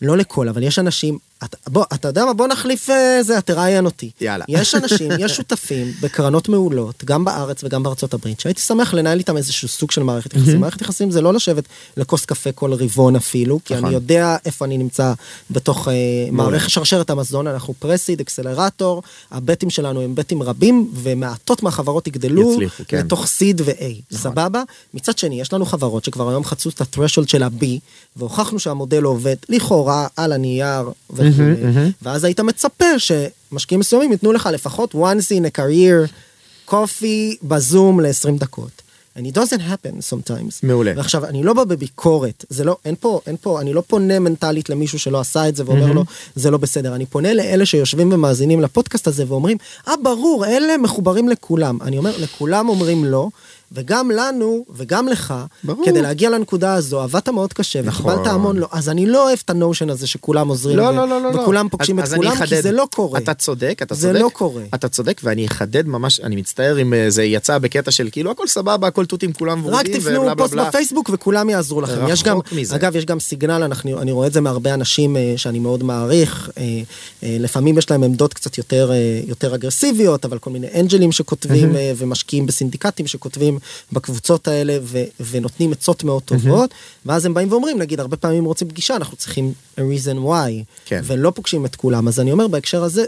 לא 0.01 0.17
לכל, 0.17 0.49
אבל 0.49 0.63
יש 0.63 0.79
אנשים, 0.79 1.17
אתה, 1.43 1.57
בוא, 1.67 1.85
אתה 1.93 2.07
יודע 2.07 2.25
מה, 2.25 2.33
בוא 2.33 2.47
נחליף 2.47 2.89
אה, 2.89 3.23
זה, 3.23 3.41
תראיין 3.41 3.85
אותי. 3.85 4.09
יאללה. 4.21 4.45
יש 4.57 4.75
אנשים, 4.75 5.11
יש 5.19 5.35
שותפים 5.35 5.93
בקרנות 6.01 6.49
מעולות, 6.49 7.03
גם 7.05 7.25
בארץ 7.25 7.63
וגם 7.63 7.83
בארצות 7.83 8.13
הברית, 8.13 8.39
שהייתי 8.39 8.61
שמח 8.61 8.93
לנהל 8.93 9.17
איתם 9.17 9.37
איזשהו 9.37 9.67
סוג 9.67 9.91
של 9.91 10.03
מערכת 10.03 10.33
יחסים. 10.33 10.59
מערכת 10.59 10.81
יחסים 10.81 11.11
זה 11.11 11.21
לא 11.21 11.33
לשבת 11.33 11.63
לכוס 11.97 12.25
קפה 12.25 12.51
כל 12.51 12.73
רבעון 12.73 13.15
אפילו, 13.15 13.59
כי 13.65 13.73
נכון. 13.73 13.85
אני 13.85 13.93
יודע 13.93 14.37
איפה 14.45 14.65
אני 14.65 14.77
נמצא 14.77 15.13
בתוך 15.51 15.87
אה, 15.87 15.93
מערכת 16.31 16.69
שרשרת 16.69 17.09
המזון, 17.09 17.47
אנחנו 17.47 17.73
פרסיד, 17.79 18.19
אקסלרטור, 18.19 19.03
הבטים 19.31 19.69
שלנו 19.69 20.01
הם 20.01 20.15
בטים 20.15 20.43
רבים, 20.43 20.91
ומעטות 20.93 21.63
מהחברות 21.63 22.07
יגדלו 22.07 22.53
יצליחו, 22.53 22.83
כן. 22.87 22.97
לתוך 22.97 23.25
סיד 23.25 23.61
ו-A, 23.65 23.71
נכון. 24.11 24.31
סבבה? 24.31 24.63
מצד 24.93 25.17
שני, 25.17 25.41
יש 25.41 25.53
לנו 25.53 25.65
חברות 25.65 26.03
שכבר 26.03 26.29
היום 26.29 26.43
חצו 26.43 26.69
את 26.69 26.81
ה-threshold 26.81 27.27
של 27.27 27.43
ה-B, 27.43 27.65
והוכחנו 28.15 28.59
שהמודל 28.59 29.03
עובד 29.03 29.35
לכאורה 29.49 30.07
על 30.15 30.31
הנייר 30.31 30.89
וכו', 31.33 31.79
ואז 32.01 32.23
היית 32.23 32.39
מצפה 32.39 32.99
שמשקיעים 32.99 33.79
מסוימים 33.79 34.11
ייתנו 34.11 34.33
לך 34.33 34.49
לפחות 34.53 34.95
once 34.95 35.31
in 35.31 35.45
a 35.45 35.59
career 35.59 36.11
coffee 36.71 37.37
בזום 37.43 37.99
ל-20 37.99 38.39
דקות. 38.39 38.81
And 39.17 39.27
it 39.27 39.33
doesn't 39.33 39.61
happen 39.61 40.01
sometimes. 40.11 40.59
מעולה. 40.63 40.93
ועכשיו, 40.95 41.25
אני 41.25 41.43
לא 41.43 41.53
בא 41.53 41.63
בביקורת, 41.63 42.45
זה 42.49 42.63
לא, 42.63 42.77
אין 42.85 42.95
פה, 42.99 43.19
אין 43.27 43.35
פה, 43.41 43.61
אני 43.61 43.73
לא 43.73 43.83
פונה 43.87 44.19
מנטלית 44.19 44.69
למישהו 44.69 44.99
שלא 44.99 45.19
עשה 45.19 45.49
את 45.49 45.55
זה 45.55 45.63
ואומר 45.65 45.91
לו, 45.91 46.03
זה 46.35 46.51
לא 46.51 46.57
בסדר. 46.57 46.95
אני 46.95 47.05
פונה 47.05 47.33
לאלה 47.33 47.65
שיושבים 47.65 48.13
ומאזינים 48.13 48.61
לפודקאסט 48.61 49.07
הזה 49.07 49.25
ואומרים, 49.27 49.57
אה, 49.87 49.93
ברור, 50.03 50.45
אלה 50.45 50.77
מחוברים 50.77 51.29
לכולם. 51.29 51.77
אני 51.81 51.97
אומר, 51.97 52.11
לכולם 52.19 52.69
אומרים 52.69 53.05
לא, 53.05 53.29
וגם 53.71 54.11
לנו, 54.11 54.65
וגם 54.75 55.07
לך, 55.07 55.33
ברור. 55.63 55.85
כדי 55.85 56.01
להגיע 56.01 56.29
לנקודה 56.29 56.73
הזו, 56.73 57.01
עבדת 57.01 57.29
מאוד 57.29 57.53
קשה, 57.53 57.81
נכון. 57.81 58.11
וקיבלת 58.13 58.27
המון 58.33 58.57
לא. 58.57 58.67
אז 58.71 58.89
אני 58.89 59.05
לא 59.05 59.27
אוהב 59.27 59.39
את 59.45 59.49
הנושן 59.49 59.89
הזה 59.89 60.07
שכולם 60.07 60.47
עוזרים, 60.47 60.77
לא, 60.77 60.83
ו- 60.83 60.91
לא, 60.91 61.07
לא, 61.09 61.21
לא. 61.21 61.31
לא. 61.33 61.39
וכולם 61.41 61.69
פוגשים 61.69 61.99
אז- 61.99 62.07
את 62.07 62.13
אז 62.13 62.17
כולם, 62.17 62.45
כי. 62.45 62.61
זה 62.61 62.71
לא 62.71 62.87
קורה. 62.95 63.19
אתה 63.19 63.33
צודק, 63.33 63.79
אתה 63.81 63.95
זה 63.95 64.07
צודק. 64.07 64.19
לא 64.21 64.29
קורה. 64.33 64.63
אתה 64.75 64.87
צודק, 64.89 65.21
ואני 65.23 65.45
אחדד 65.47 65.87
ממש, 65.87 66.19
אני 66.19 66.35
מצטער 66.35 66.81
אם 66.81 66.93
אה, 66.93 67.09
זה 67.09 67.23
יצא 67.23 67.57
בקטע 67.57 67.91
של 67.91 68.09
כאילו 68.11 68.31
הכל 68.31 68.47
סבבה, 68.47 68.87
הכל 68.87 69.05
תותים, 69.05 69.33
כולם 69.33 69.59
רק 69.67 69.73
ורודים, 69.73 69.93
תפנו 69.93 70.19
ובלה 70.21 70.35
בלה 70.35 70.45
פוסט. 70.47 70.53
בפייסבוק 70.55 71.09
וכולם 71.13 71.49
יעזרו 71.49 71.81
לכם. 71.81 72.07
יש 72.09 72.23
גם, 72.23 72.39
מזה. 72.51 72.75
אגב, 72.75 72.95
יש 72.95 73.05
גם 73.05 73.19
סיגנל, 73.19 73.63
אנחנו, 73.63 74.01
אני 74.01 74.11
רואה 74.11 74.27
את 74.27 74.33
זה 74.33 74.41
מהרבה 74.41 74.73
אנשים 74.73 75.17
אה, 75.17 75.33
שאני 75.37 75.59
מאוד 75.59 75.83
מעריך. 75.83 76.49
אה, 76.57 76.63
לפעמים 77.39 77.77
יש 77.77 77.91
להם 77.91 78.03
עמדות 78.03 78.33
קצת 78.33 78.57
יותר, 78.57 78.91
יותר 79.27 79.55
אגרסיביות, 79.55 80.25
אבל 80.25 80.37
כל 80.39 80.49
מיני 80.49 80.67
אנג'לים 80.79 81.11
שכותבים 81.11 81.69
ומשקיעים 81.97 82.45
בסינדיקטים 82.45 83.07
שכותבים 83.07 83.58
בקבוצות 83.91 84.47
האלה 84.47 84.77
ו- 84.83 85.03
ונותנים 85.29 85.71
עצות 85.71 86.03
מאוד 86.03 86.23
טובות, 86.23 86.73
ואז 87.05 87.25
הם 87.25 87.33
באים 87.33 87.51
ואומרים, 87.51 87.79
נגיד, 87.79 87.99
הרבה 87.99 88.17
פעמים 88.17 88.45
רוצים 88.45 88.69
פגישה, 88.69 88.95
אנחנו 88.95 89.17
צריכים 89.17 89.53
a 89.77 89.79
reason 89.79 90.17
why, 90.27 90.63
כן. 90.85 91.01
ולא 91.03 91.31
פוגשים 91.35 91.65
את 91.65 91.75
כולם. 91.75 92.07
אז 92.07 92.19
אני 92.19 92.31
אומר, 92.31 92.47
בהקשר 92.47 92.83
הזה, 92.83 93.05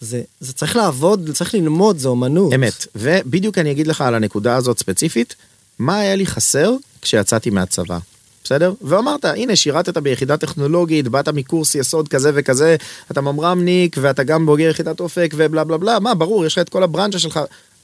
זה, 0.00 0.22
זה 0.40 0.52
צריך 0.52 0.76
לעבוד, 0.76 1.30
צריך 1.34 1.54
ללמוד, 1.54 1.98
זה 1.98 2.08
אומנות. 2.08 2.54
אמת. 2.54 2.86
ובדיוק 2.96 3.58
אני 3.58 3.70
אגיד 3.70 3.86
לך 3.86 4.00
על 4.00 4.14
הנקודה 4.14 4.56
הזאת 4.56 4.78
ספציפית, 4.78 5.34
מה 5.78 5.98
היה 5.98 6.14
לי 6.14 6.26
חסר 6.26 6.72
כשיצאתי 7.02 7.50
מהצבא. 7.50 7.98
בסדר? 8.44 8.72
ואמרת, 8.82 9.24
הנה, 9.24 9.56
שירתת 9.56 9.96
ביחידה 9.96 10.36
טכנולוגית, 10.36 11.08
באת 11.08 11.28
מקורס 11.28 11.74
יסוד 11.74 12.08
כזה 12.08 12.30
וכזה, 12.34 12.76
אתה 13.10 13.20
ממר"מניק, 13.20 13.96
ואתה 14.00 14.22
גם 14.22 14.46
בוגר 14.46 14.70
יחידת 14.70 15.00
אופק 15.00 15.34
ובלה 15.36 15.64
בלה 15.64 15.76
בלה, 15.76 15.98
מה, 16.00 16.14
ברור, 16.14 16.46
יש 16.46 16.52
לך 16.52 16.58
את 16.58 16.68
כל 16.68 16.82
הברנצ'ה 16.82 17.18
שלך. 17.18 17.40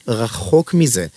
רחוק 0.07 0.73
מזה. 0.73 1.07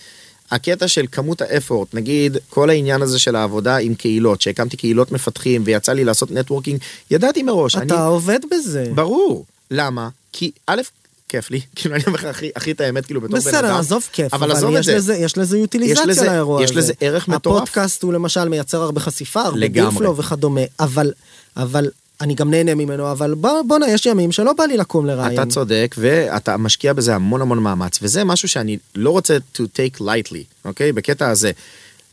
הקטע 0.51 0.87
של 0.87 1.05
כמות 1.11 1.41
האפורט, 1.41 1.93
נגיד 1.93 2.37
כל 2.49 2.69
העניין 2.69 3.01
הזה 3.01 3.19
של 3.19 3.35
העבודה 3.35 3.77
עם 3.77 3.95
קהילות, 3.95 4.41
שהקמתי 4.41 4.77
קהילות 4.77 5.11
מפתחים 5.11 5.61
ויצא 5.65 5.93
לי 5.93 6.03
לעשות 6.05 6.31
נטוורקינג, 6.31 6.79
ידעתי 7.11 7.43
מראש. 7.43 7.75
אתה 7.75 7.83
אני... 7.95 8.03
עובד 8.05 8.39
בזה. 8.51 8.91
ברור. 8.95 9.45
למה? 9.71 10.09
כי 10.33 10.51
א', 10.67 10.81
כיף 11.29 11.51
לי, 11.51 11.61
כאילו 11.75 11.95
אני 11.95 12.03
אומר 12.07 12.19
לך 12.19 12.25
הכי, 12.25 12.49
הכי 12.55 12.71
את 12.71 12.81
האמת 12.81 13.05
כאילו 13.05 13.21
בתור 13.21 13.39
בן 13.39 13.47
אדם. 13.47 13.57
בסדר, 13.63 13.75
עזוב 13.77 14.09
כיף, 14.13 14.33
אבל 14.33 14.43
אבל, 14.51 14.57
עזוב 14.57 14.73
את 14.73 14.79
יש, 14.79 14.85
זה. 14.85 14.95
לזה, 14.95 15.15
יש 15.15 15.37
לזה 15.37 15.57
יש 15.57 15.61
יוטיליזציה 15.61 16.05
לזה- 16.05 16.25
לאירוע 16.25 16.63
יש 16.63 16.71
הזה. 16.71 16.79
לזה 16.79 16.93
ערך 17.01 17.27
מטורף. 17.27 17.57
הפודקאסט 17.61 18.03
הוא 18.03 18.13
למשל 18.13 18.49
מייצר 18.49 18.81
הרבה 18.81 18.99
חשיפה, 19.01 19.41
הרבה 19.41 19.57
לגמרי. 19.59 19.91
דיפלו 19.91 20.17
וכדומה, 20.17 20.61
אבל, 20.79 21.11
אבל 21.57 21.89
אני 22.21 22.35
גם 22.35 22.51
נהנה 22.51 22.75
ממנו, 22.75 23.11
אבל 23.11 23.33
בוא, 23.33 23.61
בואנה, 23.67 23.89
יש 23.89 24.05
ימים 24.05 24.31
שלא 24.31 24.53
בא 24.53 24.63
לי 24.63 24.77
לקום 24.77 25.05
לראיין. 25.05 25.33
אתה 25.33 25.45
צודק 25.45 25.95
ואתה 25.97 26.57
משקיע 26.57 26.93
בזה 26.93 27.15
המון 27.15 27.41
המון 27.41 27.59
מאמץ 27.59 27.99
וזה 28.01 28.23
משהו 28.23 28.47
שאני 28.47 28.77
לא 28.95 29.09
רוצה 29.09 29.37
to 29.55 29.59
take 29.59 30.01
lightly 30.01 30.43
אוקיי 30.65 30.91
בקטע 30.91 31.29
הזה. 31.29 31.51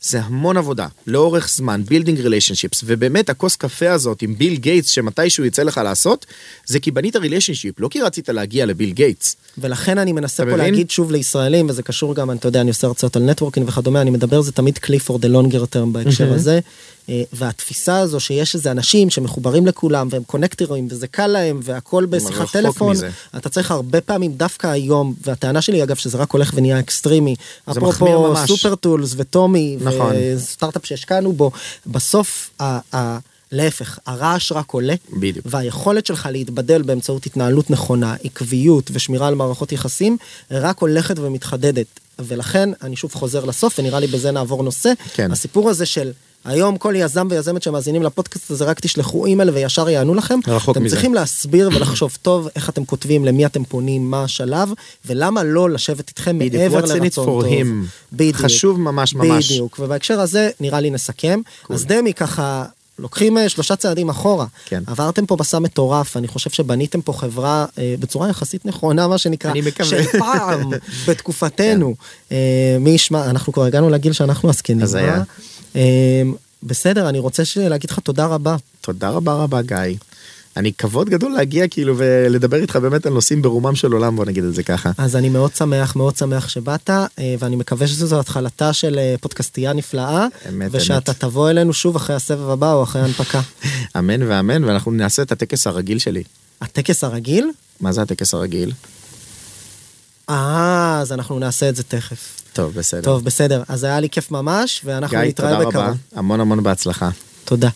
זה 0.01 0.21
המון 0.21 0.57
עבודה 0.57 0.87
לאורך 1.07 1.49
זמן 1.49 1.83
building 1.87 2.19
relationships 2.25 2.83
ובאמת 2.85 3.29
הכוס 3.29 3.55
קפה 3.55 3.91
הזאת 3.91 4.21
עם 4.21 4.35
ביל 4.35 4.55
גייטס 4.55 4.89
שמתישהו 4.89 5.45
יצא 5.45 5.63
לך 5.63 5.77
לעשות 5.83 6.25
זה 6.65 6.79
כי 6.79 6.91
בנית 6.91 7.15
relationship 7.15 7.79
לא 7.79 7.87
כי 7.87 8.01
רצית 8.01 8.29
להגיע 8.29 8.65
לביל 8.65 8.91
גייטס. 8.91 9.35
ולכן 9.57 9.97
אני 9.97 10.11
מנסה 10.11 10.43
פה 10.43 10.49
מבין? 10.49 10.59
להגיד 10.59 10.89
שוב 10.89 11.11
לישראלים, 11.11 11.69
וזה 11.69 11.83
קשור 11.83 12.15
גם, 12.15 12.31
אתה 12.31 12.47
יודע, 12.47 12.61
אני 12.61 12.69
עושה 12.69 12.87
הרצאות 12.87 13.15
על 13.15 13.23
networking 13.23 13.69
וכדומה, 13.69 14.01
אני 14.01 14.09
מדבר, 14.09 14.41
זה 14.41 14.51
תמיד 14.51 14.77
כלי 14.77 14.97
for 15.07 15.13
the 15.13 15.27
longer 15.27 15.75
term 15.75 15.87
בהקשר 15.91 16.23
מהמם. 16.23 16.35
הזה. 16.35 16.59
אה, 17.09 17.23
והתפיסה 17.33 17.99
הזו 17.99 18.19
שיש 18.19 18.55
איזה 18.55 18.71
אנשים 18.71 19.09
שמחוברים 19.09 19.67
לכולם 19.67 20.07
והם 20.11 20.23
connectorים 20.23 20.87
וזה 20.89 21.07
קל 21.07 21.27
להם 21.27 21.59
והכל 21.63 22.05
בשיחת 22.05 22.51
טלפון, 22.51 22.91
מזה. 22.91 23.09
אתה 23.37 23.49
צריך 23.49 23.71
הרבה 23.71 24.01
פעמים 24.01 24.33
דווקא 24.33 24.67
היום, 24.67 25.13
והטענה 25.25 25.61
שלי 25.61 25.83
אגב 25.83 25.95
שזה 25.95 26.17
רק 26.17 26.31
הולך 26.31 26.51
ונהיה 26.55 26.79
extremeי, 26.79 27.35
אפרופו. 27.71 28.35
סופר 28.47 28.75
טולס 28.75 29.13
וטומי, 29.17 29.77
נכון. 29.81 30.13
וסטארט-אפ 30.35 30.85
שהשקענו 30.85 31.33
בו, 31.33 31.51
בסוף, 31.87 32.49
ה- 32.59 32.95
ה- 32.95 33.17
להפך, 33.51 33.99
הרעש 34.05 34.51
רק 34.51 34.71
עולה. 34.71 34.95
בדיוק. 35.19 35.45
והיכולת 35.49 36.05
שלך 36.05 36.29
להתבדל 36.31 36.81
באמצעות 36.81 37.25
התנהלות 37.25 37.69
נכונה, 37.69 38.15
עקביות 38.23 38.89
ושמירה 38.93 39.27
על 39.27 39.35
מערכות 39.35 39.71
יחסים, 39.71 40.17
רק 40.51 40.79
הולכת 40.79 41.19
ומתחדדת. 41.19 41.85
ולכן, 42.19 42.69
אני 42.81 42.95
שוב 42.95 43.13
חוזר 43.13 43.45
לסוף, 43.45 43.79
ונראה 43.79 43.99
לי 43.99 44.07
בזה 44.07 44.31
נעבור 44.31 44.63
נושא. 44.63 44.93
כן. 45.13 45.31
הסיפור 45.31 45.69
הזה 45.69 45.85
של 45.85 46.11
היום 46.45 46.77
כל 46.77 46.93
יזם 46.97 47.27
ויזמת 47.29 47.63
שמאזינים 47.63 48.03
לפודקאסט 48.03 48.51
הזה, 48.51 48.65
רק 48.65 48.79
תשלחו 48.79 49.25
אימייל 49.25 49.49
וישר 49.49 49.89
יענו 49.89 50.15
לכם. 50.15 50.39
רחוק 50.47 50.77
אתם 50.77 50.85
מזה. 50.85 50.95
צריכים 50.95 51.13
להסביר 51.13 51.69
ולחשוב 51.75 52.17
טוב 52.21 52.49
איך 52.55 52.69
אתם 52.69 52.85
כותבים, 52.85 53.25
למי 53.25 53.45
אתם 53.45 53.63
פונים, 53.63 54.11
מה 54.11 54.23
השלב, 54.23 54.69
ולמה 55.05 55.43
לא 55.43 55.69
לשבת 55.69 56.09
איתכם 56.09 56.37
מעבר 56.37 56.85
לרצון 56.85 57.09
טוב. 57.09 57.43
בדיוק. 58.13 58.35
חשוב 58.35 58.79
ממש 58.79 59.15
ממש. 59.15 59.51
בדיוק, 59.51 59.79
ובהקשר 59.79 60.19
הזה 60.19 60.49
נראה 60.59 60.79
לי 60.79 60.89
נסכם. 60.89 61.41
אז 61.69 61.85
דמי 61.85 62.13
ככה... 62.13 62.65
לוקחים 62.99 63.37
אה, 63.37 63.49
שלושה 63.49 63.75
צעדים 63.75 64.09
אחורה. 64.09 64.45
כן. 64.65 64.83
עברתם 64.87 65.25
פה 65.25 65.37
מסע 65.39 65.59
מטורף, 65.59 66.17
אני 66.17 66.27
חושב 66.27 66.49
שבניתם 66.49 67.01
פה 67.01 67.13
חברה 67.13 67.65
אה, 67.77 67.95
בצורה 67.99 68.29
יחסית 68.29 68.65
נכונה, 68.65 69.07
מה 69.07 69.17
שנקרא, 69.17 69.51
אני 69.51 69.61
מקווה. 69.61 69.89
של 69.89 70.19
פעם, 70.19 70.69
בתקופתנו. 71.07 71.95
אה, 72.31 72.77
מי 72.79 72.89
ישמע, 72.89 73.29
אנחנו 73.29 73.53
כבר 73.53 73.63
הגענו 73.63 73.89
לגיל 73.89 74.13
שאנחנו 74.13 74.49
הזקנים. 74.49 74.83
אז 74.83 74.95
היה. 74.95 75.23
אה, 75.75 76.21
בסדר, 76.63 77.09
אני 77.09 77.19
רוצה 77.19 77.43
להגיד 77.55 77.89
לך 77.89 77.99
תודה 77.99 78.25
רבה. 78.25 78.55
תודה 78.81 79.09
רבה 79.09 79.33
רבה 79.33 79.61
גיא. 79.61 79.97
אני 80.57 80.73
כבוד 80.73 81.09
גדול 81.09 81.31
להגיע 81.31 81.67
כאילו 81.67 81.93
ולדבר 81.97 82.57
איתך 82.57 82.75
באמת 82.75 83.05
על 83.05 83.13
נושאים 83.13 83.41
ברומם 83.41 83.75
של 83.75 83.91
עולם 83.91 84.15
בוא 84.15 84.25
נגיד 84.25 84.43
את 84.43 84.53
זה 84.53 84.63
ככה. 84.63 84.91
אז 84.97 85.15
אני 85.15 85.29
מאוד 85.29 85.55
שמח, 85.55 85.95
מאוד 85.95 86.17
שמח 86.17 86.49
שבאת, 86.49 86.89
אה, 86.89 87.05
ואני 87.39 87.55
מקווה 87.55 87.87
שזו 87.87 88.19
התחלתה 88.19 88.73
של 88.73 88.99
אה, 88.99 89.15
פודקאסטייה 89.21 89.73
נפלאה, 89.73 90.27
אמת, 90.49 90.69
ושאתה 90.71 91.11
אמת. 91.11 91.19
תבוא 91.19 91.49
אלינו 91.49 91.73
שוב 91.73 91.95
אחרי 91.95 92.15
הסבב 92.15 92.49
הבא 92.49 92.73
או 92.73 92.83
אחרי 92.83 93.01
ההנפקה. 93.01 93.41
אמן 93.99 94.23
ואמן 94.23 94.63
ואנחנו 94.63 94.91
נעשה 94.91 95.21
את 95.21 95.31
הטקס 95.31 95.67
הרגיל 95.67 95.99
שלי. 95.99 96.23
הטקס 96.61 97.03
הרגיל? 97.03 97.51
מה 97.79 97.91
זה 97.91 98.01
הטקס 98.01 98.33
הרגיל? 98.33 98.71
אה, 100.29 100.99
אז 101.01 101.11
אנחנו 101.11 101.39
נעשה 101.39 101.69
את 101.69 101.75
זה 101.75 101.83
תכף. 101.83 102.44
טוב 102.55 102.73
בסדר. 102.73 103.01
טוב, 103.01 103.23
בסדר. 103.23 103.63
אז 103.67 103.83
היה 103.83 103.99
לי 103.99 104.09
כיף 104.09 104.31
ממש, 104.31 104.81
ואנחנו 104.85 105.17
גיא 105.17 105.27
נתראה 105.27 105.49
תודה 105.51 105.69
בקרוב. 105.69 105.85
רבה 105.85 105.93
המון 106.15 106.39
המון 106.39 106.63
בהצלחה. 106.63 107.09
תודה. 107.45 107.69